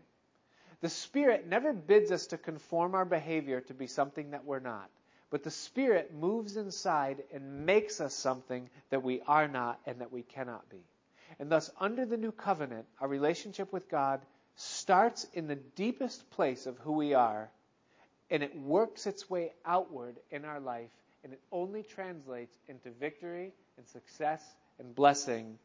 The 0.81 0.89
Spirit 0.89 1.47
never 1.47 1.73
bids 1.73 2.11
us 2.11 2.27
to 2.29 2.39
conform 2.39 2.95
our 2.95 3.05
behavior 3.05 3.61
to 3.61 3.75
be 3.75 3.87
something 3.87 4.33
that 4.33 4.45
we're 4.45 4.59
not. 4.59 4.91
But 5.31 5.45
the 5.45 5.51
Spirit 5.51 6.13
moves 6.13 6.57
inside 6.57 7.23
and 7.33 7.65
makes 7.65 8.01
us 8.01 8.15
something 8.15 8.69
that 8.91 9.03
we 9.03 9.23
are 9.27 9.47
not 9.47 9.81
and 9.87 10.01
that 10.01 10.13
we 10.13 10.23
cannot 10.23 10.69
be. 10.69 10.83
And 11.39 11.51
thus, 11.51 11.71
under 11.81 12.05
the 12.05 12.17
new 12.17 12.33
covenant, 12.33 12.87
our 13.01 13.09
relationship 13.09 13.73
with 13.73 13.89
God 13.89 14.21
starts 14.57 15.25
in 15.33 15.47
the 15.47 15.57
deepest 15.57 16.29
place 16.31 16.67
of 16.67 16.77
who 16.79 16.93
we 16.93 17.15
are, 17.15 17.49
and 18.31 18.43
it 18.43 18.57
works 18.59 19.07
its 19.07 19.31
way 19.31 19.53
outward 19.65 20.17
in 20.31 20.45
our 20.45 20.61
life, 20.61 20.91
and 21.23 21.33
it 21.33 21.41
only 21.53 21.83
translates 21.83 22.57
into 22.69 22.91
victory 22.91 23.53
and 23.77 23.87
success 23.89 24.43
and 24.79 24.95
blessing 24.95 25.59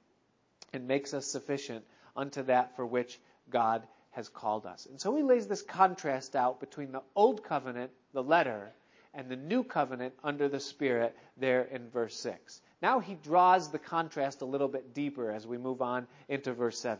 and 0.73 0.87
makes 0.87 1.13
us 1.13 1.25
sufficient 1.25 1.83
unto 2.15 2.43
that 2.43 2.75
for 2.75 2.85
which 2.85 3.19
God 3.49 3.83
has 4.11 4.29
called 4.29 4.65
us. 4.65 4.85
And 4.85 4.99
so 4.99 5.15
he 5.15 5.23
lays 5.23 5.47
this 5.47 5.61
contrast 5.61 6.35
out 6.35 6.59
between 6.59 6.91
the 6.91 7.01
old 7.15 7.43
covenant, 7.43 7.91
the 8.13 8.23
letter, 8.23 8.71
and 9.15 9.29
the 9.29 9.35
new 9.35 9.63
covenant 9.63 10.13
under 10.23 10.49
the 10.49 10.59
Spirit 10.59 11.15
there 11.37 11.63
in 11.63 11.89
verse 11.89 12.15
6. 12.17 12.61
Now 12.81 12.99
he 12.99 13.15
draws 13.15 13.71
the 13.71 13.79
contrast 13.79 14.41
a 14.41 14.45
little 14.45 14.67
bit 14.67 14.93
deeper 14.93 15.31
as 15.31 15.47
we 15.47 15.57
move 15.57 15.81
on 15.81 16.07
into 16.27 16.53
verse 16.53 16.77
7. 16.79 16.99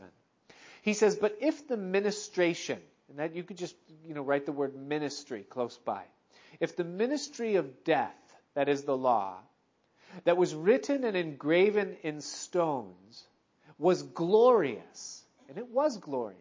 He 0.82 0.94
says, 0.94 1.16
But 1.16 1.38
if 1.42 1.68
the 1.68 1.78
ministration, 1.78 2.80
and 3.10 3.20
that 3.20 3.36
you 3.36 3.44
could 3.44 3.58
just, 3.58 3.76
you 4.06 4.14
know, 4.14 4.22
write 4.22 4.46
the 4.46 4.52
word 4.52 4.76
ministry 4.76 5.44
close 5.44 5.78
by. 5.78 6.04
If 6.60 6.76
the 6.76 6.84
ministry 6.84 7.56
of 7.56 7.84
death, 7.84 8.16
that 8.56 8.70
is 8.70 8.84
the 8.84 8.98
law, 8.98 9.36
that 10.24 10.38
was 10.38 10.56
written 10.56 11.04
and 11.04 11.18
engraven 11.18 11.98
in 12.04 12.22
stones, 12.22 13.24
was 13.78 14.02
glorious, 14.02 15.24
and 15.50 15.58
it 15.58 15.68
was 15.68 15.98
glorious 15.98 16.40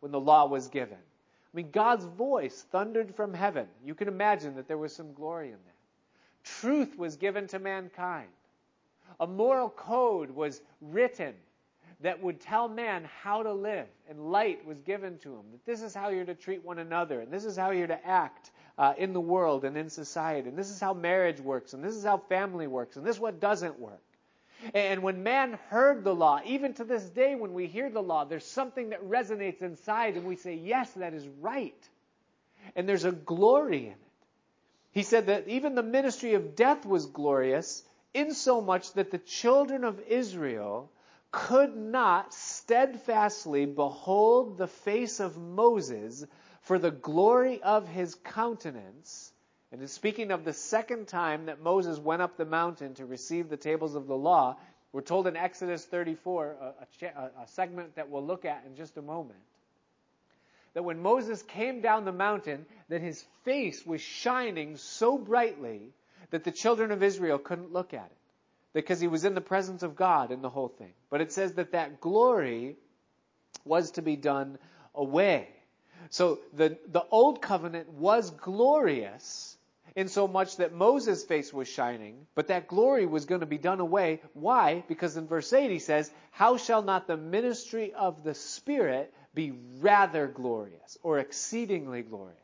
when 0.00 0.10
the 0.10 0.20
law 0.20 0.46
was 0.46 0.68
given. 0.68 0.98
I 1.52 1.56
mean, 1.56 1.70
God's 1.70 2.04
voice 2.04 2.64
thundered 2.70 3.14
from 3.14 3.34
heaven. 3.34 3.66
You 3.84 3.94
can 3.94 4.08
imagine 4.08 4.56
that 4.56 4.68
there 4.68 4.78
was 4.78 4.94
some 4.94 5.12
glory 5.12 5.48
in 5.48 5.52
that. 5.52 5.74
Truth 6.44 6.98
was 6.98 7.16
given 7.16 7.46
to 7.48 7.58
mankind. 7.58 8.28
A 9.20 9.26
moral 9.26 9.68
code 9.68 10.30
was 10.30 10.62
written 10.80 11.34
that 12.00 12.20
would 12.20 12.40
tell 12.40 12.68
man 12.68 13.08
how 13.22 13.42
to 13.42 13.52
live, 13.52 13.86
and 14.08 14.32
light 14.32 14.64
was 14.66 14.80
given 14.80 15.18
to 15.18 15.34
him. 15.34 15.44
That 15.52 15.64
this 15.64 15.82
is 15.82 15.94
how 15.94 16.08
you're 16.08 16.24
to 16.24 16.34
treat 16.34 16.64
one 16.64 16.78
another, 16.78 17.20
and 17.20 17.30
this 17.30 17.44
is 17.44 17.56
how 17.56 17.70
you're 17.70 17.86
to 17.86 18.06
act 18.06 18.50
uh, 18.78 18.94
in 18.96 19.12
the 19.12 19.20
world 19.20 19.64
and 19.64 19.76
in 19.76 19.88
society, 19.88 20.48
and 20.48 20.58
this 20.58 20.70
is 20.70 20.80
how 20.80 20.94
marriage 20.94 21.40
works, 21.40 21.74
and 21.74 21.84
this 21.84 21.94
is 21.94 22.04
how 22.04 22.18
family 22.18 22.66
works, 22.66 22.96
and 22.96 23.06
this 23.06 23.16
is 23.16 23.20
what 23.20 23.40
doesn't 23.40 23.78
work. 23.78 24.00
And 24.74 25.02
when 25.02 25.22
man 25.22 25.58
heard 25.68 26.04
the 26.04 26.14
law, 26.14 26.40
even 26.44 26.74
to 26.74 26.84
this 26.84 27.04
day 27.04 27.34
when 27.34 27.54
we 27.54 27.66
hear 27.66 27.90
the 27.90 28.02
law, 28.02 28.24
there's 28.24 28.46
something 28.46 28.90
that 28.90 29.08
resonates 29.08 29.62
inside 29.62 30.16
and 30.16 30.24
we 30.26 30.36
say, 30.36 30.54
yes, 30.54 30.90
that 30.92 31.14
is 31.14 31.26
right. 31.40 31.88
And 32.76 32.88
there's 32.88 33.04
a 33.04 33.12
glory 33.12 33.86
in 33.86 33.92
it. 33.92 33.98
He 34.92 35.02
said 35.02 35.26
that 35.26 35.48
even 35.48 35.74
the 35.74 35.82
ministry 35.82 36.34
of 36.34 36.54
death 36.54 36.84
was 36.84 37.06
glorious, 37.06 37.82
insomuch 38.14 38.92
that 38.92 39.10
the 39.10 39.18
children 39.18 39.84
of 39.84 40.00
Israel 40.00 40.90
could 41.30 41.76
not 41.76 42.34
steadfastly 42.34 43.64
behold 43.66 44.58
the 44.58 44.66
face 44.66 45.18
of 45.18 45.38
Moses 45.38 46.26
For 46.62 46.78
the 46.78 46.90
glory 46.92 47.60
of 47.62 47.88
his 47.88 48.14
countenance, 48.14 49.31
and 49.72 49.88
speaking 49.88 50.30
of 50.30 50.44
the 50.44 50.52
second 50.52 51.08
time 51.08 51.46
that 51.46 51.62
Moses 51.62 51.98
went 51.98 52.20
up 52.20 52.36
the 52.36 52.44
mountain 52.44 52.94
to 52.94 53.06
receive 53.06 53.48
the 53.48 53.56
tables 53.56 53.94
of 53.94 54.06
the 54.06 54.16
law, 54.16 54.58
we're 54.92 55.00
told 55.00 55.26
in 55.26 55.34
Exodus 55.34 55.84
34, 55.86 56.56
a, 56.60 57.06
a, 57.06 57.42
a 57.42 57.46
segment 57.46 57.96
that 57.96 58.10
we'll 58.10 58.24
look 58.24 58.44
at 58.44 58.64
in 58.66 58.76
just 58.76 58.98
a 58.98 59.02
moment, 59.02 59.40
that 60.74 60.82
when 60.82 61.00
Moses 61.00 61.42
came 61.42 61.80
down 61.80 62.04
the 62.04 62.12
mountain, 62.12 62.66
that 62.90 63.00
his 63.00 63.24
face 63.44 63.84
was 63.86 64.02
shining 64.02 64.76
so 64.76 65.16
brightly 65.16 65.80
that 66.30 66.44
the 66.44 66.52
children 66.52 66.90
of 66.92 67.02
Israel 67.02 67.38
couldn't 67.38 67.72
look 67.72 67.94
at 67.94 68.06
it 68.06 68.16
because 68.74 69.00
he 69.00 69.08
was 69.08 69.24
in 69.24 69.34
the 69.34 69.40
presence 69.40 69.82
of 69.82 69.96
God 69.96 70.30
in 70.30 70.42
the 70.42 70.50
whole 70.50 70.68
thing. 70.68 70.92
But 71.08 71.22
it 71.22 71.32
says 71.32 71.54
that 71.54 71.72
that 71.72 72.00
glory 72.00 72.76
was 73.64 73.92
to 73.92 74.02
be 74.02 74.16
done 74.16 74.58
away. 74.94 75.48
So 76.10 76.40
the, 76.52 76.78
the 76.88 77.04
old 77.10 77.40
covenant 77.40 77.88
was 77.90 78.30
glorious 78.30 79.51
in 79.94 80.08
so 80.08 80.26
much 80.26 80.56
that 80.56 80.72
Moses' 80.72 81.24
face 81.24 81.52
was 81.52 81.68
shining, 81.68 82.26
but 82.34 82.48
that 82.48 82.68
glory 82.68 83.06
was 83.06 83.26
going 83.26 83.40
to 83.40 83.46
be 83.46 83.58
done 83.58 83.80
away. 83.80 84.20
Why? 84.32 84.84
Because 84.88 85.16
in 85.16 85.26
verse 85.26 85.52
8 85.52 85.70
he 85.70 85.78
says, 85.78 86.10
How 86.30 86.56
shall 86.56 86.82
not 86.82 87.06
the 87.06 87.16
ministry 87.16 87.92
of 87.92 88.24
the 88.24 88.34
Spirit 88.34 89.12
be 89.34 89.52
rather 89.80 90.26
glorious 90.26 90.98
or 91.02 91.18
exceedingly 91.18 92.02
glorious? 92.02 92.38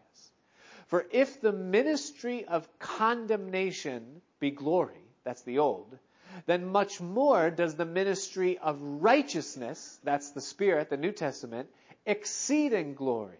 For 0.88 1.07
if 1.11 1.40
the 1.40 1.53
ministry 1.53 2.44
of 2.44 2.68
condemnation 2.78 4.22
be 4.40 4.51
glory, 4.51 5.05
that's 5.24 5.42
the 5.42 5.59
old, 5.59 5.99
then 6.46 6.66
much 6.66 7.01
more 7.01 7.51
does 7.51 7.74
the 7.74 7.84
ministry 7.84 8.59
of 8.59 8.80
righteousness, 8.80 9.99
that's 10.05 10.30
the 10.30 10.40
Spirit, 10.40 10.90
the 10.90 10.96
New 10.96 11.12
Testament, 11.12 11.68
exceed 12.07 12.72
in 12.72 12.94
glory. 12.94 13.38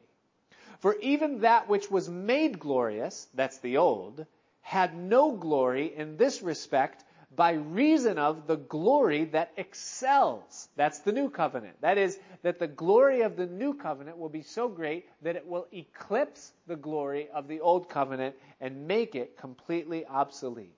For 0.81 0.97
even 1.01 1.41
that 1.41 1.69
which 1.69 1.91
was 1.91 2.09
made 2.09 2.59
glorious, 2.59 3.29
that's 3.35 3.59
the 3.59 3.77
old, 3.79 4.27
had 4.61 4.97
no 4.97 5.33
glory 5.33 5.95
in 5.97 6.17
this 6.17 6.43
respect 6.43 7.05
by 7.35 7.53
reason 7.53 8.19
of 8.19 8.47
the 8.47 8.57
glory 8.57 9.25
that 9.27 9.53
excels. 9.57 10.69
That's 10.77 11.01
the 11.01 11.13
new 11.13 11.31
covenant. 11.31 11.81
That 11.81 11.99
is, 11.99 12.19
that 12.43 12.59
the 12.59 12.67
glory 12.67 13.23
of 13.23 13.37
the 13.37 13.47
new 13.47 13.75
covenant 13.75 14.19
will 14.19 14.29
be 14.29 14.43
so 14.43 14.69
great 14.69 15.09
that 15.23 15.37
it 15.37 15.47
will 15.47 15.67
eclipse 15.73 16.53
the 16.67 16.77
glory 16.77 17.29
of 17.31 17.49
the 17.49 17.61
old 17.61 17.89
covenant 17.89 18.35
and 18.61 18.87
make 18.87 19.15
it 19.15 19.37
completely 19.37 20.07
obsolete. 20.07 20.73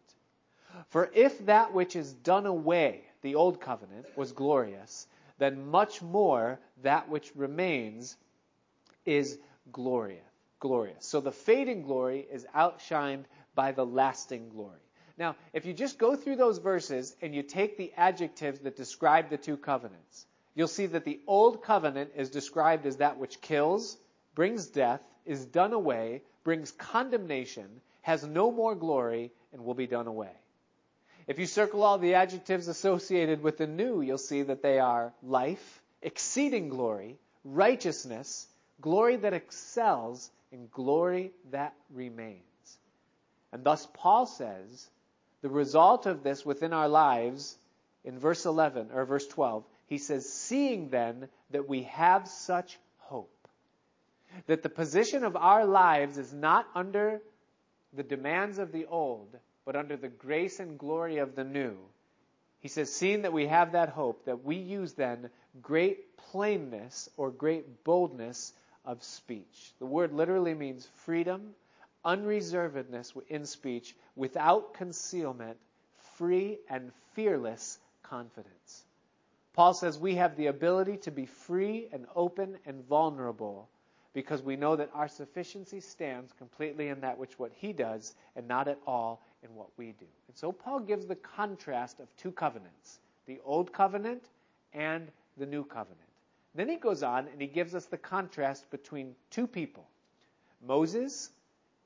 For 0.89 1.11
if 1.15 1.45
that 1.47 1.73
which 1.73 1.97
is 1.97 2.13
done 2.13 2.47
away, 2.47 3.03
the 3.23 3.35
old 3.35 3.61
covenant, 3.61 4.07
was 4.17 4.33
glorious, 4.33 5.07
then 5.39 5.71
much 5.71 6.03
more 6.03 6.59
that 6.83 7.09
which 7.09 7.35
remains 7.35 8.17
is 9.05 9.39
glorious. 9.73 10.25
Glorious. 10.59 11.07
So 11.07 11.21
the 11.21 11.33
fading 11.33 11.83
glory 11.83 12.27
is 12.31 12.47
outshined 12.55 13.25
by 13.55 13.73
the 13.73 13.87
lasting 13.87 14.51
glory. 14.51 14.81
Now, 15.17 15.37
if 15.53 15.67
you 15.67 15.73
just 15.73 15.99
go 15.99 16.17
through 16.17 16.37
those 16.37 16.59
verses 16.59 17.15
and 17.21 17.35
you 17.35 17.43
take 17.43 17.77
the 17.77 17.93
adjectives 17.97 18.61
that 18.61 18.77
describe 18.77 19.31
the 19.31 19.37
two 19.37 19.57
covenants, 19.57 20.27
you'll 20.55 20.69
see 20.69 20.87
that 20.87 21.05
the 21.05 21.21
old 21.27 21.63
covenant 21.63 22.13
is 22.17 22.31
described 22.31 22.87
as 22.87 22.97
that 22.97 23.19
which 23.19 23.41
kills, 23.41 23.97
brings 24.35 24.67
death, 24.67 25.03
is 25.27 25.45
done 25.45 25.73
away, 25.73 26.23
brings 26.45 26.73
condemnation, 26.73 27.81
has 28.03 28.25
no 28.25 28.51
more 28.51 28.75
glory, 28.75 29.31
and 29.53 29.65
will 29.65 29.75
be 29.75 29.87
done 29.87 30.07
away. 30.07 30.33
If 31.27 31.39
you 31.39 31.47
circle 31.47 31.83
all 31.83 31.99
the 31.99 32.15
adjectives 32.15 32.69
associated 32.69 33.43
with 33.43 33.59
the 33.59 33.67
new, 33.67 34.01
you'll 34.01 34.19
see 34.19 34.43
that 34.43 34.63
they 34.63 34.79
are 34.79 35.13
life, 35.23 35.83
exceeding 36.03 36.71
glory, 36.71 37.19
righteousness, 37.45 38.49
glory 38.81 39.17
that 39.17 39.33
excels, 39.33 40.31
and 40.53 40.71
glory 40.71 41.33
that 41.51 41.75
remains. 41.93 42.41
And 43.53 43.65
thus 43.65 43.87
Paul 43.95 44.27
says, 44.27 44.89
the 45.43 45.49
result 45.49 46.07
of 46.07 46.23
this 46.23 46.45
within 46.45 46.73
our 46.73 46.89
lives, 46.89 47.57
in 48.05 48.19
verse 48.19 48.45
11, 48.47 48.91
or 48.93 49.05
verse 49.05 49.27
12, 49.27 49.65
he 49.87 49.99
says, 49.99 50.31
seeing 50.33 50.91
then 50.91 51.29
that 51.51 51.69
we 51.69 51.85
have 51.85 52.29
such 52.29 52.79
hope, 52.99 53.49
that 54.47 54.63
the 54.63 54.69
position 54.69 55.25
of 55.25 55.37
our 55.37 55.65
lives 55.65 56.19
is 56.19 56.33
not 56.33 56.67
under 56.75 57.21
the 57.93 58.03
demands 58.03 58.59
of 58.59 58.73
the 58.73 58.87
old, 58.87 59.37
but 59.65 59.77
under 59.77 59.97
the 59.97 60.09
grace 60.09 60.61
and 60.61 60.79
glory 60.79 61.19
of 61.19 61.35
the 61.35 61.45
new. 61.45 61.77
He 62.61 62.69
says, 62.69 62.93
seeing 62.93 63.23
that 63.23 63.33
we 63.33 63.47
have 63.47 63.73
that 63.73 63.89
hope, 63.89 64.27
that 64.27 64.45
we 64.45 64.57
use 64.57 64.93
then 64.93 65.31
great 65.63 66.17
plainness 66.17 67.09
or 67.17 67.31
great 67.31 67.83
boldness 67.85 68.53
of 68.85 69.03
speech. 69.03 69.73
The 69.79 69.87
word 69.87 70.13
literally 70.13 70.55
means 70.55 70.89
freedom, 71.05 71.55
unreservedness 72.05 73.13
in 73.29 73.47
speech, 73.47 73.95
without 74.17 74.75
concealment, 74.75 75.59
free 76.17 76.59
and 76.69 76.93
fearless 77.15 77.79
confidence. 78.03 78.85
Paul 79.53 79.75
says 79.75 79.99
we 79.99 80.15
have 80.15 80.37
the 80.37 80.47
ability 80.47 80.97
to 80.99 81.11
be 81.11 81.27
free 81.27 81.89
and 81.93 82.07
open 82.15 82.59
and 82.67 82.85
vulnerable 82.87 83.69
because 84.13 84.43
we 84.43 84.57
know 84.57 84.77
that 84.77 84.91
our 84.95 85.09
sufficiency 85.09 85.81
stands 85.81 86.33
completely 86.33 86.89
in 86.89 87.01
that 87.01 87.19
which 87.19 87.39
what 87.39 87.53
he 87.55 87.73
does 87.73 88.15
and 88.37 88.47
not 88.49 88.69
at 88.69 88.79
all 88.87 89.23
in 89.43 89.55
what 89.55 89.69
we 89.77 89.93
do. 89.93 90.07
And 90.29 90.37
so 90.37 90.51
Paul 90.53 90.81
gives 90.81 91.07
the 91.07 91.17
contrast 91.17 92.01
of 92.01 92.15
two 92.17 92.33
covenants, 92.33 92.99
the 93.27 93.41
old 93.45 93.73
covenant 93.73 94.25
and 94.73 95.09
the 95.37 95.47
new 95.47 95.65
covenant. 95.65 96.10
Then 96.55 96.69
he 96.69 96.77
goes 96.77 97.03
on 97.03 97.29
and 97.29 97.41
he 97.41 97.47
gives 97.47 97.75
us 97.75 97.87
the 97.87 97.99
contrast 97.99 98.71
between 98.71 99.15
two 99.31 99.47
people, 99.47 99.87
Moses 100.67 101.31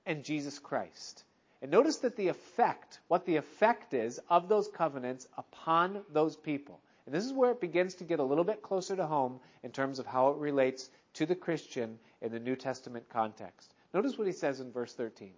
and 0.07 0.25
Jesus 0.25 0.59
Christ. 0.59 1.25
And 1.61 1.71
notice 1.71 1.99
that 1.99 2.17
the 2.17 2.29
effect, 2.29 3.01
what 3.09 3.27
the 3.27 3.37
effect 3.37 3.95
is 3.95 4.21
of 4.29 4.49
those 4.49 4.69
covenants 4.69 5.27
upon 5.37 6.03
those 6.13 6.37
people. 6.37 6.81
And 7.07 7.15
this 7.15 7.25
is 7.25 7.33
where 7.33 7.51
it 7.51 7.61
begins 7.61 7.95
to 7.97 8.05
get 8.05 8.21
a 8.21 8.25
little 8.25 8.45
bit 8.45 8.63
closer 8.63 8.97
to 8.97 9.07
home 9.07 9.41
in 9.63 9.71
terms 9.73 9.99
of 9.99 10.07
how 10.07 10.31
it 10.31 10.39
relates 10.39 10.89
to 11.15 11.27
the 11.27 11.35
Christian 11.35 11.99
in 12.23 12.33
the 12.33 12.41
New 12.41 12.57
Testament 12.57 13.09
context. 13.11 13.73
Notice 13.93 14.19
what 14.19 14.27
he 14.27 14.33
says 14.33 14.61
in 14.61 14.73
verse 14.73 14.95
13. 14.95 15.33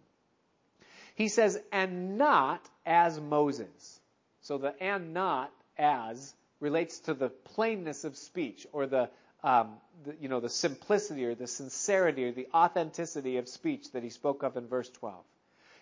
He 1.17 1.29
says, 1.29 1.61
and 1.73 2.19
not 2.19 2.69
as 2.85 3.21
Moses. 3.21 4.01
So 4.43 4.59
the 4.59 4.81
and 4.83 5.13
not 5.13 5.53
as 5.77 6.35
relates 6.61 7.01
to 7.01 7.15
the 7.15 7.29
plainness 7.29 8.05
of 8.05 8.17
speech 8.17 8.67
or 8.73 8.87
the, 8.87 9.09
um, 9.43 9.75
the, 10.05 10.15
you 10.21 10.29
know, 10.29 10.41
the 10.41 10.49
simplicity 10.49 11.25
or 11.25 11.35
the 11.35 11.47
sincerity 11.47 12.25
or 12.25 12.33
the 12.33 12.49
authenticity 12.55 13.37
of 13.37 13.49
speech 13.49 13.93
that 13.93 14.03
he 14.03 14.11
spoke 14.11 14.43
of 14.43 14.57
in 14.57 14.67
verse 14.67 14.91
12. 14.91 15.17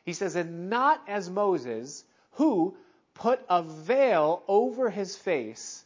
He 0.04 0.12
says, 0.12 0.36
and 0.36 0.68
not 0.68 1.02
as 1.08 1.30
Moses, 1.30 2.04
who 2.32 2.76
put 3.14 3.40
a 3.48 3.62
veil 3.62 4.42
over 4.48 4.90
his 4.90 5.16
face 5.16 5.84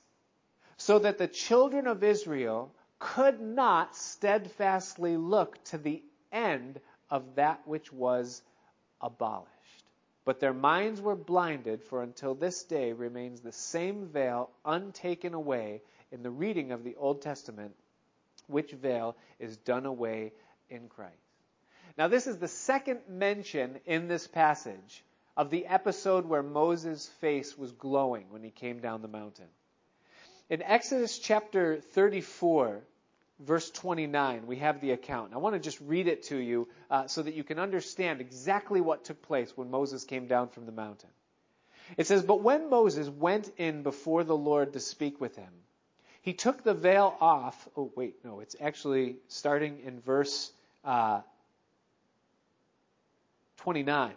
so 0.77 0.99
that 1.01 1.19
the 1.19 1.29
children 1.29 1.87
of 1.87 2.03
Israel 2.03 2.73
could 2.99 3.41
not 3.41 3.95
steadfastly 3.97 5.17
look 5.17 5.63
to 5.65 5.79
the 5.79 6.03
end 6.33 6.81
of 7.11 7.37
that 7.37 7.61
which 7.67 7.93
was 7.93 8.43
abolished. 9.01 9.53
But 10.29 10.41
their 10.41 10.53
minds 10.53 11.01
were 11.01 11.17
blinded, 11.17 11.83
for 11.83 12.03
until 12.03 12.35
this 12.35 12.63
day 12.63 12.93
remains 12.93 13.41
the 13.41 13.51
same 13.51 14.09
veil 14.09 14.51
untaken 14.63 15.33
away 15.33 15.81
in 16.13 16.23
the 16.23 16.31
reading 16.31 16.71
of 16.71 16.85
the 16.85 16.97
Old 16.97 17.23
Testament, 17.23 17.75
which 18.47 18.73
veil 18.73 19.17
is 19.39 19.57
done 19.57 19.87
away 19.87 20.35
in 20.69 20.91
Christ. 20.91 21.17
Now, 21.97 22.09
this 22.09 22.27
is 22.27 22.37
the 22.37 22.47
second 22.47 23.01
mention 23.09 23.81
in 23.87 24.07
this 24.07 24.27
passage 24.27 25.03
of 25.35 25.49
the 25.49 25.65
episode 25.65 26.27
where 26.27 26.43
Moses' 26.43 27.07
face 27.07 27.57
was 27.57 27.73
glowing 27.73 28.27
when 28.29 28.43
he 28.43 28.51
came 28.51 28.81
down 28.81 29.01
the 29.01 29.09
mountain. 29.09 29.49
In 30.51 30.61
Exodus 30.61 31.19
chapter 31.19 31.81
34, 31.81 32.83
verse 33.41 33.71
29, 33.71 34.47
we 34.47 34.57
have 34.57 34.81
the 34.81 34.93
account. 34.93 35.33
I 35.35 35.39
want 35.39 35.55
to 35.55 35.61
just 35.61 35.81
read 35.81 36.09
it 36.09 36.25
to 36.25 36.37
you 36.37 36.69
uh, 36.91 37.07
so 37.07 37.23
that 37.23 37.35
you 37.35 37.45
can 37.45 37.59
understand 37.59 38.21
exactly 38.21 38.81
what 38.81 39.05
took 39.05 39.23
place 39.23 39.57
when 39.57 39.71
Moses 39.71 40.05
came 40.05 40.27
down 40.27 40.49
from 40.49 40.67
the 40.67 40.73
mountain. 40.73 41.11
It 41.97 42.07
says, 42.07 42.23
But 42.23 42.43
when 42.43 42.69
Moses 42.69 43.09
went 43.09 43.51
in 43.57 43.83
before 43.83 44.25
the 44.25 44.37
Lord 44.37 44.73
to 44.75 44.81
speak 44.81 45.21
with 45.21 45.37
him, 45.37 45.53
he 46.23 46.35
took 46.35 46.63
the 46.63 46.75
veil 46.75 47.17
off. 47.21 47.69
Oh, 47.77 47.91
wait, 47.97 48.17
no, 48.25 48.41
it's 48.41 48.57
actually 48.61 49.17
starting 49.29 49.81
in 49.85 50.01
verse 50.01 50.53
uh, 50.85 51.21
29. 53.59 54.13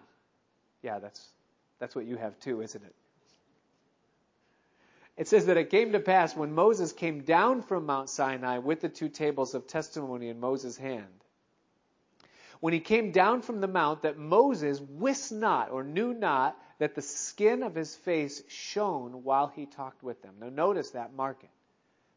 Yeah, 0.82 1.00
that's, 1.00 1.26
that's 1.80 1.96
what 1.96 2.06
you 2.06 2.18
have 2.18 2.38
too, 2.40 2.62
isn't 2.62 2.84
it? 2.84 2.96
It 5.18 5.28
says 5.28 5.46
that 5.48 5.58
it 5.58 5.70
came 5.70 5.92
to 5.92 6.00
pass 6.00 6.36
when 6.36 6.54
Moses 6.54 6.94
came 6.94 7.22
down 7.22 7.62
from 7.62 7.86
Mount 7.86 8.10
Sinai 8.10 8.60
with 8.60 8.82
the 8.82 8.90
two 8.90 9.10
tables 9.10 9.54
of 9.54 9.68
testimony 9.68 10.30
in 10.30 10.40
Moses' 10.40 10.78
hand. 10.78 11.06
When 12.60 12.74
he 12.74 12.80
came 12.80 13.12
down 13.12 13.42
from 13.42 13.62
the 13.62 13.68
mount, 13.68 14.04
that 14.04 14.18
Moses 14.18 14.80
wist 14.80 15.32
not 15.32 15.72
or 15.72 15.84
knew 15.84 16.14
not 16.14 16.58
that 16.80 16.96
the 16.96 17.02
skin 17.02 17.64
of 17.64 17.76
his 17.76 17.96
face 17.96 18.44
shone 18.50 19.24
while 19.24 19.48
he 19.48 19.66
talked 19.66 20.04
with 20.04 20.22
them. 20.22 20.36
Now 20.40 20.50
notice 20.50 20.92
that 20.92 21.14
marking. 21.14 21.50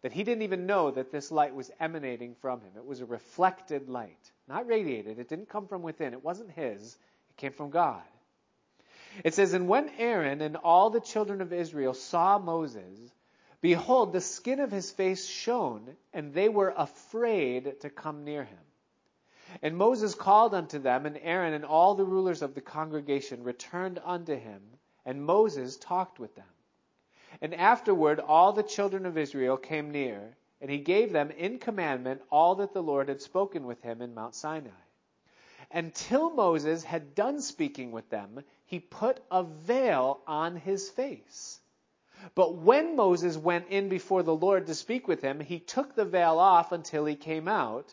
that 0.03 0.13
he 0.13 0.23
didn't 0.23 0.43
even 0.43 0.67
know 0.67 0.91
that 0.91 1.11
this 1.11 1.31
light 1.33 1.55
was 1.55 1.71
emanating 1.81 2.35
from 2.35 2.61
him. 2.61 2.73
It 2.77 2.85
was 2.85 3.01
a 3.01 3.07
reflected 3.07 3.89
light, 3.89 4.33
not 4.47 4.67
radiated. 4.67 5.19
It 5.19 5.29
didn't 5.29 5.49
come 5.49 5.67
from 5.67 5.81
within. 5.83 6.13
It 6.13 6.23
wasn't 6.23 6.51
his. 6.51 6.99
It 7.31 7.37
came 7.39 7.53
from 7.53 7.71
God. 7.71 8.03
It 9.23 9.35
says, 9.35 9.53
And 9.53 9.69
when 9.69 9.91
Aaron 9.99 10.41
and 10.41 10.57
all 10.57 10.91
the 10.91 11.01
children 11.01 11.41
of 11.41 11.53
Israel 11.53 11.95
saw 11.95 12.39
Moses, 12.39 12.99
behold, 13.61 14.13
the 14.13 14.21
skin 14.21 14.61
of 14.61 14.73
his 14.73 14.91
face 14.91 15.27
shone, 15.27 15.97
and 16.13 16.33
they 16.33 16.49
were 16.49 16.75
afraid 16.77 17.81
to 17.81 17.91
come 17.91 18.25
near 18.25 18.45
him. 18.45 18.59
And 19.63 19.77
Moses 19.77 20.15
called 20.15 20.55
unto 20.55 20.79
them, 20.79 21.07
and 21.07 21.19
Aaron 21.23 21.55
and 21.55 21.65
all 21.65 21.95
the 21.95 22.05
rulers 22.05 22.43
of 22.43 22.55
the 22.55 22.61
congregation 22.61 23.45
returned 23.45 24.01
unto 24.05 24.35
him, 24.35 24.63
and 25.05 25.25
Moses 25.25 25.77
talked 25.77 26.19
with 26.19 26.35
them. 26.35 26.45
And 27.41 27.55
afterward 27.55 28.21
all 28.21 28.53
the 28.53 28.63
children 28.63 29.07
of 29.07 29.19
Israel 29.19 29.57
came 29.57 29.91
near, 29.91 30.37
and 30.61 30.71
he 30.71 30.79
gave 30.79 31.13
them 31.13 31.31
in 31.31 31.59
commandment 31.59 32.23
all 32.31 32.57
that 32.57 32.73
the 32.73 32.83
Lord 32.83 33.09
had 33.09 33.21
spoken 33.21 33.67
with 33.67 33.83
him 33.83 34.01
in 34.01 34.15
Mount 34.15 34.35
Sinai. 34.35 34.71
Until 35.75 36.31
Moses 36.31 36.85
had 36.85 37.17
done 37.17 37.41
speaking 37.41 37.91
with 37.91 38.09
them, 38.09 38.45
he 38.65 38.79
put 38.79 39.19
a 39.29 39.43
veil 39.43 40.21
on 40.25 40.55
his 40.55 40.89
face. 40.89 41.61
But 42.37 42.55
when 42.55 42.95
Moses 42.95 43.37
went 43.37 43.67
in 43.71 43.89
before 43.89 44.23
the 44.23 44.37
Lord 44.37 44.69
to 44.69 44.75
speak 44.77 45.09
with 45.09 45.21
him, 45.21 45.41
he 45.41 45.59
took 45.59 45.97
the 45.97 46.05
veil 46.05 46.39
off 46.39 46.71
until 46.71 47.05
he 47.05 47.17
came 47.17 47.49
out. 47.49 47.93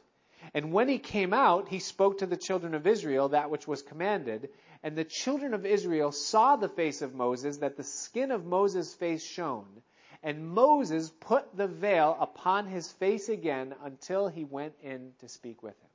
And 0.53 0.71
when 0.71 0.89
he 0.89 0.99
came 0.99 1.33
out, 1.33 1.69
he 1.69 1.79
spoke 1.79 2.19
to 2.19 2.27
the 2.27 2.37
children 2.37 2.75
of 2.75 2.85
Israel 2.85 3.29
that 3.29 3.49
which 3.49 3.67
was 3.67 3.81
commanded. 3.81 4.49
And 4.83 4.95
the 4.95 5.03
children 5.03 5.55
of 5.55 5.65
Israel 5.65 6.11
saw 6.11 6.57
the 6.57 6.69
face 6.69 7.01
of 7.01 7.15
Moses, 7.15 7.57
that 7.57 7.77
the 7.77 7.83
skin 7.83 8.29
of 8.29 8.45
Moses' 8.45 8.93
face 8.93 9.23
shone. 9.23 9.81
And 10.21 10.47
Moses 10.47 11.11
put 11.19 11.57
the 11.57 11.67
veil 11.67 12.15
upon 12.19 12.67
his 12.67 12.91
face 12.91 13.27
again 13.27 13.73
until 13.83 14.27
he 14.27 14.43
went 14.43 14.75
in 14.83 15.13
to 15.19 15.27
speak 15.27 15.63
with 15.63 15.79
him. 15.81 15.90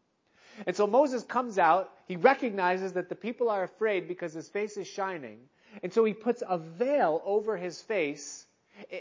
And 0.67 0.75
so 0.75 0.87
Moses 0.87 1.23
comes 1.23 1.59
out, 1.59 1.93
he 2.07 2.17
recognizes 2.17 2.95
that 2.95 3.09
the 3.09 3.15
people 3.15 3.51
are 3.51 3.65
afraid 3.65 4.09
because 4.09 4.33
his 4.33 4.49
face 4.49 4.77
is 4.77 4.87
shining. 4.87 5.39
And 5.83 5.93
so 5.93 6.05
he 6.05 6.15
puts 6.15 6.43
a 6.47 6.59
veil 6.59 7.21
over 7.25 7.57
his 7.57 7.81
face 7.83 8.47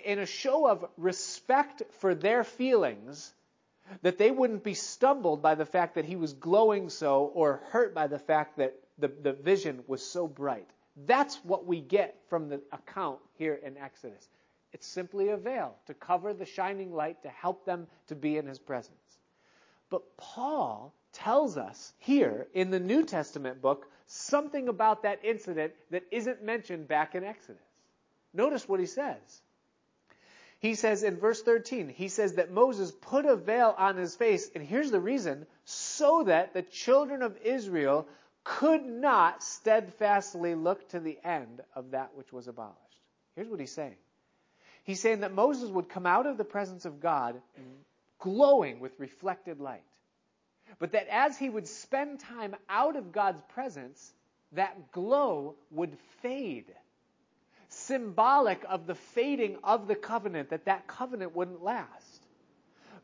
in 0.05 0.19
a 0.19 0.25
show 0.25 0.67
of 0.67 0.85
respect 0.97 1.83
for 1.99 2.15
their 2.15 2.43
feelings 2.43 3.33
that 4.01 4.17
they 4.17 4.31
wouldn't 4.31 4.63
be 4.63 4.73
stumbled 4.73 5.41
by 5.41 5.55
the 5.55 5.65
fact 5.65 5.95
that 5.95 6.05
he 6.05 6.15
was 6.15 6.33
glowing 6.33 6.89
so 6.89 7.31
or 7.33 7.61
hurt 7.69 7.93
by 7.93 8.07
the 8.07 8.19
fact 8.19 8.57
that 8.57 8.73
the, 8.97 9.07
the 9.07 9.33
vision 9.33 9.83
was 9.87 10.03
so 10.03 10.27
bright. 10.27 10.67
That's 11.05 11.35
what 11.43 11.65
we 11.65 11.81
get 11.81 12.15
from 12.29 12.49
the 12.49 12.61
account 12.71 13.19
here 13.37 13.59
in 13.63 13.77
Exodus. 13.77 14.27
It's 14.73 14.87
simply 14.87 15.29
a 15.29 15.37
veil 15.37 15.75
to 15.87 15.93
cover 15.93 16.33
the 16.33 16.45
shining 16.45 16.93
light 16.93 17.21
to 17.23 17.29
help 17.29 17.65
them 17.65 17.87
to 18.07 18.15
be 18.15 18.37
in 18.37 18.45
his 18.45 18.59
presence. 18.59 19.19
But 19.89 20.17
Paul 20.17 20.93
tells 21.15 21.57
us 21.57 21.93
here 21.99 22.47
in 22.53 22.71
the 22.71 22.79
New 22.79 23.03
Testament 23.03 23.61
book 23.61 23.87
something 24.07 24.67
about 24.67 25.03
that 25.03 25.19
incident 25.23 25.73
that 25.91 26.03
isn't 26.11 26.43
mentioned 26.43 26.87
back 26.87 27.15
in 27.15 27.23
Exodus. 27.23 27.61
Notice 28.33 28.67
what 28.67 28.79
he 28.79 28.85
says. 28.85 29.41
He 30.59 30.75
says 30.75 31.03
in 31.03 31.17
verse 31.17 31.41
13, 31.41 31.89
he 31.89 32.07
says 32.07 32.33
that 32.33 32.51
Moses 32.51 32.91
put 32.91 33.25
a 33.25 33.35
veil 33.35 33.73
on 33.77 33.97
his 33.97 34.15
face, 34.15 34.49
and 34.55 34.63
here's 34.63 34.91
the 34.91 34.99
reason 34.99 35.45
so 35.65 36.23
that 36.23 36.53
the 36.53 36.61
children 36.61 37.21
of 37.21 37.37
Israel 37.43 38.07
could 38.43 38.85
not 38.85 39.43
steadfastly 39.43 40.55
look 40.55 40.87
to 40.89 40.99
the 40.99 41.17
end 41.23 41.61
of 41.75 41.91
that 41.91 42.11
which 42.15 42.31
was 42.31 42.47
abolished. 42.47 42.79
Here's 43.35 43.49
what 43.49 43.59
he's 43.59 43.71
saying. 43.71 43.95
He's 44.83 45.01
saying 45.01 45.21
that 45.21 45.33
Moses 45.33 45.69
would 45.69 45.89
come 45.89 46.05
out 46.05 46.27
of 46.27 46.37
the 46.37 46.43
presence 46.43 46.85
of 46.85 46.99
God 46.99 47.41
glowing 48.19 48.79
with 48.79 48.99
reflected 48.99 49.59
light. 49.59 49.83
But 50.79 50.91
that 50.91 51.07
as 51.09 51.37
he 51.37 51.49
would 51.49 51.67
spend 51.67 52.19
time 52.19 52.55
out 52.69 52.95
of 52.95 53.11
God's 53.11 53.41
presence, 53.53 54.13
that 54.53 54.91
glow 54.91 55.55
would 55.71 55.97
fade. 56.21 56.73
Symbolic 57.69 58.63
of 58.67 58.87
the 58.87 58.95
fading 58.95 59.57
of 59.63 59.87
the 59.87 59.95
covenant, 59.95 60.49
that 60.49 60.65
that 60.65 60.87
covenant 60.87 61.35
wouldn't 61.35 61.63
last. 61.63 62.25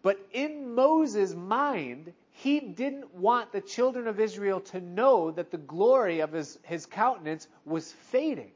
But 0.02 0.20
in 0.32 0.74
Moses' 0.74 1.36
mind, 1.36 2.14
he 2.32 2.60
didn't 2.60 3.14
want 3.14 3.52
the 3.52 3.62
children 3.62 4.08
of 4.08 4.20
Israel 4.20 4.62
to 4.62 4.82
know 4.82 5.32
that 5.32 5.52
the 5.52 5.58
glory 5.58 6.22
of 6.22 6.32
his, 6.32 6.58
his 6.64 6.86
countenance 6.86 7.48
was 7.66 7.92
fading. 7.92 8.52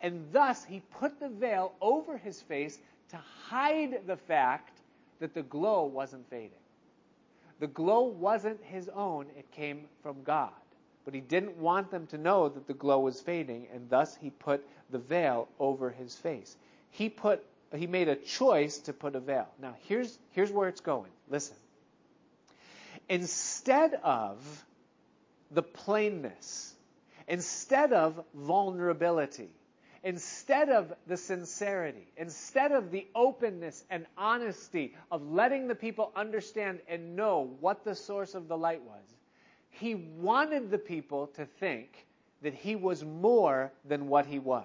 And 0.00 0.32
thus, 0.32 0.64
he 0.64 0.82
put 0.98 1.20
the 1.20 1.28
veil 1.28 1.74
over 1.80 2.16
his 2.16 2.40
face 2.42 2.78
to 3.10 3.16
hide 3.48 4.06
the 4.06 4.16
fact 4.16 4.80
that 5.20 5.34
the 5.34 5.42
glow 5.42 5.84
wasn't 5.84 6.28
fading. 6.30 6.59
The 7.60 7.66
glow 7.66 8.04
wasn't 8.04 8.64
his 8.64 8.88
own, 8.88 9.26
it 9.38 9.50
came 9.52 9.84
from 10.02 10.22
God. 10.24 10.50
But 11.04 11.14
he 11.14 11.20
didn't 11.20 11.56
want 11.56 11.90
them 11.90 12.06
to 12.08 12.18
know 12.18 12.48
that 12.48 12.66
the 12.66 12.74
glow 12.74 13.00
was 13.00 13.20
fading, 13.20 13.68
and 13.72 13.88
thus 13.88 14.16
he 14.16 14.30
put 14.30 14.66
the 14.90 14.98
veil 14.98 15.48
over 15.58 15.90
his 15.90 16.16
face. 16.16 16.56
He 16.90 17.08
put 17.08 17.44
he 17.76 17.86
made 17.86 18.08
a 18.08 18.16
choice 18.16 18.78
to 18.78 18.92
put 18.92 19.14
a 19.14 19.20
veil. 19.20 19.46
Now 19.60 19.76
here's 19.84 20.18
here's 20.32 20.50
where 20.50 20.68
it's 20.68 20.80
going. 20.80 21.10
Listen. 21.28 21.56
Instead 23.08 23.94
of 24.02 24.38
the 25.50 25.62
plainness, 25.62 26.74
instead 27.28 27.92
of 27.92 28.24
vulnerability, 28.34 29.50
instead 30.02 30.70
of 30.70 30.92
the 31.06 31.16
sincerity, 31.16 32.06
instead 32.16 32.72
of 32.72 32.90
the 32.90 33.06
openness 33.14 33.84
and 33.90 34.06
honesty 34.16 34.94
of 35.10 35.30
letting 35.30 35.68
the 35.68 35.74
people 35.74 36.12
understand 36.16 36.80
and 36.88 37.16
know 37.16 37.56
what 37.60 37.84
the 37.84 37.94
source 37.94 38.34
of 38.34 38.48
the 38.48 38.56
light 38.56 38.82
was, 38.82 39.02
he 39.70 39.94
wanted 39.94 40.70
the 40.70 40.78
people 40.78 41.28
to 41.28 41.46
think 41.46 42.06
that 42.42 42.54
he 42.54 42.76
was 42.76 43.04
more 43.04 43.72
than 43.84 44.08
what 44.08 44.26
he 44.26 44.38
was. 44.38 44.64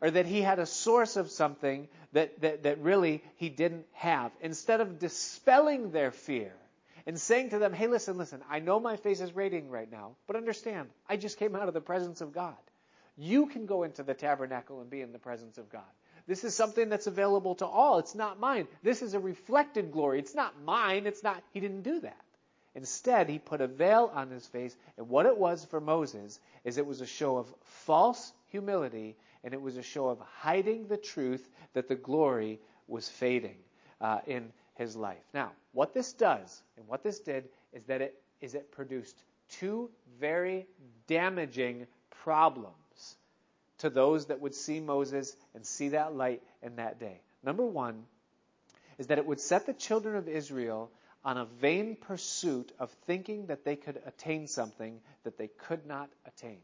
Or 0.00 0.10
that 0.10 0.26
he 0.26 0.42
had 0.42 0.58
a 0.58 0.66
source 0.66 1.16
of 1.16 1.30
something 1.30 1.86
that, 2.12 2.40
that, 2.40 2.64
that 2.64 2.80
really 2.80 3.22
he 3.36 3.48
didn't 3.48 3.86
have. 3.92 4.32
Instead 4.40 4.80
of 4.80 4.98
dispelling 4.98 5.92
their 5.92 6.10
fear 6.10 6.52
and 7.06 7.20
saying 7.20 7.50
to 7.50 7.58
them, 7.58 7.72
hey, 7.72 7.86
listen, 7.86 8.18
listen, 8.18 8.42
I 8.50 8.58
know 8.58 8.80
my 8.80 8.96
face 8.96 9.20
is 9.20 9.34
radiating 9.34 9.70
right 9.70 9.90
now, 9.90 10.16
but 10.26 10.34
understand, 10.34 10.88
I 11.08 11.16
just 11.16 11.38
came 11.38 11.54
out 11.54 11.68
of 11.68 11.74
the 11.74 11.80
presence 11.80 12.20
of 12.20 12.32
God. 12.32 12.56
You 13.16 13.46
can 13.46 13.66
go 13.66 13.82
into 13.82 14.02
the 14.02 14.14
tabernacle 14.14 14.80
and 14.80 14.90
be 14.90 15.00
in 15.00 15.12
the 15.12 15.18
presence 15.18 15.58
of 15.58 15.70
God. 15.70 15.82
This 16.26 16.44
is 16.44 16.54
something 16.54 16.88
that's 16.88 17.06
available 17.06 17.54
to 17.56 17.66
all. 17.66 17.98
It's 17.98 18.14
not 18.14 18.40
mine. 18.40 18.66
This 18.82 19.00
is 19.00 19.14
a 19.14 19.20
reflected 19.20 19.92
glory. 19.92 20.18
It's 20.18 20.34
not 20.34 20.60
mine. 20.64 21.06
It's 21.06 21.22
not, 21.22 21.42
he 21.52 21.60
didn't 21.60 21.82
do 21.82 22.00
that. 22.00 22.20
Instead, 22.74 23.28
he 23.28 23.38
put 23.38 23.62
a 23.62 23.66
veil 23.66 24.10
on 24.12 24.30
his 24.30 24.46
face, 24.46 24.76
and 24.98 25.08
what 25.08 25.24
it 25.24 25.38
was 25.38 25.64
for 25.64 25.80
Moses 25.80 26.38
is 26.62 26.76
it 26.76 26.86
was 26.86 27.00
a 27.00 27.06
show 27.06 27.38
of 27.38 27.46
false 27.62 28.32
humility, 28.48 29.16
and 29.44 29.54
it 29.54 29.62
was 29.62 29.78
a 29.78 29.82
show 29.82 30.08
of 30.08 30.20
hiding 30.20 30.86
the 30.86 30.98
truth 30.98 31.48
that 31.72 31.88
the 31.88 31.94
glory 31.94 32.60
was 32.86 33.08
fading 33.08 33.56
uh, 34.02 34.18
in 34.26 34.52
his 34.74 34.94
life. 34.94 35.24
Now, 35.32 35.52
what 35.72 35.94
this 35.94 36.12
does, 36.12 36.62
and 36.76 36.86
what 36.86 37.02
this 37.02 37.20
did, 37.20 37.48
is 37.72 37.84
that 37.84 38.02
it 38.02 38.20
is 38.42 38.54
it 38.54 38.70
produced 38.70 39.24
two 39.48 39.90
very 40.20 40.66
damaging 41.06 41.86
problems 42.10 42.74
to 43.78 43.90
those 43.90 44.26
that 44.26 44.40
would 44.40 44.54
see 44.54 44.80
Moses 44.80 45.36
and 45.54 45.64
see 45.64 45.90
that 45.90 46.14
light 46.14 46.42
in 46.62 46.76
that 46.76 46.98
day. 46.98 47.20
Number 47.42 47.64
one 47.64 48.04
is 48.98 49.08
that 49.08 49.18
it 49.18 49.26
would 49.26 49.40
set 49.40 49.66
the 49.66 49.74
children 49.74 50.16
of 50.16 50.28
Israel 50.28 50.90
on 51.24 51.36
a 51.36 51.44
vain 51.44 51.96
pursuit 51.96 52.72
of 52.78 52.90
thinking 53.06 53.46
that 53.46 53.64
they 53.64 53.76
could 53.76 54.00
attain 54.06 54.46
something 54.46 55.00
that 55.24 55.36
they 55.36 55.48
could 55.48 55.84
not 55.86 56.08
attain. 56.24 56.58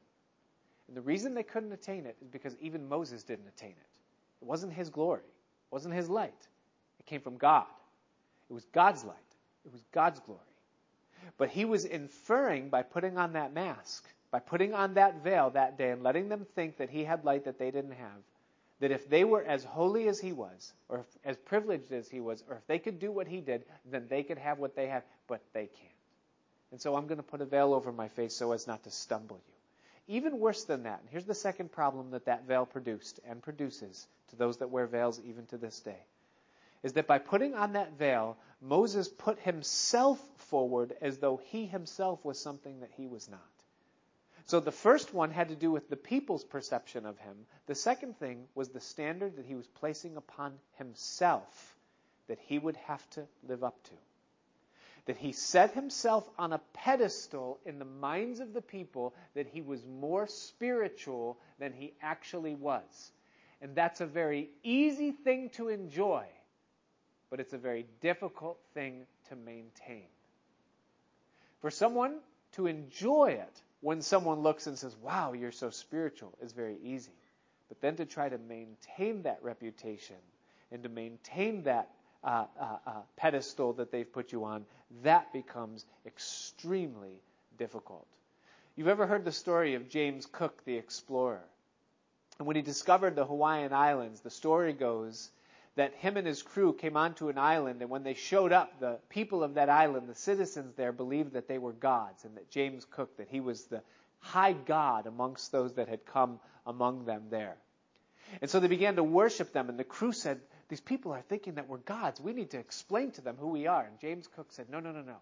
And 0.89 0.97
the 0.97 1.03
reason 1.03 1.35
they 1.35 1.43
couldn't 1.43 1.73
attain 1.73 2.07
it 2.07 2.17
is 2.23 2.29
because 2.29 2.55
even 2.61 2.89
Moses 2.89 3.25
didn't 3.25 3.49
attain 3.49 3.71
it. 3.71 3.89
It 4.41 4.47
wasn't 4.47 4.73
his 4.73 4.91
glory, 4.91 5.23
it 5.23 5.73
wasn't 5.75 5.95
his 5.95 6.09
light. 6.09 6.49
It 7.01 7.07
came 7.07 7.21
from 7.21 7.39
God. 7.39 7.67
It 8.49 8.53
was 8.53 8.65
God's 8.67 9.05
light, 9.05 9.17
it 9.65 9.73
was 9.73 9.83
God's 9.93 10.21
glory. 10.21 10.41
But 11.39 11.51
he 11.51 11.65
was 11.65 11.85
inferring 11.85 12.69
by 12.69 12.83
putting 12.83 13.17
on 13.17 13.35
that 13.35 13.53
mask 13.53 14.05
by 14.33 14.41
putting 14.41 14.72
on 14.72 14.95
that 14.95 15.22
veil 15.22 15.51
that 15.51 15.78
day 15.78 15.91
and 15.91 16.03
letting 16.03 16.28
them 16.30 16.47
think 16.57 16.78
that 16.78 16.91
he 16.91 17.05
had 17.05 17.24
light 17.24 17.45
that 17.45 17.59
they 17.59 17.70
didn't 17.70 17.93
have, 17.93 18.22
that 18.80 18.91
if 18.91 19.09
they 19.09 19.22
were 19.22 19.45
as 19.45 19.62
holy 19.62 20.09
as 20.09 20.18
he 20.18 20.33
was, 20.33 20.72
or 20.89 21.01
if, 21.01 21.07
as 21.24 21.37
privileged 21.37 21.93
as 21.93 22.09
he 22.09 22.18
was, 22.18 22.43
or 22.49 22.57
if 22.57 22.66
they 22.66 22.78
could 22.78 22.99
do 22.99 23.12
what 23.12 23.28
he 23.28 23.41
did, 23.41 23.62
then 23.85 24.07
they 24.09 24.22
could 24.24 24.39
have 24.39 24.59
what 24.59 24.74
they 24.74 24.89
have, 24.89 25.05
but 25.28 25.43
they 25.53 25.66
can't. 25.66 25.93
And 26.72 26.80
so 26.80 26.97
I'm 26.97 27.07
going 27.07 27.18
to 27.18 27.22
put 27.22 27.43
a 27.43 27.45
veil 27.45 27.74
over 27.74 27.93
my 27.93 28.09
face 28.09 28.35
so 28.35 28.53
as 28.53 28.66
not 28.66 28.83
to 28.85 28.91
stumble 28.91 29.37
you. 29.37 30.16
Even 30.16 30.41
worse 30.41 30.64
than 30.64 30.85
that, 30.85 31.01
and 31.01 31.09
here's 31.11 31.26
the 31.26 31.35
second 31.35 31.70
problem 31.70 32.11
that 32.11 32.24
that 32.24 32.49
veil 32.49 32.66
produced 32.66 33.20
and 33.28 33.43
produces 33.43 34.09
to 34.30 34.37
those 34.37 34.57
that 34.57 34.70
wear 34.70 34.87
veils 34.87 35.20
even 35.28 35.47
to 35.47 35.59
this 35.59 35.78
day, 35.80 36.05
is 36.83 36.95
that 36.95 37.07
by 37.07 37.18
putting 37.18 37.55
on 37.55 37.74
that 37.74 37.99
veil, 37.99 38.39
Moses 38.61 39.09
put 39.09 39.39
himself 39.41 40.18
forward 40.49 40.95
as 41.03 41.18
though 41.18 41.41
he 41.51 41.66
himself 41.66 42.24
was 42.24 42.41
something 42.41 42.80
that 42.80 42.91
he 42.97 43.07
was 43.07 43.28
not. 43.28 43.41
So 44.47 44.61
the 44.61 44.72
first 44.72 45.14
one 45.14 45.30
had 45.30 45.49
to 45.49 45.57
do 45.57 45.70
with 45.70 45.88
the 45.88 45.97
people's 45.97 46.45
perception 46.45 47.07
of 47.07 47.18
him. 47.18 47.36
The 47.66 47.74
second 47.74 48.18
thing 48.18 48.47
was 48.55 48.68
the 48.68 48.80
standard 48.80 49.36
that 49.36 49.47
he 49.47 49.55
was 49.55 49.66
placing 49.66 50.16
upon 50.16 50.59
himself 50.78 51.76
that 52.28 52.38
he 52.47 52.59
would 52.59 52.76
have 52.76 53.09
to 53.11 53.26
live 53.47 53.64
up 53.64 53.82
to. 53.84 53.90
That 55.07 55.16
he 55.16 55.32
set 55.32 55.72
himself 55.72 56.28
on 56.38 56.53
a 56.53 56.61
pedestal 56.72 57.59
in 57.66 57.78
the 57.78 57.84
minds 57.84 58.40
of 58.40 58.53
the 58.53 58.62
people 58.62 59.14
that 59.34 59.49
he 59.49 59.61
was 59.61 59.84
more 59.84 60.26
spiritual 60.28 61.38
than 61.59 61.72
he 61.72 61.93
actually 62.01 62.55
was. 62.55 63.12
And 63.61 63.74
that's 63.74 64.01
a 64.01 64.07
very 64.07 64.51
easy 64.62 65.12
thing 65.12 65.51
to 65.51 65.68
enjoy, 65.68 66.24
but 67.30 67.40
it's 67.40 67.53
a 67.53 67.59
very 67.59 67.86
difficult 68.01 68.59
thing 68.74 69.07
to 69.28 69.36
maintain. 69.36 70.07
For 71.61 71.70
someone 71.70 72.18
to 72.53 72.66
enjoy 72.66 73.38
it 73.40 73.62
when 73.83 74.01
someone 74.01 74.41
looks 74.41 74.66
and 74.66 74.78
says, 74.78 74.97
Wow, 74.97 75.35
you're 75.35 75.53
so 75.53 75.68
spiritual, 75.68 76.33
is 76.41 76.53
very 76.53 76.78
easy. 76.83 77.12
But 77.68 77.80
then 77.80 77.97
to 77.97 78.07
try 78.07 78.28
to 78.28 78.39
maintain 78.39 79.22
that 79.24 79.41
reputation 79.43 80.16
and 80.70 80.83
to 80.85 80.89
maintain 80.89 81.64
that 81.64 81.91
uh, 82.24 82.47
uh, 82.59 82.76
uh, 82.87 82.93
pedestal 83.16 83.72
that 83.74 83.91
they've 83.91 84.11
put 84.11 84.33
you 84.33 84.45
on, 84.45 84.64
that 85.03 85.33
becomes 85.33 85.85
extremely 86.07 87.20
difficult. 87.59 88.07
You've 88.76 88.89
ever 88.89 89.07
heard 89.07 89.24
the 89.24 89.33
story 89.33 89.74
of 89.74 89.89
James 89.89 90.26
Cook, 90.26 90.64
the 90.64 90.76
explorer? 90.76 91.43
And 92.39 92.47
when 92.47 92.57
he 92.57 92.62
discovered 92.62 93.16
the 93.16 93.26
Hawaiian 93.26 93.72
Islands, 93.72 94.20
the 94.20 94.30
story 94.30 94.72
goes 94.72 95.30
that 95.75 95.95
him 95.95 96.16
and 96.16 96.27
his 96.27 96.43
crew 96.43 96.75
came 96.75 96.97
onto 96.97 97.29
an 97.29 97.39
island, 97.39 97.81
and 97.81 97.91
when 97.91 98.03
they 98.03 98.14
showed 98.14 98.53
up, 98.53 98.79
the 98.79 98.99
people 99.09 99.43
of 99.43 99.55
that 99.55 99.70
island, 99.70 100.09
the 100.09 100.14
citizens 100.14 100.75
there, 100.75 100.93
believed 100.93 101.33
that 101.33 101.49
they 101.49 101.59
were 101.59 101.73
gods, 101.73 102.25
and 102.25 102.37
that 102.37 102.51
James 102.51 102.85
Cook, 102.85 103.16
that 103.16 103.29
he 103.29 103.41
was 103.41 103.64
the 103.64 103.83
high 104.18 104.53
god 104.53 105.07
amongst 105.07 105.51
those 105.51 105.75
that 105.75 105.89
had 105.89 106.05
come 106.05 106.39
among 106.66 107.05
them 107.07 107.25
there. 107.31 107.57
And 108.41 108.51
so 108.51 108.61
they 108.61 108.68
began 108.68 108.97
to 108.97 109.05
worship 109.05 109.53
them, 109.53 109.68
and 109.68 109.79
the 109.79 109.85
crew 109.85 110.12
said, 110.12 110.41
These 110.68 110.81
people 110.81 111.12
are 111.12 111.23
thinking 111.23 111.55
that 111.55 111.68
we're 111.68 111.79
gods. 111.79 112.20
We 112.20 112.33
need 112.33 112.51
to 112.51 112.59
explain 112.59 113.11
to 113.12 113.20
them 113.20 113.37
who 113.39 113.49
we 113.49 113.66
are. 113.66 113.85
And 113.85 113.99
James 113.99 114.27
Cook 114.27 114.53
said, 114.53 114.70
No, 114.70 114.81
no, 114.81 114.93
no, 114.93 115.03
no. 115.03 115.16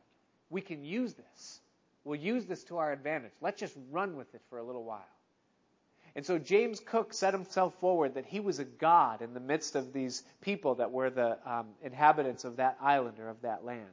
We 0.48 0.60
can 0.60 0.84
use 0.84 1.14
this. 1.14 1.60
We'll 2.04 2.20
use 2.20 2.46
this 2.46 2.64
to 2.64 2.78
our 2.78 2.92
advantage. 2.92 3.32
Let's 3.40 3.60
just 3.60 3.76
run 3.90 4.16
with 4.16 4.34
it 4.34 4.42
for 4.48 4.58
a 4.58 4.64
little 4.64 4.84
while. 4.84 5.06
And 6.16 6.26
so 6.26 6.38
James 6.38 6.80
Cook 6.80 7.12
set 7.12 7.34
himself 7.34 7.74
forward 7.80 8.14
that 8.14 8.26
he 8.26 8.40
was 8.40 8.58
a 8.58 8.64
god 8.64 9.22
in 9.22 9.34
the 9.34 9.40
midst 9.40 9.76
of 9.76 9.92
these 9.92 10.22
people 10.40 10.76
that 10.76 10.90
were 10.90 11.10
the 11.10 11.38
um, 11.48 11.68
inhabitants 11.82 12.44
of 12.44 12.56
that 12.56 12.76
island 12.80 13.18
or 13.18 13.28
of 13.28 13.40
that 13.42 13.64
land. 13.64 13.86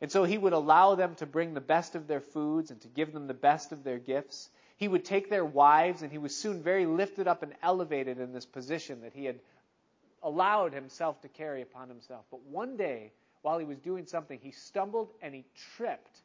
And 0.00 0.12
so 0.12 0.24
he 0.24 0.36
would 0.36 0.52
allow 0.52 0.94
them 0.94 1.14
to 1.16 1.26
bring 1.26 1.54
the 1.54 1.60
best 1.60 1.94
of 1.94 2.06
their 2.06 2.20
foods 2.20 2.70
and 2.70 2.80
to 2.82 2.88
give 2.88 3.12
them 3.12 3.26
the 3.26 3.34
best 3.34 3.72
of 3.72 3.84
their 3.84 3.98
gifts. 3.98 4.50
He 4.76 4.86
would 4.86 5.04
take 5.04 5.30
their 5.30 5.44
wives, 5.44 6.02
and 6.02 6.12
he 6.12 6.18
was 6.18 6.36
soon 6.36 6.62
very 6.62 6.86
lifted 6.86 7.26
up 7.26 7.42
and 7.42 7.54
elevated 7.62 8.18
in 8.20 8.32
this 8.32 8.46
position 8.46 9.00
that 9.00 9.14
he 9.14 9.24
had 9.24 9.40
allowed 10.22 10.74
himself 10.74 11.20
to 11.22 11.28
carry 11.28 11.62
upon 11.62 11.88
himself. 11.88 12.26
But 12.30 12.42
one 12.42 12.76
day, 12.76 13.12
while 13.42 13.58
he 13.58 13.64
was 13.64 13.78
doing 13.78 14.06
something, 14.06 14.38
he 14.40 14.50
stumbled 14.50 15.10
and 15.22 15.34
he 15.34 15.44
tripped 15.76 16.20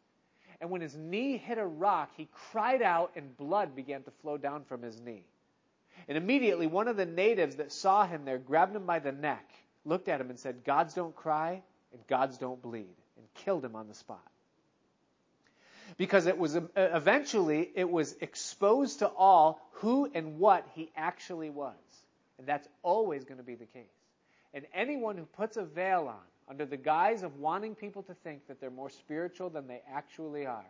and 0.64 0.72
when 0.72 0.80
his 0.80 0.96
knee 0.96 1.36
hit 1.36 1.58
a 1.58 1.66
rock, 1.66 2.12
he 2.16 2.30
cried 2.32 2.82
out, 2.82 3.12
and 3.18 3.36
blood 3.36 3.76
began 3.76 4.02
to 4.04 4.12
flow 4.22 4.38
down 4.38 4.64
from 4.64 4.82
his 4.82 4.98
knee. 4.98 5.26
And 6.08 6.18
immediately, 6.18 6.68
one 6.68 6.88
of 6.88 6.96
the 6.96 7.06
natives 7.06 7.58
that 7.58 7.74
saw 7.74 8.08
him 8.08 8.24
there 8.24 8.38
grabbed 8.38 8.74
him 8.74 8.86
by 8.86 9.00
the 9.00 9.12
neck, 9.12 9.46
looked 9.84 10.08
at 10.08 10.22
him, 10.22 10.30
and 10.30 10.40
said, 10.40 10.64
Gods 10.64 10.94
don't 10.94 11.14
cry, 11.14 11.62
and 11.92 12.08
gods 12.08 12.38
don't 12.38 12.62
bleed, 12.62 12.96
and 13.18 13.26
killed 13.34 13.66
him 13.66 13.76
on 13.76 13.90
the 13.90 13.94
spot. 13.94 14.26
Because 15.98 16.28
it 16.28 16.38
was 16.38 16.58
eventually 16.78 17.70
it 17.76 17.90
was 17.90 18.16
exposed 18.22 19.00
to 19.00 19.08
all 19.08 19.60
who 19.74 20.10
and 20.14 20.40
what 20.40 20.66
he 20.76 20.94
actually 20.96 21.50
was. 21.50 21.76
And 22.38 22.48
that's 22.48 22.70
always 22.84 23.26
going 23.26 23.40
to 23.40 23.44
be 23.44 23.56
the 23.56 23.66
case. 23.66 23.84
And 24.54 24.66
anyone 24.74 25.18
who 25.18 25.26
puts 25.26 25.58
a 25.58 25.66
veil 25.66 26.08
on 26.08 26.24
under 26.48 26.66
the 26.66 26.78
guise 26.78 27.24
of 27.24 27.38
wanting 27.40 27.76
people 27.76 28.04
to 28.04 28.14
think 28.14 28.48
that 28.48 28.60
they're 28.60 28.70
more 28.70 28.90
spiritual 28.90 29.50
than 29.50 29.68
they 29.68 29.82
actually 29.92 30.46
are. 30.46 30.66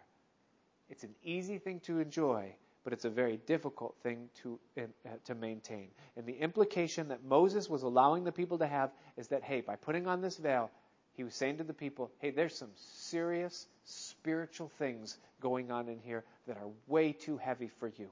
It's 0.89 1.03
an 1.03 1.15
easy 1.23 1.57
thing 1.57 1.79
to 1.81 1.99
enjoy, 1.99 2.53
but 2.83 2.93
it's 2.93 3.05
a 3.05 3.09
very 3.09 3.37
difficult 3.37 3.95
thing 4.03 4.29
to, 4.43 4.59
uh, 4.77 4.81
to 5.25 5.35
maintain. 5.35 5.87
And 6.15 6.25
the 6.25 6.37
implication 6.37 7.07
that 7.07 7.23
Moses 7.23 7.69
was 7.69 7.83
allowing 7.83 8.23
the 8.23 8.31
people 8.31 8.57
to 8.59 8.67
have 8.67 8.91
is 9.17 9.27
that, 9.29 9.43
hey, 9.43 9.61
by 9.61 9.75
putting 9.75 10.07
on 10.07 10.21
this 10.21 10.37
veil, 10.37 10.69
he 11.13 11.23
was 11.23 11.35
saying 11.35 11.57
to 11.57 11.63
the 11.63 11.73
people, 11.73 12.11
hey, 12.19 12.31
there's 12.31 12.55
some 12.55 12.71
serious 12.75 13.67
spiritual 13.85 14.71
things 14.79 15.17
going 15.41 15.71
on 15.71 15.87
in 15.87 15.99
here 15.99 16.23
that 16.47 16.57
are 16.57 16.69
way 16.87 17.11
too 17.11 17.37
heavy 17.37 17.69
for 17.79 17.87
you. 17.87 18.09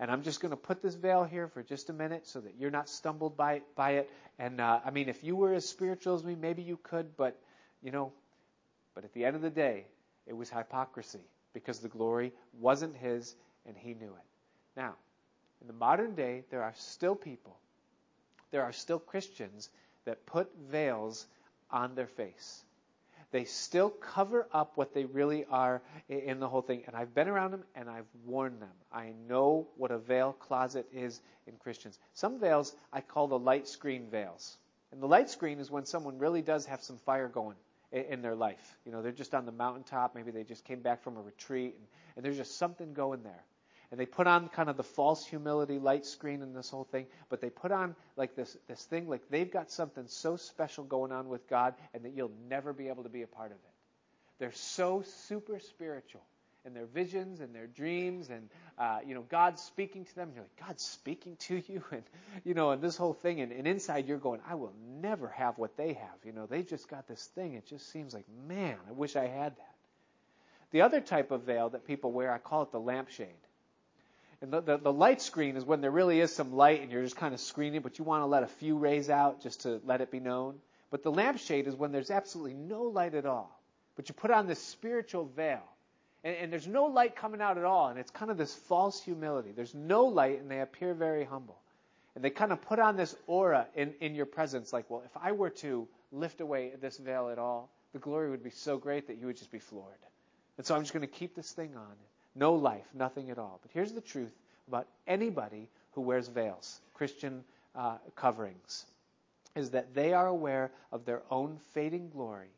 And 0.00 0.10
I'm 0.10 0.22
just 0.22 0.40
going 0.40 0.50
to 0.50 0.56
put 0.56 0.80
this 0.80 0.94
veil 0.94 1.24
here 1.24 1.48
for 1.48 1.62
just 1.62 1.90
a 1.90 1.92
minute 1.92 2.26
so 2.26 2.40
that 2.40 2.54
you're 2.58 2.70
not 2.70 2.88
stumbled 2.88 3.36
by, 3.36 3.62
by 3.74 3.92
it. 3.92 4.10
And 4.38 4.60
uh, 4.60 4.80
I 4.84 4.90
mean, 4.90 5.08
if 5.08 5.24
you 5.24 5.34
were 5.34 5.54
as 5.54 5.68
spiritual 5.68 6.14
as 6.14 6.22
me, 6.22 6.36
maybe 6.36 6.62
you 6.62 6.78
could, 6.82 7.16
but, 7.16 7.36
you 7.82 7.90
know, 7.90 8.12
but 8.94 9.04
at 9.04 9.12
the 9.12 9.24
end 9.24 9.34
of 9.34 9.42
the 9.42 9.50
day, 9.50 9.86
it 10.26 10.34
was 10.36 10.50
hypocrisy 10.50 11.26
because 11.52 11.80
the 11.80 11.88
glory 11.88 12.32
wasn't 12.60 12.96
his 12.96 13.34
and 13.66 13.76
he 13.76 13.94
knew 13.94 14.10
it. 14.10 14.26
Now, 14.76 14.94
in 15.60 15.66
the 15.66 15.72
modern 15.72 16.14
day, 16.14 16.44
there 16.50 16.62
are 16.62 16.74
still 16.76 17.16
people, 17.16 17.56
there 18.52 18.62
are 18.62 18.72
still 18.72 19.00
Christians 19.00 19.70
that 20.04 20.24
put 20.26 20.48
veils 20.70 21.26
on 21.70 21.94
their 21.96 22.06
face 22.06 22.62
they 23.30 23.44
still 23.44 23.90
cover 23.90 24.48
up 24.52 24.72
what 24.76 24.94
they 24.94 25.04
really 25.04 25.44
are 25.50 25.82
in 26.08 26.40
the 26.40 26.48
whole 26.48 26.62
thing. 26.62 26.82
And 26.86 26.96
I've 26.96 27.14
been 27.14 27.28
around 27.28 27.50
them 27.50 27.64
and 27.74 27.88
I've 27.88 28.06
warned 28.24 28.60
them. 28.60 28.72
I 28.92 29.12
know 29.28 29.68
what 29.76 29.90
a 29.90 29.98
veil 29.98 30.32
closet 30.32 30.86
is 30.92 31.20
in 31.46 31.54
Christians. 31.56 31.98
Some 32.14 32.40
veils 32.40 32.74
I 32.92 33.00
call 33.00 33.28
the 33.28 33.38
light 33.38 33.68
screen 33.68 34.08
veils. 34.10 34.56
And 34.92 35.02
the 35.02 35.06
light 35.06 35.28
screen 35.28 35.58
is 35.58 35.70
when 35.70 35.84
someone 35.84 36.18
really 36.18 36.40
does 36.40 36.64
have 36.66 36.82
some 36.82 36.96
fire 36.98 37.28
going 37.28 37.56
in 37.92 38.22
their 38.22 38.34
life. 38.34 38.78
You 38.86 38.92
know, 38.92 39.02
they're 39.02 39.12
just 39.12 39.34
on 39.34 39.44
the 39.44 39.52
mountaintop. 39.52 40.14
Maybe 40.14 40.30
they 40.30 40.44
just 40.44 40.64
came 40.64 40.80
back 40.80 41.02
from 41.02 41.16
a 41.16 41.20
retreat 41.20 41.74
and, 41.76 41.86
and 42.16 42.24
there's 42.24 42.36
just 42.38 42.56
something 42.56 42.94
going 42.94 43.22
there 43.22 43.44
and 43.90 43.98
they 43.98 44.06
put 44.06 44.26
on 44.26 44.48
kind 44.48 44.68
of 44.68 44.76
the 44.76 44.82
false 44.82 45.24
humility 45.24 45.78
light 45.78 46.04
screen 46.04 46.42
and 46.42 46.54
this 46.54 46.70
whole 46.70 46.84
thing, 46.84 47.06
but 47.30 47.40
they 47.40 47.48
put 47.48 47.72
on 47.72 47.96
like 48.16 48.36
this 48.36 48.56
this 48.68 48.84
thing 48.84 49.08
like 49.08 49.22
they've 49.30 49.50
got 49.50 49.70
something 49.70 50.04
so 50.06 50.36
special 50.36 50.84
going 50.84 51.12
on 51.12 51.28
with 51.28 51.48
God 51.48 51.74
and 51.94 52.04
that 52.04 52.14
you'll 52.14 52.32
never 52.48 52.72
be 52.72 52.88
able 52.88 53.04
to 53.04 53.08
be 53.08 53.22
a 53.22 53.26
part 53.26 53.50
of 53.50 53.56
it. 53.56 53.72
They're 54.38 54.52
so 54.52 55.02
super 55.26 55.58
spiritual 55.58 56.22
in 56.66 56.74
their 56.74 56.86
visions 56.86 57.40
and 57.40 57.54
their 57.54 57.66
dreams 57.66 58.28
and 58.28 58.50
uh, 58.78 58.98
you 59.06 59.14
know 59.14 59.22
God's 59.22 59.62
speaking 59.62 60.04
to 60.04 60.14
them. 60.14 60.28
And 60.28 60.34
you're 60.34 60.44
like 60.44 60.68
God's 60.68 60.84
speaking 60.84 61.36
to 61.40 61.62
you 61.66 61.82
and 61.90 62.02
you 62.44 62.52
know 62.52 62.72
and 62.72 62.82
this 62.82 62.96
whole 62.96 63.14
thing 63.14 63.40
and, 63.40 63.52
and 63.52 63.66
inside 63.66 64.06
you're 64.06 64.18
going 64.18 64.40
I 64.46 64.54
will 64.54 64.74
never 65.00 65.28
have 65.28 65.56
what 65.56 65.78
they 65.78 65.94
have. 65.94 66.18
You 66.24 66.32
know 66.32 66.44
they 66.44 66.62
just 66.62 66.88
got 66.88 67.08
this 67.08 67.24
thing. 67.34 67.54
It 67.54 67.66
just 67.66 67.90
seems 67.90 68.12
like 68.12 68.26
man 68.46 68.76
I 68.86 68.92
wish 68.92 69.16
I 69.16 69.26
had 69.26 69.56
that. 69.56 69.74
The 70.72 70.82
other 70.82 71.00
type 71.00 71.30
of 71.30 71.44
veil 71.44 71.70
that 71.70 71.86
people 71.86 72.12
wear 72.12 72.30
I 72.30 72.38
call 72.38 72.62
it 72.62 72.72
the 72.72 72.80
lampshade. 72.80 73.28
And 74.40 74.52
the, 74.52 74.60
the, 74.60 74.76
the, 74.78 74.92
light 74.92 75.20
screen 75.20 75.56
is 75.56 75.64
when 75.64 75.80
there 75.80 75.90
really 75.90 76.20
is 76.20 76.32
some 76.32 76.54
light 76.54 76.80
and 76.82 76.92
you're 76.92 77.02
just 77.02 77.16
kind 77.16 77.34
of 77.34 77.40
screening, 77.40 77.80
but 77.80 77.98
you 77.98 78.04
want 78.04 78.22
to 78.22 78.26
let 78.26 78.44
a 78.44 78.48
few 78.48 78.78
rays 78.78 79.10
out 79.10 79.42
just 79.42 79.62
to 79.62 79.80
let 79.84 80.00
it 80.00 80.12
be 80.12 80.20
known. 80.20 80.54
But 80.90 81.02
the 81.02 81.10
lampshade 81.10 81.66
is 81.66 81.74
when 81.74 81.90
there's 81.90 82.10
absolutely 82.10 82.54
no 82.54 82.84
light 82.84 83.14
at 83.14 83.26
all. 83.26 83.60
But 83.96 84.08
you 84.08 84.14
put 84.14 84.30
on 84.30 84.46
this 84.46 84.62
spiritual 84.62 85.24
veil. 85.24 85.62
And, 86.22 86.36
and 86.36 86.52
there's 86.52 86.68
no 86.68 86.84
light 86.84 87.16
coming 87.16 87.40
out 87.40 87.58
at 87.58 87.64
all. 87.64 87.88
And 87.88 87.98
it's 87.98 88.12
kind 88.12 88.30
of 88.30 88.38
this 88.38 88.54
false 88.54 89.02
humility. 89.02 89.50
There's 89.54 89.74
no 89.74 90.04
light 90.04 90.40
and 90.40 90.48
they 90.48 90.60
appear 90.60 90.94
very 90.94 91.24
humble. 91.24 91.58
And 92.14 92.24
they 92.24 92.30
kind 92.30 92.52
of 92.52 92.62
put 92.62 92.78
on 92.78 92.96
this 92.96 93.16
aura 93.26 93.66
in, 93.74 93.94
in 94.00 94.14
your 94.14 94.26
presence 94.26 94.72
like, 94.72 94.88
well, 94.88 95.02
if 95.04 95.16
I 95.20 95.32
were 95.32 95.50
to 95.50 95.88
lift 96.12 96.40
away 96.40 96.72
this 96.80 96.96
veil 96.96 97.28
at 97.28 97.38
all, 97.38 97.70
the 97.92 97.98
glory 97.98 98.30
would 98.30 98.44
be 98.44 98.50
so 98.50 98.78
great 98.78 99.08
that 99.08 99.18
you 99.18 99.26
would 99.26 99.36
just 99.36 99.50
be 99.50 99.58
floored. 99.58 99.98
And 100.56 100.66
so 100.66 100.76
I'm 100.76 100.82
just 100.82 100.92
going 100.92 101.06
to 101.06 101.12
keep 101.12 101.34
this 101.34 101.50
thing 101.50 101.76
on 101.76 101.92
no 102.38 102.54
life, 102.54 102.86
nothing 102.94 103.30
at 103.30 103.38
all. 103.38 103.58
But 103.62 103.72
here's 103.72 103.92
the 103.92 104.00
truth 104.00 104.32
about 104.68 104.86
anybody 105.06 105.68
who 105.92 106.02
wears 106.02 106.28
veils, 106.28 106.80
Christian 106.94 107.44
uh, 107.74 107.98
coverings, 108.14 108.84
is 109.54 109.70
that 109.70 109.94
they 109.94 110.12
are 110.12 110.26
aware 110.26 110.70
of 110.92 111.04
their 111.04 111.22
own 111.30 111.58
fading 111.72 112.10
glory 112.10 112.50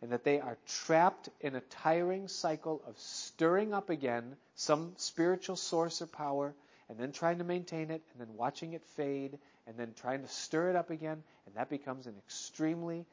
and 0.00 0.12
that 0.12 0.24
they 0.24 0.40
are 0.40 0.56
trapped 0.66 1.28
in 1.40 1.56
a 1.56 1.60
tiring 1.60 2.28
cycle 2.28 2.82
of 2.86 2.98
stirring 2.98 3.74
up 3.74 3.90
again 3.90 4.36
some 4.54 4.92
spiritual 4.96 5.56
source 5.56 6.02
or 6.02 6.06
power 6.06 6.54
and 6.88 6.98
then 6.98 7.12
trying 7.12 7.38
to 7.38 7.44
maintain 7.44 7.90
it 7.90 8.02
and 8.12 8.20
then 8.20 8.36
watching 8.36 8.72
it 8.72 8.84
fade 8.96 9.38
and 9.66 9.76
then 9.76 9.92
trying 10.00 10.22
to 10.22 10.28
stir 10.28 10.70
it 10.70 10.76
up 10.76 10.90
again. 10.90 11.22
And 11.46 11.54
that 11.56 11.68
becomes 11.68 12.06
an 12.06 12.14
extremely 12.18 13.04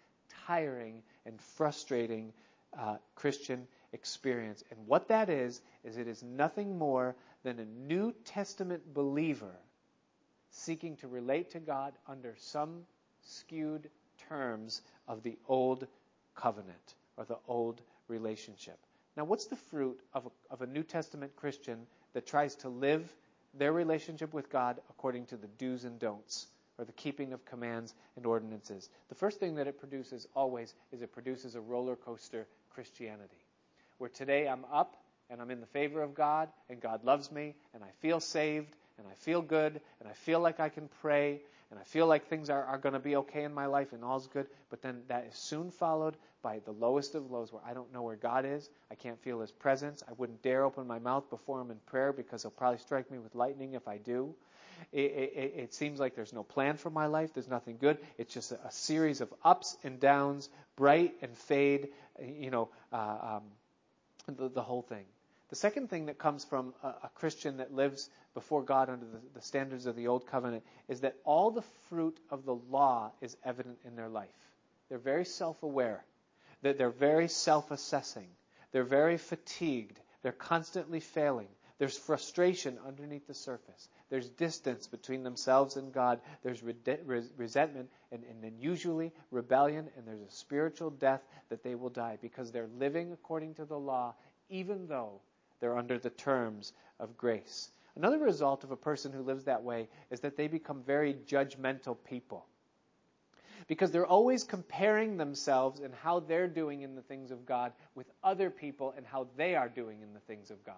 tiring 0.48 1.02
and 1.26 1.40
frustrating 1.58 2.34
uh, 2.78 2.98
Christian 3.16 3.68
experience. 3.96 4.64
And 4.70 4.80
what 4.86 5.08
that 5.08 5.30
is, 5.30 5.62
is 5.84 5.98
it 5.98 6.08
is 6.08 6.22
nothing 6.22 6.78
more 6.78 7.16
than 7.44 7.60
a 7.60 7.66
New 7.66 8.14
Testament 8.26 8.94
believer 8.94 9.56
seeking 10.52 10.96
to 10.98 11.08
relate 11.08 11.52
to 11.52 11.60
God 11.60 11.94
under 12.08 12.36
some 12.38 12.84
skewed 13.24 13.90
terms 14.30 14.82
of 15.08 15.24
the 15.24 15.38
old 15.48 15.88
covenant 16.36 16.96
or 17.18 17.26
the 17.26 17.38
old 17.48 17.82
relationship. 18.08 18.78
Now, 19.18 19.24
what's 19.24 19.46
the 19.46 19.56
fruit 19.56 20.00
of 20.14 20.26
a, 20.26 20.54
of 20.54 20.62
a 20.62 20.68
New 20.68 20.84
Testament 20.84 21.36
Christian 21.36 21.88
that 22.14 22.28
tries 22.28 22.56
to 22.58 22.70
live 22.70 23.04
their 23.54 23.72
relationship 23.72 24.34
with 24.34 24.50
God 24.50 24.80
according 24.90 25.28
to 25.28 25.38
the 25.38 25.48
do's 25.48 25.86
and 25.86 25.98
don'ts 26.00 26.48
or 26.78 26.84
the 26.84 26.92
keeping 26.92 27.32
of 27.32 27.46
commands 27.46 27.94
and 28.18 28.26
ordinances. 28.26 28.90
The 29.08 29.16
first 29.16 29.40
thing 29.40 29.56
that 29.56 29.68
it 29.68 29.80
produces 29.80 30.28
always 30.36 30.74
is 30.92 31.02
it 31.02 31.14
produces 31.14 31.56
a 31.56 31.62
roller 31.62 31.96
coaster 31.96 32.48
Christianity, 32.70 33.45
where 33.98 34.10
today 34.10 34.48
I'm 34.48 34.66
up 34.72 34.96
and 35.30 35.42
I'm 35.42 35.52
in 35.52 35.60
the 35.60 35.68
favor 35.68 36.02
of 36.02 36.14
God 36.16 36.50
and 36.70 36.80
God 36.80 37.04
loves 37.04 37.32
me 37.32 37.56
and 37.74 37.84
I 37.84 37.90
feel 38.02 38.20
saved 38.20 38.76
and 38.98 39.08
I 39.08 39.14
feel 39.16 39.42
good 39.42 39.80
and 40.00 40.10
I 40.10 40.14
feel 40.14 40.40
like 40.40 40.60
I 40.60 40.70
can 40.70 40.90
pray 41.02 41.42
and 41.72 41.80
I 41.80 41.84
feel 41.84 42.08
like 42.08 42.28
things 42.28 42.50
are, 42.50 42.64
are 42.64 42.78
going 42.78 42.94
to 42.94 43.00
be 43.00 43.16
okay 43.18 43.44
in 43.44 43.54
my 43.54 43.66
life 43.66 43.92
and 43.92 44.04
all's 44.04 44.28
good. 44.28 44.48
But 44.70 44.82
then 44.82 45.02
that 45.08 45.28
is 45.30 45.36
soon 45.36 45.72
followed 45.72 46.16
by 46.42 46.60
the 46.60 46.72
lowest 46.72 47.16
of 47.16 47.32
lows 47.32 47.52
where 47.52 47.62
I 47.66 47.74
don't 47.74 47.92
know 47.92 48.04
where 48.04 48.16
God 48.16 48.46
is. 48.46 48.70
I 48.92 48.96
can't 48.96 49.20
feel 49.24 49.40
His 49.40 49.52
presence. 49.52 50.04
I 50.08 50.14
wouldn't 50.16 50.44
dare 50.44 50.64
open 50.64 50.86
my 50.86 51.00
mouth 51.00 51.30
before 51.30 51.60
Him 51.60 51.72
in 51.72 51.78
prayer 51.88 52.14
because 52.14 52.44
He'll 52.44 52.52
probably 52.52 52.78
strike 52.78 53.10
me 53.10 53.18
with 53.18 53.34
lightning 53.34 53.74
if 53.74 53.88
I 53.88 53.98
do. 53.98 54.36
It, 54.92 55.12
it, 55.12 55.54
it 55.56 55.74
seems 55.74 56.00
like 56.00 56.16
there's 56.16 56.34
no 56.34 56.44
plan 56.44 56.78
for 56.78 56.90
my 56.90 57.08
life. 57.08 57.34
There's 57.34 57.50
nothing 57.50 57.78
good. 57.80 57.98
It's 58.18 58.34
just 58.34 58.52
a, 58.52 58.60
a 58.66 58.72
series 58.72 59.22
of 59.22 59.34
ups 59.44 59.76
and 59.84 60.00
downs, 60.00 60.50
bright 60.76 61.16
and 61.22 61.36
fade, 61.36 61.90
you 62.22 62.52
know, 62.52 62.70
uh, 62.94 63.18
um, 63.38 63.44
the, 64.28 64.50
the 64.50 64.62
whole 64.62 64.82
thing. 64.82 65.06
The 65.50 65.56
second 65.56 65.90
thing 65.90 66.08
that 66.08 66.18
comes 66.18 66.44
from 66.44 66.74
a, 66.84 66.88
a 66.88 67.10
Christian 67.16 67.58
that 67.58 67.74
lives 67.74 68.10
before 68.34 68.64
God 68.64 68.90
under 68.90 69.06
the, 69.06 69.20
the, 69.36 69.42
standards 69.42 69.86
of 69.86 69.96
the 69.96 70.08
Old 70.08 70.26
Covenant 70.28 70.64
is 70.88 71.02
that 71.02 71.16
all 71.24 71.52
the 71.52 71.64
fruit 71.90 72.20
of 72.30 72.46
the 72.46 72.56
law 72.56 73.12
is 73.22 73.38
evident 73.44 73.78
in 73.86 73.96
their 73.96 74.10
life. 74.10 74.30
They're 74.90 74.98
very 74.98 75.26
self 75.26 75.62
aware, 75.64 76.04
that 76.62 76.78
they're 76.78 76.90
very 76.90 77.28
self 77.28 77.72
assessing, 77.72 78.28
they're 78.72 78.84
very 78.84 79.18
fatigued, 79.18 80.00
they're 80.24 80.32
constantly 80.32 81.00
failing. 81.00 81.48
There's 81.78 81.98
frustration 81.98 82.78
underneath 82.88 83.28
the 83.28 83.34
surface. 83.34 83.90
There's 84.10 84.30
distance 84.30 84.88
between 84.88 85.24
themselves 85.24 85.76
and 85.76 85.92
God. 85.92 86.22
There's 86.42 86.64
resentment 86.64 87.90
and, 88.12 88.24
and 88.24 88.42
then 88.42 88.54
usually 88.60 89.12
rebellion, 89.30 89.90
and 89.98 90.08
there's 90.08 90.22
a 90.22 90.32
spiritual 90.32 90.90
death 90.90 91.22
that 91.50 91.64
they 91.64 91.76
will 91.76 91.90
die 91.90 92.18
because 92.22 92.52
they're 92.52 92.70
living 92.80 93.12
according 93.12 93.56
to 93.56 93.66
the 93.66 93.78
law, 93.78 94.14
even 94.50 94.88
though 94.88 95.20
they're 95.60 95.78
under 95.78 96.00
the 96.00 96.10
terms 96.10 96.72
of 97.00 97.18
grace. 97.18 97.70
Another 97.98 98.20
result 98.20 98.64
of 98.64 98.72
a 98.72 98.78
person 98.78 99.12
who 99.12 99.22
lives 99.22 99.46
that 99.46 99.64
way 99.64 99.90
is 100.10 100.22
that 100.22 100.38
they 100.38 100.48
become 100.48 100.84
very 100.84 101.14
judgmental 101.14 101.98
people. 102.08 102.46
Because 103.68 103.92
they're 103.92 104.06
always 104.06 104.44
comparing 104.44 105.18
themselves 105.18 105.80
and 105.80 105.94
how 106.04 106.20
they're 106.20 106.48
doing 106.48 106.84
in 106.84 106.96
the 106.96 107.02
things 107.02 107.32
of 107.32 107.46
God 107.46 107.74
with 107.96 108.06
other 108.24 108.50
people 108.50 108.94
and 108.96 109.06
how 109.06 109.28
they 109.38 109.56
are 109.56 109.70
doing 109.70 110.02
in 110.02 110.14
the 110.14 110.20
things 110.20 110.52
of 110.52 110.64
God. 110.64 110.76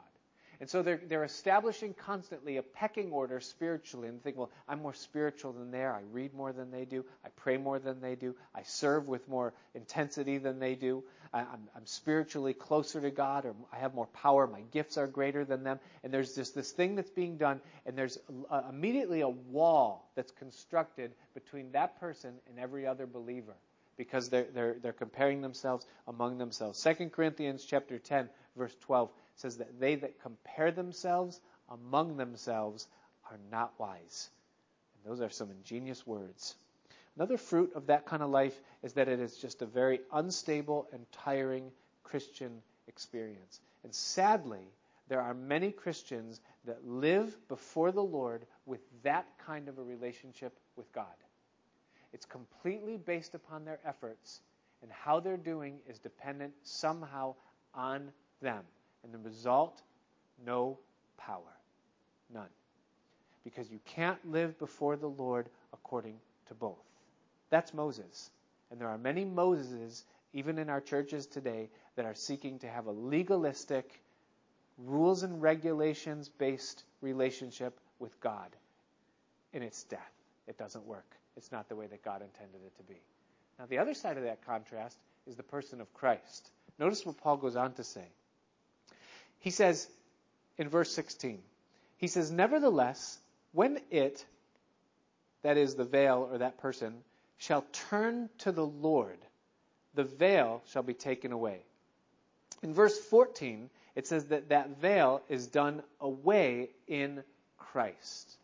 And 0.59 0.69
so 0.69 0.81
they're, 0.81 0.99
they're 1.07 1.23
establishing 1.23 1.93
constantly 1.93 2.57
a 2.57 2.63
pecking 2.63 3.11
order 3.11 3.39
spiritually 3.39 4.07
and 4.07 4.23
think, 4.23 4.37
well, 4.37 4.49
I'm 4.67 4.81
more 4.81 4.93
spiritual 4.93 5.53
than 5.53 5.69
they 5.69 5.83
are. 5.83 5.93
I 5.93 6.01
read 6.11 6.33
more 6.33 6.51
than 6.51 6.71
they 6.71 6.85
do. 6.85 7.05
I 7.23 7.29
pray 7.29 7.57
more 7.57 7.77
than 7.77 8.01
they 8.01 8.15
do. 8.15 8.35
I 8.55 8.63
serve 8.63 9.07
with 9.07 9.27
more 9.27 9.53
intensity 9.75 10.39
than 10.39 10.59
they 10.59 10.73
do. 10.73 11.03
I, 11.31 11.41
am 11.41 11.69
I'm 11.75 11.85
spiritually 11.85 12.53
closer 12.53 12.99
to 13.01 13.11
God 13.11 13.45
or 13.45 13.53
I 13.71 13.77
have 13.77 13.93
more 13.93 14.07
power. 14.07 14.47
My 14.47 14.61
gifts 14.71 14.97
are 14.97 15.05
greater 15.05 15.45
than 15.45 15.63
them. 15.63 15.79
And 16.03 16.11
there's 16.11 16.33
just 16.33 16.55
this 16.55 16.71
thing 16.71 16.95
that's 16.95 17.11
being 17.11 17.37
done 17.37 17.61
and 17.85 17.95
there's 17.95 18.17
a, 18.49 18.63
immediately 18.69 19.21
a 19.21 19.29
wall 19.29 20.09
that's 20.15 20.31
constructed 20.31 21.11
between 21.35 21.71
that 21.73 21.99
person 21.99 22.33
and 22.49 22.57
every 22.57 22.87
other 22.87 23.05
believer 23.05 23.53
because 23.95 24.29
they're, 24.29 24.47
they're, 24.53 24.75
they're 24.81 24.93
comparing 24.93 25.41
themselves 25.41 25.85
among 26.07 26.39
themselves. 26.39 26.81
2 26.83 27.09
Corinthians 27.09 27.63
chapter 27.63 27.99
10 27.99 28.29
verse 28.55 28.75
12 28.81 29.11
says 29.37 29.57
that 29.57 29.79
they 29.79 29.95
that 29.95 30.21
compare 30.21 30.71
themselves 30.71 31.39
among 31.69 32.17
themselves 32.17 32.87
are 33.31 33.39
not 33.51 33.73
wise. 33.79 34.29
And 34.95 35.11
those 35.11 35.21
are 35.21 35.29
some 35.29 35.51
ingenious 35.51 36.05
words. 36.05 36.55
Another 37.15 37.37
fruit 37.37 37.71
of 37.73 37.87
that 37.87 38.05
kind 38.05 38.21
of 38.21 38.29
life 38.29 38.59
is 38.83 38.93
that 38.93 39.07
it 39.07 39.19
is 39.19 39.37
just 39.37 39.61
a 39.61 39.65
very 39.65 40.01
unstable 40.11 40.87
and 40.93 41.05
tiring 41.11 41.71
Christian 42.03 42.61
experience. 42.87 43.59
And 43.83 43.93
sadly, 43.93 44.71
there 45.09 45.21
are 45.21 45.33
many 45.33 45.71
Christians 45.71 46.39
that 46.65 46.85
live 46.85 47.35
before 47.47 47.91
the 47.91 48.03
Lord 48.03 48.45
with 48.65 48.81
that 49.03 49.25
kind 49.45 49.67
of 49.67 49.77
a 49.77 49.83
relationship 49.83 50.53
with 50.75 50.91
God. 50.93 51.05
It's 52.13 52.25
completely 52.25 52.97
based 52.97 53.35
upon 53.35 53.65
their 53.65 53.79
efforts, 53.85 54.41
and 54.81 54.91
how 54.91 55.19
they're 55.19 55.37
doing 55.37 55.79
is 55.89 55.97
dependent 55.99 56.53
somehow 56.63 57.35
on 57.73 58.11
them. 58.41 58.63
And 59.07 59.13
the 59.13 59.29
result, 59.29 59.81
no 60.45 60.77
power. 61.17 61.39
None. 62.33 62.49
Because 63.45 63.71
you 63.71 63.79
can't 63.85 64.19
live 64.29 64.59
before 64.59 64.97
the 64.97 65.07
Lord 65.07 65.47
according 65.71 66.15
to 66.49 66.53
both. 66.53 66.83
That's 67.49 67.73
Moses. 67.73 68.29
And 68.69 68.81
there 68.81 68.89
are 68.89 68.97
many 68.97 69.23
Moseses, 69.23 70.03
even 70.33 70.59
in 70.59 70.69
our 70.69 70.81
churches 70.81 71.25
today, 71.25 71.69
that 71.95 72.05
are 72.05 72.13
seeking 72.13 72.59
to 72.59 72.67
have 72.67 72.87
a 72.87 72.91
legalistic, 72.91 74.01
rules 74.77 75.23
and 75.23 75.41
regulations 75.41 76.27
based 76.27 76.83
relationship 76.99 77.79
with 77.99 78.19
God. 78.19 78.53
And 79.53 79.63
it's 79.63 79.83
death. 79.83 80.11
It 80.47 80.57
doesn't 80.57 80.85
work. 80.85 81.07
It's 81.37 81.53
not 81.53 81.69
the 81.69 81.77
way 81.77 81.87
that 81.87 82.03
God 82.03 82.21
intended 82.21 82.59
it 82.65 82.75
to 82.75 82.83
be. 82.83 82.99
Now, 83.57 83.67
the 83.67 83.77
other 83.77 83.93
side 83.93 84.17
of 84.17 84.23
that 84.23 84.45
contrast 84.45 84.97
is 85.25 85.35
the 85.35 85.43
person 85.43 85.79
of 85.79 85.93
Christ. 85.93 86.51
Notice 86.77 87.05
what 87.05 87.17
Paul 87.17 87.37
goes 87.37 87.55
on 87.55 87.73
to 87.73 87.83
say. 87.85 88.05
He 89.39 89.49
says 89.49 89.87
in 90.57 90.69
verse 90.69 90.93
16, 90.93 91.39
he 91.97 92.07
says, 92.07 92.31
Nevertheless, 92.31 93.19
when 93.53 93.79
it, 93.89 94.25
that 95.43 95.57
is 95.57 95.75
the 95.75 95.85
veil 95.85 96.29
or 96.31 96.39
that 96.39 96.57
person, 96.59 96.95
shall 97.37 97.65
turn 97.89 98.29
to 98.39 98.51
the 98.51 98.65
Lord, 98.65 99.19
the 99.93 100.03
veil 100.03 100.61
shall 100.67 100.83
be 100.83 100.93
taken 100.93 101.31
away. 101.31 101.61
In 102.63 102.73
verse 102.73 102.97
14, 102.97 103.69
it 103.95 104.07
says 104.07 104.25
that 104.25 104.49
that 104.49 104.79
veil 104.79 105.21
is 105.29 105.47
done 105.47 105.81
away 105.99 106.69
in 106.87 107.23
Christ. 107.57 108.37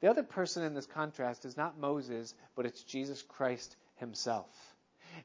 The 0.00 0.08
other 0.08 0.22
person 0.22 0.62
in 0.64 0.74
this 0.74 0.86
contrast 0.86 1.44
is 1.44 1.56
not 1.56 1.78
Moses, 1.78 2.34
but 2.54 2.66
it's 2.66 2.82
Jesus 2.82 3.22
Christ 3.22 3.76
himself. 3.96 4.69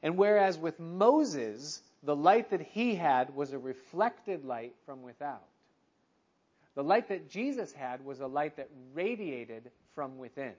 And 0.02 0.16
whereas 0.16 0.58
with 0.58 0.78
Moses, 0.78 1.82
the 2.02 2.16
light 2.16 2.50
that 2.50 2.60
he 2.60 2.94
had 2.94 3.34
was 3.34 3.52
a 3.52 3.58
reflected 3.58 4.44
light 4.44 4.74
from 4.84 5.02
without. 5.02 5.46
The 6.74 6.84
light 6.84 7.08
that 7.08 7.30
Jesus 7.30 7.72
had 7.72 8.04
was 8.04 8.20
a 8.20 8.26
light 8.26 8.56
that 8.56 8.68
radiated 8.94 9.70
from 9.94 10.18
within. 10.18 10.52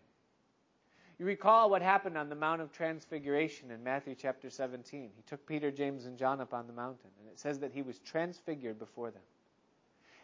You 1.19 1.25
recall 1.25 1.69
what 1.69 1.81
happened 1.81 2.17
on 2.17 2.29
the 2.29 2.35
Mount 2.35 2.61
of 2.61 2.71
Transfiguration 2.71 3.71
in 3.71 3.83
Matthew 3.83 4.15
chapter 4.15 4.49
17. 4.49 5.09
He 5.15 5.23
took 5.27 5.47
Peter, 5.47 5.71
James, 5.71 6.05
and 6.05 6.17
John 6.17 6.41
up 6.41 6.53
on 6.53 6.67
the 6.67 6.73
mountain, 6.73 7.09
and 7.19 7.29
it 7.29 7.39
says 7.39 7.59
that 7.59 7.71
he 7.71 7.81
was 7.81 7.97
transfigured 7.99 8.77
before 8.77 9.09
them. 9.09 9.23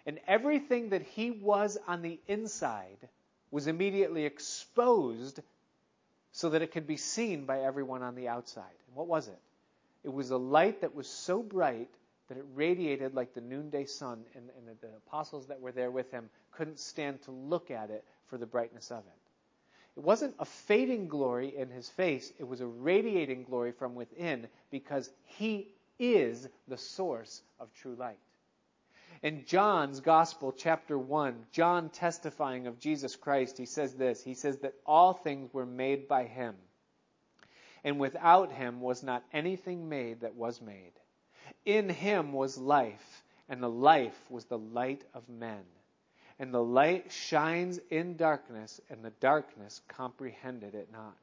And 0.06 0.20
everything 0.28 0.90
that 0.90 1.02
he 1.02 1.32
was 1.32 1.78
on 1.88 2.02
the 2.02 2.20
inside 2.28 3.10
was 3.50 3.68
immediately 3.68 4.26
exposed 4.26 5.40
so 6.34 6.50
that 6.50 6.62
it 6.62 6.72
could 6.72 6.88
be 6.88 6.98
seen 6.98 7.46
by 7.46 7.62
everyone 7.62 8.02
on 8.02 8.16
the 8.16 8.28
outside. 8.28 8.76
And 8.88 8.96
what 8.96 9.08
was 9.08 9.28
it? 9.28 9.40
It 10.04 10.12
was 10.12 10.32
a 10.32 10.38
light 10.38 10.82
that 10.82 10.94
was 10.94 11.08
so 11.08 11.42
bright 11.42 11.90
that 12.28 12.38
it 12.38 12.46
radiated 12.56 13.14
like 13.14 13.34
the 13.34 13.42
noonday 13.42 13.86
sun, 13.86 14.24
and, 14.36 14.50
and 14.58 14.68
the, 14.68 14.88
the 14.88 14.94
apostles 15.08 15.48
that 15.48 15.62
were 15.62 15.72
there 15.72 15.92
with 15.92 16.12
him 16.12 16.30
couldn't 16.52 16.80
stand 16.80 17.22
to 17.24 17.32
look 17.32 17.72
at 17.72 17.90
it 17.90 18.04
for 18.28 18.38
the 18.38 18.46
brightness 18.46 18.92
of 18.92 19.00
it. 19.00 19.20
It 19.96 20.04
wasn't 20.04 20.34
a 20.40 20.46
fading 20.46 21.08
glory 21.08 21.56
in 21.56 21.70
his 21.70 21.88
face, 21.88 22.34
it 22.40 22.48
was 22.48 22.62
a 22.62 22.68
radiating 22.68 23.44
glory 23.44 23.72
from 23.72 23.94
within 23.94 24.48
because 24.72 25.12
he 25.26 25.68
is 26.00 26.50
the 26.68 26.78
source 26.78 27.44
of 27.60 27.72
true 27.76 27.96
light. 27.96 28.18
In 29.22 29.46
John's 29.46 30.00
Gospel, 30.02 30.52
chapter 30.52 30.98
1, 30.98 31.46
John 31.52 31.90
testifying 31.90 32.68
of 32.68 32.80
Jesus 32.80 33.16
Christ, 33.16 33.58
he 33.58 33.66
says 33.66 33.94
this 33.94 34.24
He 34.24 34.34
says 34.34 34.58
that 34.60 34.76
all 34.86 35.14
things 35.14 35.54
were 35.54 35.66
made 35.66 36.08
by 36.08 36.26
him 36.26 36.56
and 37.84 38.00
without 38.00 38.52
him 38.52 38.82
was 38.82 39.04
not 39.04 39.24
anything 39.34 39.90
made 39.90 40.22
that 40.22 40.36
was 40.36 40.62
made. 40.62 40.94
In 41.66 41.90
him 41.90 42.32
was 42.32 42.58
life, 42.58 43.24
and 43.50 43.62
the 43.62 43.70
life 43.70 44.18
was 44.30 44.46
the 44.46 44.58
light 44.58 45.04
of 45.14 45.28
men. 45.28 45.64
And 46.40 46.54
the 46.54 46.64
light 46.64 47.12
shines 47.12 47.80
in 47.90 48.16
darkness, 48.16 48.80
and 48.90 49.04
the 49.04 49.12
darkness 49.12 49.82
comprehended 49.88 50.76
it 50.76 50.92
not. 50.92 51.18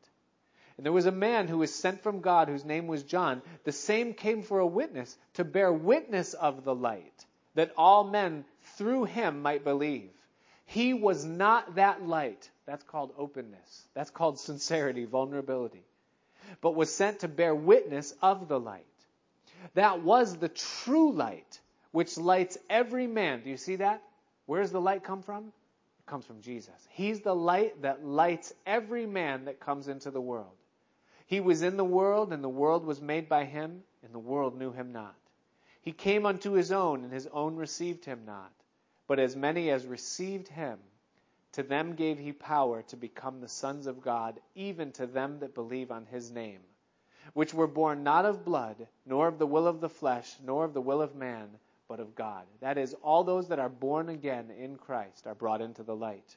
And 0.77 0.85
there 0.85 0.93
was 0.93 1.07
a 1.07 1.13
man 1.13 1.49
who 1.49 1.59
was 1.59 1.75
sent 1.75 2.03
from 2.03 2.21
God, 2.21 2.49
whose 2.49 2.65
name 2.65 2.87
was 2.87 3.03
John. 3.03 3.43
The 3.65 3.73
same 3.73 4.15
came 4.15 4.43
for 4.43 4.61
a 4.61 4.67
witness, 4.67 5.17
to 5.35 5.45
bear 5.45 5.73
witness 5.73 6.35
of 6.35 6.65
the 6.65 6.75
light, 6.75 7.27
that 7.55 7.73
all 7.77 8.05
men 8.05 8.45
through 8.77 9.05
him 9.05 9.43
might 9.43 9.65
believe. 9.65 10.11
He 10.67 10.95
was 10.95 11.25
not 11.25 11.75
that 11.75 12.07
light. 12.07 12.49
That's 12.67 12.85
called 12.85 13.13
openness. 13.19 13.89
That's 13.95 14.11
called 14.11 14.39
sincerity, 14.39 15.05
vulnerability 15.05 15.85
but 16.61 16.75
was 16.75 16.95
sent 16.95 17.21
to 17.21 17.29
bear 17.29 17.55
witness 17.55 18.15
of 18.23 18.49
the 18.49 18.59
light. 18.59 18.85
That 19.75 20.03
was 20.03 20.37
the 20.37 20.49
true 20.49 21.13
light, 21.13 21.61
which 21.93 22.17
lights 22.17 22.59
every 22.69 23.07
man. 23.07 23.43
Do 23.43 23.51
you 23.51 23.57
see 23.57 23.77
that? 23.77 24.03
Where 24.47 24.63
does 24.63 24.73
the 24.73 24.81
light 24.81 25.05
come 25.05 25.23
from? 25.23 25.45
It 25.47 26.07
comes 26.07 26.25
from 26.25 26.41
Jesus. 26.41 26.89
He's 26.91 27.21
the 27.21 27.35
light 27.35 27.83
that 27.83 28.05
lights 28.05 28.53
every 28.67 29.07
man 29.07 29.45
that 29.45 29.61
comes 29.61 29.89
into 29.89 30.11
the 30.11 30.21
world. 30.21 30.55
He 31.27 31.41
was 31.41 31.63
in 31.63 31.77
the 31.77 31.85
world, 31.85 32.33
and 32.33 32.43
the 32.43 32.49
world 32.49 32.85
was 32.85 33.01
made 33.01 33.29
by 33.29 33.45
him, 33.45 33.83
and 34.03 34.13
the 34.13 34.19
world 34.19 34.59
knew 34.59 34.73
him 34.73 34.93
not. 34.93 35.15
He 35.83 35.93
came 35.93 36.27
unto 36.27 36.53
his 36.53 36.73
own, 36.73 37.05
and 37.05 37.13
his 37.13 37.27
own 37.29 37.57
received 37.57 38.05
him 38.05 38.25
not. 38.27 38.53
But 39.07 39.19
as 39.19 39.35
many 39.35 39.71
as 39.71 39.87
received 39.87 40.49
him, 40.49 40.79
to 41.53 41.63
them 41.63 41.95
gave 41.95 42.19
he 42.19 42.33
power 42.33 42.83
to 42.83 42.97
become 42.97 43.41
the 43.41 43.49
sons 43.49 43.87
of 43.87 44.03
God, 44.03 44.41
even 44.55 44.93
to 44.93 45.07
them 45.07 45.41
that 45.41 45.55
believe 45.55 45.91
on 45.91 46.07
his 46.07 46.31
name, 46.31 46.61
which 47.33 47.55
were 47.55 47.67
born 47.67 48.05
not 48.05 48.25
of 48.25 48.45
blood, 48.45 48.87
nor 49.05 49.27
of 49.27 49.39
the 49.39 49.47
will 49.47 49.67
of 49.67 49.81
the 49.81 49.89
flesh, 49.89 50.37
nor 50.45 50.65
of 50.65 50.75
the 50.75 50.81
will 50.81 51.03
of 51.03 51.17
man, 51.17 51.59
but 51.89 51.99
of 51.99 52.15
God. 52.15 52.47
That 52.61 52.79
is, 52.79 52.95
all 53.03 53.25
those 53.25 53.49
that 53.49 53.59
are 53.59 53.69
born 53.69 54.11
again 54.11 54.51
in 54.51 54.77
Christ 54.77 55.27
are 55.27 55.35
brought 55.35 55.61
into 55.61 55.83
the 55.83 55.97
light. 55.97 56.37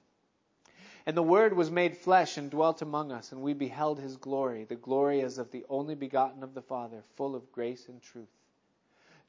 And 1.06 1.16
the 1.18 1.22
Word 1.22 1.54
was 1.56 1.70
made 1.70 1.98
flesh 1.98 2.38
and 2.38 2.50
dwelt 2.50 2.82
among 2.82 3.12
us, 3.12 3.34
and 3.34 3.42
we 3.42 3.54
beheld 3.54 4.00
his 4.00 4.16
glory, 4.16 4.64
the 4.64 4.76
glory 4.76 5.22
as 5.22 5.38
of 5.38 5.52
the 5.52 5.66
only 5.70 5.96
begotten 5.96 6.44
of 6.44 6.54
the 6.54 6.62
Father, 6.62 7.04
full 7.18 7.36
of 7.36 7.52
grace 7.52 7.88
and 7.90 8.02
truth. 8.02 8.30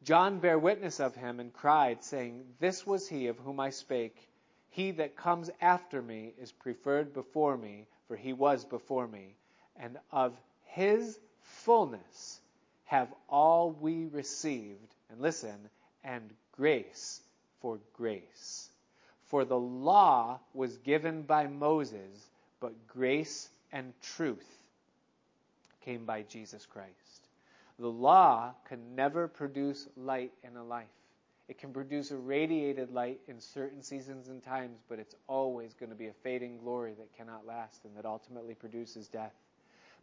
John 0.04 0.38
bare 0.38 0.58
witness 0.58 1.00
of 1.00 1.14
him 1.14 1.40
and 1.40 1.50
cried, 1.50 2.04
saying, 2.04 2.44
This 2.58 2.86
was 2.86 3.08
he 3.08 3.28
of 3.28 3.38
whom 3.38 3.58
I 3.58 3.70
spake. 3.70 4.28
He 4.68 4.90
that 4.92 5.16
comes 5.16 5.50
after 5.62 6.02
me 6.02 6.34
is 6.38 6.52
preferred 6.52 7.14
before 7.14 7.56
me, 7.56 7.86
for 8.06 8.14
he 8.14 8.34
was 8.34 8.66
before 8.66 9.08
me. 9.08 9.34
And 9.76 9.98
of 10.12 10.36
his 10.64 11.18
fullness 11.40 12.40
have 12.84 13.08
all 13.30 13.70
we 13.72 14.06
received. 14.06 14.94
And 15.08 15.20
listen, 15.20 15.70
and 16.02 16.34
grace 16.52 17.22
for 17.60 17.78
grace. 17.94 18.68
For 19.24 19.46
the 19.46 19.58
law 19.58 20.38
was 20.52 20.76
given 20.78 21.22
by 21.22 21.46
Moses, 21.46 22.28
but 22.60 22.86
grace 22.86 23.48
and 23.72 23.94
truth 24.02 24.58
came 25.80 26.04
by 26.04 26.22
Jesus 26.22 26.66
Christ. 26.66 27.28
The 27.78 27.88
law 27.88 28.54
can 28.68 28.94
never 28.94 29.26
produce 29.26 29.88
light 29.96 30.32
in 30.42 30.56
a 30.56 30.64
life. 30.64 30.86
It 31.48 31.58
can 31.58 31.72
produce 31.72 32.10
a 32.10 32.16
radiated 32.16 32.90
light 32.90 33.20
in 33.28 33.40
certain 33.40 33.82
seasons 33.82 34.28
and 34.28 34.42
times, 34.42 34.80
but 34.88 34.98
it's 34.98 35.14
always 35.26 35.74
going 35.74 35.90
to 35.90 35.96
be 35.96 36.06
a 36.06 36.12
fading 36.12 36.58
glory 36.58 36.94
that 36.94 37.12
cannot 37.16 37.46
last 37.46 37.84
and 37.84 37.94
that 37.96 38.06
ultimately 38.06 38.54
produces 38.54 39.08
death. 39.08 39.34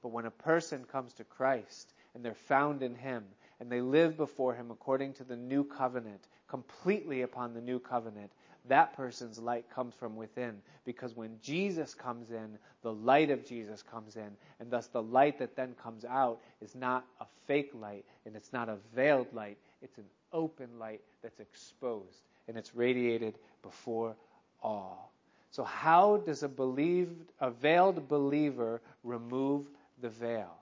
But 0.03 0.09
when 0.09 0.25
a 0.25 0.31
person 0.31 0.83
comes 0.85 1.13
to 1.13 1.23
Christ 1.23 1.93
and 2.13 2.23
they're 2.23 2.33
found 2.33 2.83
in 2.83 2.93
Him 2.93 3.23
and 3.59 3.71
they 3.71 3.81
live 3.81 4.17
before 4.17 4.53
Him 4.53 4.69
according 4.69 5.13
to 5.13 5.23
the 5.23 5.35
new 5.35 5.63
covenant, 5.63 6.27
completely 6.47 7.21
upon 7.21 7.53
the 7.53 7.61
new 7.61 7.79
covenant, 7.79 8.31
that 8.67 8.93
person's 8.95 9.39
light 9.39 9.65
comes 9.73 9.93
from 9.95 10.15
within. 10.15 10.61
Because 10.85 11.15
when 11.15 11.37
Jesus 11.41 11.93
comes 11.93 12.31
in, 12.31 12.57
the 12.83 12.93
light 12.93 13.29
of 13.29 13.45
Jesus 13.45 13.81
comes 13.83 14.15
in. 14.15 14.31
And 14.59 14.69
thus 14.69 14.87
the 14.87 15.01
light 15.01 15.39
that 15.39 15.55
then 15.55 15.73
comes 15.81 16.05
out 16.05 16.39
is 16.61 16.75
not 16.75 17.05
a 17.19 17.25
fake 17.47 17.71
light 17.73 18.05
and 18.25 18.35
it's 18.35 18.53
not 18.53 18.69
a 18.69 18.77
veiled 18.95 19.33
light. 19.33 19.57
It's 19.81 19.97
an 19.97 20.05
open 20.31 20.79
light 20.79 21.01
that's 21.23 21.39
exposed 21.39 22.21
and 22.47 22.57
it's 22.57 22.75
radiated 22.75 23.35
before 23.63 24.15
all. 24.61 25.11
So 25.51 25.63
how 25.63 26.17
does 26.17 26.43
a 26.43 26.47
believed, 26.47 27.29
a 27.39 27.51
veiled 27.51 28.07
believer 28.07 28.81
remove 29.03 29.65
the 30.01 30.09
veil? 30.09 30.53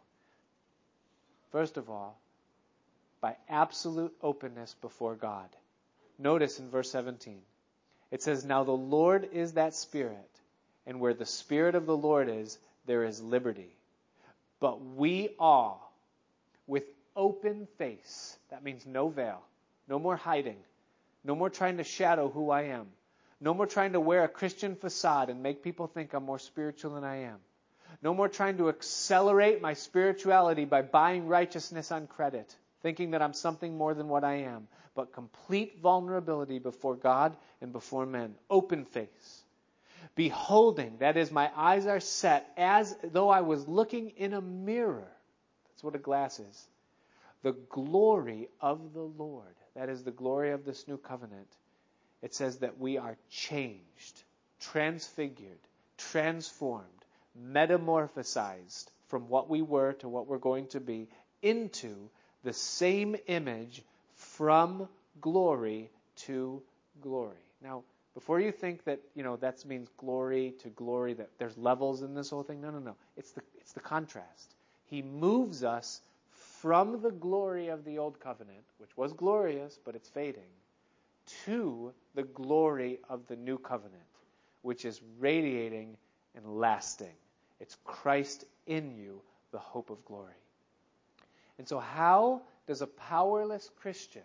First 1.51 1.77
of 1.77 1.89
all, 1.89 2.19
by 3.21 3.35
absolute 3.49 4.13
openness 4.21 4.75
before 4.81 5.15
God. 5.15 5.49
Notice 6.17 6.59
in 6.59 6.69
verse 6.69 6.91
17, 6.91 7.39
it 8.12 8.22
says, 8.24 8.45
Now 8.45 8.64
the 8.64 8.72
Lord 8.72 9.30
is 9.34 9.53
that 9.53 9.74
Spirit, 9.74 10.30
and 10.86 10.99
where 10.99 11.14
the 11.14 11.26
Spirit 11.26 11.76
of 11.76 11.86
the 11.86 11.97
Lord 11.97 12.30
is, 12.30 12.57
there 12.86 13.03
is 13.03 13.22
liberty. 13.22 13.76
But 14.60 14.84
we 14.84 15.30
all, 15.39 15.93
with 16.68 16.84
open 17.16 17.68
face, 17.78 18.38
that 18.49 18.64
means 18.64 18.86
no 18.86 19.10
veil, 19.10 19.41
no 19.88 19.99
more 19.99 20.16
hiding, 20.16 20.57
no 21.24 21.36
more 21.36 21.49
trying 21.49 21.78
to 21.78 21.84
shadow 21.84 22.30
who 22.30 22.49
I 22.49 22.64
am, 22.64 22.88
no 23.39 23.53
more 23.53 23.68
trying 23.68 23.93
to 23.93 23.99
wear 23.99 24.24
a 24.24 24.30
Christian 24.30 24.76
facade 24.76 25.30
and 25.30 25.43
make 25.43 25.64
people 25.64 25.88
think 25.88 26.14
I'm 26.14 26.24
more 26.24 26.39
spiritual 26.39 26.95
than 26.95 27.03
I 27.03 27.24
am. 27.24 27.38
No 28.01 28.14
more 28.14 28.30
trying 28.30 28.57
to 28.57 28.70
accelerate 28.70 29.62
my 29.62 29.74
spirituality 29.74 30.66
by 30.66 30.82
buying 30.82 31.28
righteousness 31.28 31.91
on 31.91 32.07
credit 32.07 32.53
thinking 32.82 33.11
that 33.11 33.21
I'm 33.21 33.34
something 33.34 33.77
more 33.77 33.93
than 33.93 34.07
what 34.07 34.23
I 34.23 34.36
am, 34.36 34.67
but 34.95 35.13
complete 35.13 35.80
vulnerability 35.82 36.59
before 36.59 36.95
God 36.95 37.36
and 37.61 37.71
before 37.71 38.05
men. 38.05 38.36
Open 38.49 38.86
face. 38.86 39.43
Beholding, 40.15 40.97
that 40.99 41.17
is, 41.17 41.32
my 41.32 41.49
eyes 41.55 41.86
are 41.86 41.99
set 41.99 42.51
as 42.57 42.95
though 43.03 43.30
I 43.30 43.41
was 43.41 43.67
looking 43.67 44.11
in 44.11 44.34
a 44.34 44.41
mirror. 44.41 45.07
That's 45.69 45.84
what 45.84 45.95
a 45.95 45.99
glass 45.99 46.39
is. 46.39 46.67
The 47.43 47.53
glory 47.69 48.49
of 48.59 48.93
the 48.93 49.01
Lord. 49.01 49.55
That 49.75 49.89
is 49.89 50.03
the 50.03 50.11
glory 50.11 50.51
of 50.51 50.65
this 50.65 50.88
new 50.88 50.97
covenant. 50.97 51.47
It 52.21 52.34
says 52.34 52.57
that 52.57 52.77
we 52.77 52.97
are 52.97 53.15
changed, 53.30 54.23
transfigured, 54.59 55.59
transformed, 55.97 56.84
metamorphosized 57.41 58.88
from 59.07 59.30
what 59.30 59.49
we 59.49 59.61
were 59.61 59.93
to 59.93 60.09
what 60.09 60.27
we're 60.27 60.38
going 60.38 60.67
to 60.67 60.80
be 60.80 61.07
into 61.41 62.09
the 62.43 62.53
same 62.53 63.15
image 63.27 63.81
from 64.15 64.87
glory 65.21 65.89
to 66.15 66.61
glory. 67.01 67.37
Now, 67.61 67.83
before 68.13 68.39
you 68.39 68.51
think 68.51 68.83
that, 68.85 68.99
you 69.15 69.23
know, 69.23 69.37
that 69.37 69.63
means 69.65 69.87
glory 69.97 70.53
to 70.63 70.69
glory, 70.69 71.13
that 71.13 71.29
there's 71.37 71.57
levels 71.57 72.01
in 72.01 72.15
this 72.15 72.29
whole 72.29 72.43
thing, 72.43 72.61
no, 72.61 72.71
no, 72.71 72.79
no. 72.79 72.95
It's 73.15 73.31
the, 73.31 73.41
it's 73.59 73.73
the 73.73 73.79
contrast. 73.79 74.55
He 74.85 75.01
moves 75.01 75.63
us 75.63 76.01
from 76.61 77.01
the 77.01 77.11
glory 77.11 77.69
of 77.69 77.85
the 77.85 77.97
old 77.97 78.19
covenant, 78.19 78.65
which 78.77 78.95
was 78.97 79.13
glorious, 79.13 79.77
but 79.85 79.95
it's 79.95 80.09
fading, 80.09 80.41
to 81.45 81.93
the 82.15 82.23
glory 82.23 82.99
of 83.09 83.27
the 83.27 83.35
new 83.35 83.57
covenant, 83.57 84.01
which 84.63 84.83
is 84.83 84.99
radiating 85.19 85.95
and 86.35 86.59
lasting. 86.59 87.13
It's 87.59 87.77
Christ 87.85 88.45
in 88.65 88.97
you, 88.97 89.21
the 89.51 89.59
hope 89.59 89.89
of 89.89 90.03
glory. 90.05 90.33
And 91.60 91.68
so, 91.68 91.78
how 91.78 92.41
does 92.68 92.82
a 92.82 92.88
powerless 92.88 93.70
Christian 93.82 94.24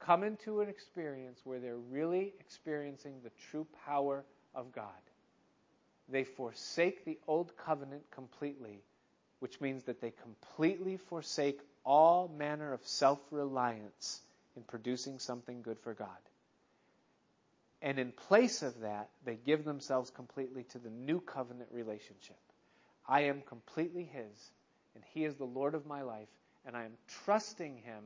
come 0.00 0.24
into 0.24 0.60
an 0.60 0.68
experience 0.68 1.40
where 1.44 1.60
they're 1.60 1.76
really 1.76 2.34
experiencing 2.40 3.14
the 3.22 3.30
true 3.50 3.64
power 3.86 4.24
of 4.56 4.72
God? 4.72 4.90
They 6.08 6.24
forsake 6.24 7.04
the 7.04 7.16
old 7.28 7.56
covenant 7.56 8.02
completely, 8.10 8.82
which 9.38 9.60
means 9.60 9.84
that 9.84 10.00
they 10.00 10.10
completely 10.10 10.96
forsake 10.96 11.60
all 11.84 12.28
manner 12.36 12.72
of 12.72 12.84
self 12.84 13.20
reliance 13.30 14.20
in 14.56 14.64
producing 14.64 15.20
something 15.20 15.62
good 15.62 15.78
for 15.78 15.94
God. 15.94 16.08
And 17.80 18.00
in 18.00 18.10
place 18.10 18.62
of 18.62 18.80
that, 18.80 19.10
they 19.24 19.36
give 19.36 19.64
themselves 19.64 20.10
completely 20.10 20.64
to 20.72 20.78
the 20.78 20.90
new 20.90 21.20
covenant 21.20 21.68
relationship. 21.70 22.38
I 23.06 23.22
am 23.22 23.42
completely 23.42 24.10
His 24.12 24.50
and 24.94 25.04
He 25.12 25.24
is 25.24 25.36
the 25.36 25.44
Lord 25.44 25.74
of 25.74 25.86
my 25.86 26.02
life, 26.02 26.28
and 26.66 26.76
I 26.76 26.84
am 26.84 26.92
trusting 27.24 27.76
Him 27.78 28.02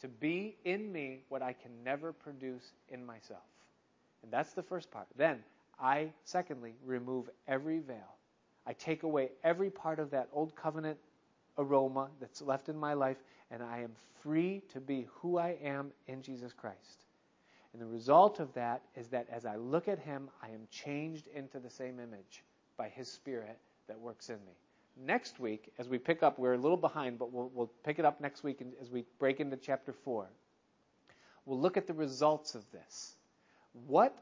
to 0.00 0.08
be 0.08 0.56
in 0.64 0.90
me 0.92 1.20
what 1.28 1.42
I 1.42 1.52
can 1.52 1.72
never 1.84 2.12
produce 2.12 2.72
in 2.88 3.04
myself. 3.04 3.42
And 4.22 4.32
that's 4.32 4.52
the 4.52 4.62
first 4.62 4.90
part. 4.90 5.06
Then, 5.16 5.42
I, 5.78 6.12
secondly, 6.24 6.74
remove 6.84 7.28
every 7.46 7.78
veil. 7.78 8.16
I 8.66 8.72
take 8.72 9.02
away 9.02 9.30
every 9.42 9.70
part 9.70 9.98
of 9.98 10.10
that 10.10 10.28
old 10.32 10.54
covenant 10.54 10.98
aroma 11.58 12.08
that's 12.20 12.42
left 12.42 12.68
in 12.68 12.76
my 12.76 12.94
life, 12.94 13.18
and 13.50 13.62
I 13.62 13.80
am 13.80 13.92
free 14.22 14.62
to 14.72 14.80
be 14.80 15.06
who 15.14 15.38
I 15.38 15.56
am 15.62 15.92
in 16.06 16.22
Jesus 16.22 16.52
Christ. 16.52 17.06
And 17.72 17.80
the 17.80 17.86
result 17.86 18.40
of 18.40 18.52
that 18.54 18.82
is 18.96 19.08
that 19.08 19.28
as 19.30 19.46
I 19.46 19.56
look 19.56 19.88
at 19.88 19.98
Him, 19.98 20.28
I 20.42 20.48
am 20.48 20.66
changed 20.70 21.26
into 21.28 21.58
the 21.58 21.70
same 21.70 22.00
image 22.00 22.42
by 22.76 22.88
His 22.88 23.10
Spirit 23.10 23.58
that 23.86 23.98
works 23.98 24.28
in 24.28 24.36
me 24.44 24.52
next 25.04 25.38
week, 25.40 25.72
as 25.78 25.88
we 25.88 25.98
pick 25.98 26.22
up, 26.22 26.38
we're 26.38 26.54
a 26.54 26.58
little 26.58 26.76
behind, 26.76 27.18
but 27.18 27.32
we'll, 27.32 27.50
we'll 27.54 27.70
pick 27.84 27.98
it 27.98 28.04
up 28.04 28.20
next 28.20 28.42
week 28.42 28.62
as 28.80 28.90
we 28.90 29.04
break 29.18 29.40
into 29.40 29.56
chapter 29.56 29.92
4. 29.92 30.28
We'll 31.46 31.60
look 31.60 31.76
at 31.76 31.86
the 31.86 31.94
results 31.94 32.54
of 32.54 32.64
this. 32.70 33.14
What 33.86 34.16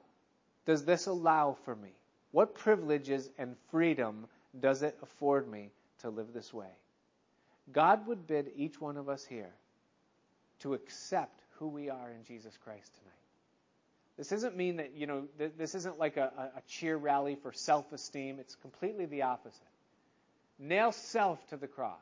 does 0.66 0.84
this 0.84 1.06
allow 1.06 1.56
for 1.64 1.74
me? 1.74 1.90
What 2.30 2.54
privileges 2.54 3.28
and 3.38 3.56
freedom 3.70 4.26
does 4.58 4.82
it 4.82 4.96
afford 5.02 5.50
me 5.50 5.70
to 6.00 6.10
live 6.10 6.32
this 6.32 6.52
way? 6.52 6.70
God 7.72 8.06
would 8.06 8.26
bid 8.26 8.50
each 8.56 8.80
one 8.80 8.96
of 8.96 9.08
us 9.08 9.24
here 9.24 9.50
to 10.60 10.74
accept 10.74 11.42
who 11.58 11.68
we 11.68 11.90
are 11.90 12.10
in 12.10 12.24
Jesus 12.24 12.56
Christ 12.64 12.90
tonight. 12.94 13.14
This 14.16 14.28
doesn't 14.28 14.56
mean 14.56 14.76
that, 14.76 14.94
you 14.96 15.06
know, 15.06 15.28
this 15.56 15.76
isn't 15.76 15.98
like 15.98 16.16
a, 16.16 16.50
a 16.56 16.62
cheer 16.66 16.96
rally 16.96 17.36
for 17.36 17.52
self 17.52 17.92
esteem. 17.92 18.38
It's 18.40 18.56
completely 18.56 19.06
the 19.06 19.22
opposite. 19.22 19.60
Nail 20.58 20.92
self 20.92 21.44
to 21.48 21.56
the 21.56 21.66
cross. 21.66 22.00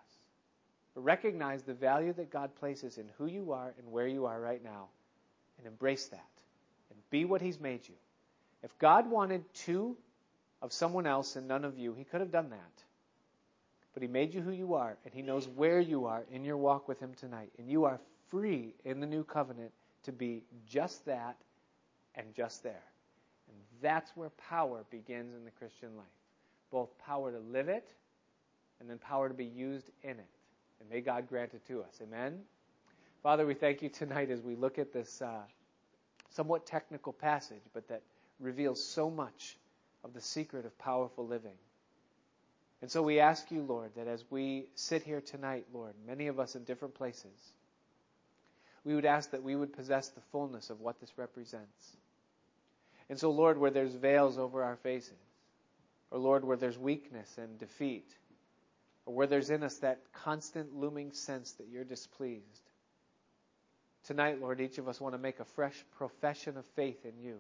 But 0.95 1.03
recognize 1.03 1.63
the 1.63 1.75
value 1.75 2.13
that 2.15 2.31
God 2.31 2.55
places 2.57 2.97
in 2.97 3.07
who 3.19 3.27
you 3.27 3.53
are 3.53 3.75
and 3.79 3.93
where 3.93 4.07
you 4.07 4.27
are 4.27 4.41
right 4.41 4.63
now. 4.63 4.89
And 5.59 5.67
embrace 5.67 6.07
that. 6.07 6.31
And 6.91 6.99
be 7.11 7.25
what 7.25 7.43
He's 7.43 7.61
made 7.61 7.87
you. 7.87 7.95
If 8.63 8.77
God 8.79 9.11
wanted 9.11 9.45
two 9.55 9.97
of 10.63 10.73
someone 10.73 11.07
else 11.07 11.37
and 11.37 11.47
none 11.47 11.65
of 11.65 11.79
you, 11.79 11.93
He 11.95 12.05
could 12.05 12.21
have 12.21 12.33
done 12.33 12.51
that. 12.51 12.85
But 13.95 14.03
He 14.03 14.09
made 14.09 14.35
you 14.35 14.41
who 14.41 14.53
you 14.53 14.75
are, 14.75 14.97
and 15.05 15.15
He 15.15 15.23
knows 15.23 15.47
where 15.49 15.81
you 15.81 16.07
are 16.07 16.25
in 16.31 16.45
your 16.45 16.57
walk 16.57 16.89
with 16.89 16.99
Him 16.99 17.13
tonight. 17.15 17.51
And 17.59 17.71
you 17.71 17.85
are 17.85 18.01
free 18.31 18.75
in 18.85 19.01
the 19.01 19.07
new 19.07 19.25
covenant 19.25 19.73
to 20.05 20.13
be 20.13 20.43
just 20.67 21.05
that 21.07 21.37
and 22.15 22.35
just 22.35 22.63
there. 22.63 22.83
And 23.49 23.57
that's 23.83 24.11
where 24.17 24.31
power 24.49 24.85
begins 24.91 25.35
in 25.35 25.45
the 25.45 25.51
Christian 25.51 25.97
life 25.97 26.07
both 26.71 26.89
power 26.99 27.33
to 27.33 27.39
live 27.39 27.69
it 27.69 27.89
and 28.81 28.89
then 28.89 28.99
power 28.99 29.29
to 29.29 29.35
be 29.35 29.45
used 29.45 29.91
in 30.03 30.11
it. 30.11 30.27
And 30.81 30.91
may 30.91 31.01
God 31.01 31.29
grant 31.29 31.55
it 31.55 31.67
to 31.69 31.83
us. 31.83 32.01
Amen. 32.03 32.41
Father, 33.23 33.47
we 33.47 33.55
thank 33.55 33.83
you 33.83 33.89
tonight 33.89 34.31
as 34.31 34.41
we 34.41 34.55
look 34.55 34.79
at 34.79 34.93
this 34.93 35.21
uh, 35.23 35.43
somewhat 36.31 36.67
technical 36.67 37.13
passage, 37.13 37.63
but 37.73 37.89
that 37.89 38.03
reveals 38.39 38.85
so 38.85 39.11
much 39.11 39.57
of 40.05 40.13
the 40.13 40.21
secret 40.21 40.67
of 40.67 40.79
powerful 40.79 41.27
living. 41.27 41.57
And 42.83 42.91
so 42.91 43.03
we 43.03 43.21
ask 43.21 43.51
you, 43.51 43.63
Lord, 43.63 43.91
that 43.97 44.07
as 44.07 44.23
we 44.31 44.67
sit 44.75 45.03
here 45.03 45.21
tonight, 45.21 45.65
Lord, 45.73 45.95
many 46.07 46.27
of 46.27 46.39
us 46.39 46.55
in 46.55 46.65
different 46.65 46.95
places, 46.95 47.53
we 48.85 48.95
would 48.95 49.07
ask 49.07 49.31
that 49.31 49.43
we 49.43 49.57
would 49.57 49.73
possess 49.73 50.09
the 50.09 50.21
fullness 50.31 50.71
of 50.71 50.81
what 50.81 51.01
this 51.01 51.13
represents. 51.17 51.97
And 53.09 53.19
so, 53.19 53.31
Lord, 53.31 53.59
where 53.59 53.71
there's 53.71 53.95
veils 53.95 54.39
over 54.39 54.63
our 54.63 54.77
faces, 54.77 55.13
or 56.11 56.19
Lord, 56.19 56.45
where 56.45 56.57
there's 56.57 56.79
weakness 56.79 57.39
and 57.39 57.59
defeat, 57.59 58.09
or 59.07 59.15
where 59.15 59.27
there's 59.29 59.51
in 59.51 59.63
us 59.63 59.79
that 59.79 60.01
constant 60.13 60.75
looming 60.75 61.13
sense 61.13 61.53
that 61.53 61.69
you're 61.69 61.85
displeased, 61.85 62.63
tonight, 64.05 64.41
Lord, 64.41 64.61
each 64.61 64.79
of 64.79 64.89
us 64.89 65.01
want 65.01 65.15
to 65.15 65.19
make 65.19 65.41
a 65.41 65.45
fresh 65.45 65.85
profession 65.97 66.57
of 66.57 66.67
faith 66.75 67.05
in 67.05 67.25
you, 67.25 67.39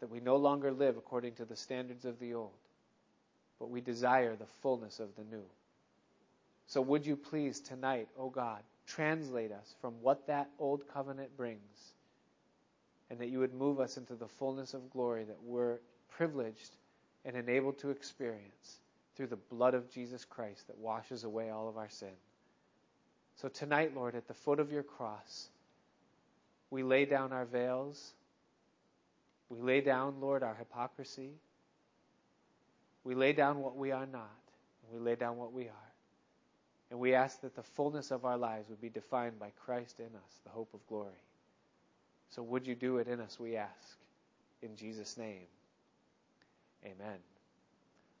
that 0.00 0.10
we 0.10 0.18
no 0.18 0.36
longer 0.36 0.72
live 0.72 0.96
according 0.96 1.34
to 1.34 1.44
the 1.44 1.56
standards 1.56 2.06
of 2.06 2.18
the 2.18 2.34
old, 2.34 2.50
but 3.60 3.70
we 3.70 3.82
desire 3.82 4.34
the 4.34 4.46
fullness 4.62 4.98
of 4.98 5.14
the 5.16 5.24
new. 5.24 5.44
So 6.66 6.80
would 6.80 7.06
you 7.06 7.16
please 7.16 7.60
tonight, 7.60 8.08
O 8.18 8.24
oh 8.24 8.30
God, 8.30 8.62
translate 8.86 9.52
us 9.52 9.74
from 9.80 9.94
what 10.00 10.26
that 10.26 10.48
old 10.58 10.88
covenant 10.88 11.36
brings, 11.36 11.92
and 13.10 13.18
that 13.18 13.28
you 13.28 13.40
would 13.40 13.52
move 13.52 13.78
us 13.78 13.98
into 13.98 14.14
the 14.14 14.26
fullness 14.26 14.72
of 14.72 14.90
glory 14.90 15.24
that 15.24 15.42
we're 15.44 15.78
privileged 16.08 16.76
and 17.26 17.36
enabled 17.36 17.78
to 17.78 17.90
experience 17.90 18.80
through 19.16 19.28
the 19.28 19.36
blood 19.36 19.74
of 19.74 19.90
Jesus 19.90 20.24
Christ 20.24 20.66
that 20.68 20.78
washes 20.78 21.24
away 21.24 21.50
all 21.50 21.68
of 21.68 21.76
our 21.76 21.88
sin. 21.88 22.14
So 23.36 23.48
tonight, 23.48 23.94
Lord, 23.94 24.14
at 24.14 24.28
the 24.28 24.34
foot 24.34 24.60
of 24.60 24.72
your 24.72 24.82
cross, 24.82 25.48
we 26.70 26.82
lay 26.82 27.04
down 27.04 27.32
our 27.32 27.44
veils. 27.44 28.12
We 29.48 29.60
lay 29.60 29.80
down, 29.80 30.20
Lord, 30.20 30.42
our 30.42 30.54
hypocrisy. 30.54 31.30
We 33.04 33.14
lay 33.14 33.32
down 33.32 33.58
what 33.58 33.76
we 33.76 33.90
are 33.90 34.06
not. 34.06 34.30
And 34.82 34.98
we 34.98 35.04
lay 35.04 35.16
down 35.16 35.36
what 35.36 35.52
we 35.52 35.64
are. 35.64 35.92
And 36.90 37.00
we 37.00 37.14
ask 37.14 37.40
that 37.40 37.56
the 37.56 37.62
fullness 37.62 38.10
of 38.10 38.24
our 38.24 38.36
lives 38.36 38.68
would 38.68 38.80
be 38.80 38.90
defined 38.90 39.38
by 39.38 39.50
Christ 39.64 39.98
in 39.98 40.06
us, 40.06 40.40
the 40.44 40.50
hope 40.50 40.72
of 40.74 40.86
glory. 40.86 41.12
So 42.30 42.42
would 42.42 42.66
you 42.66 42.74
do 42.74 42.98
it 42.98 43.08
in 43.08 43.20
us, 43.20 43.38
we 43.40 43.56
ask. 43.56 43.98
In 44.62 44.76
Jesus' 44.76 45.16
name. 45.16 45.46
Amen. 46.84 47.18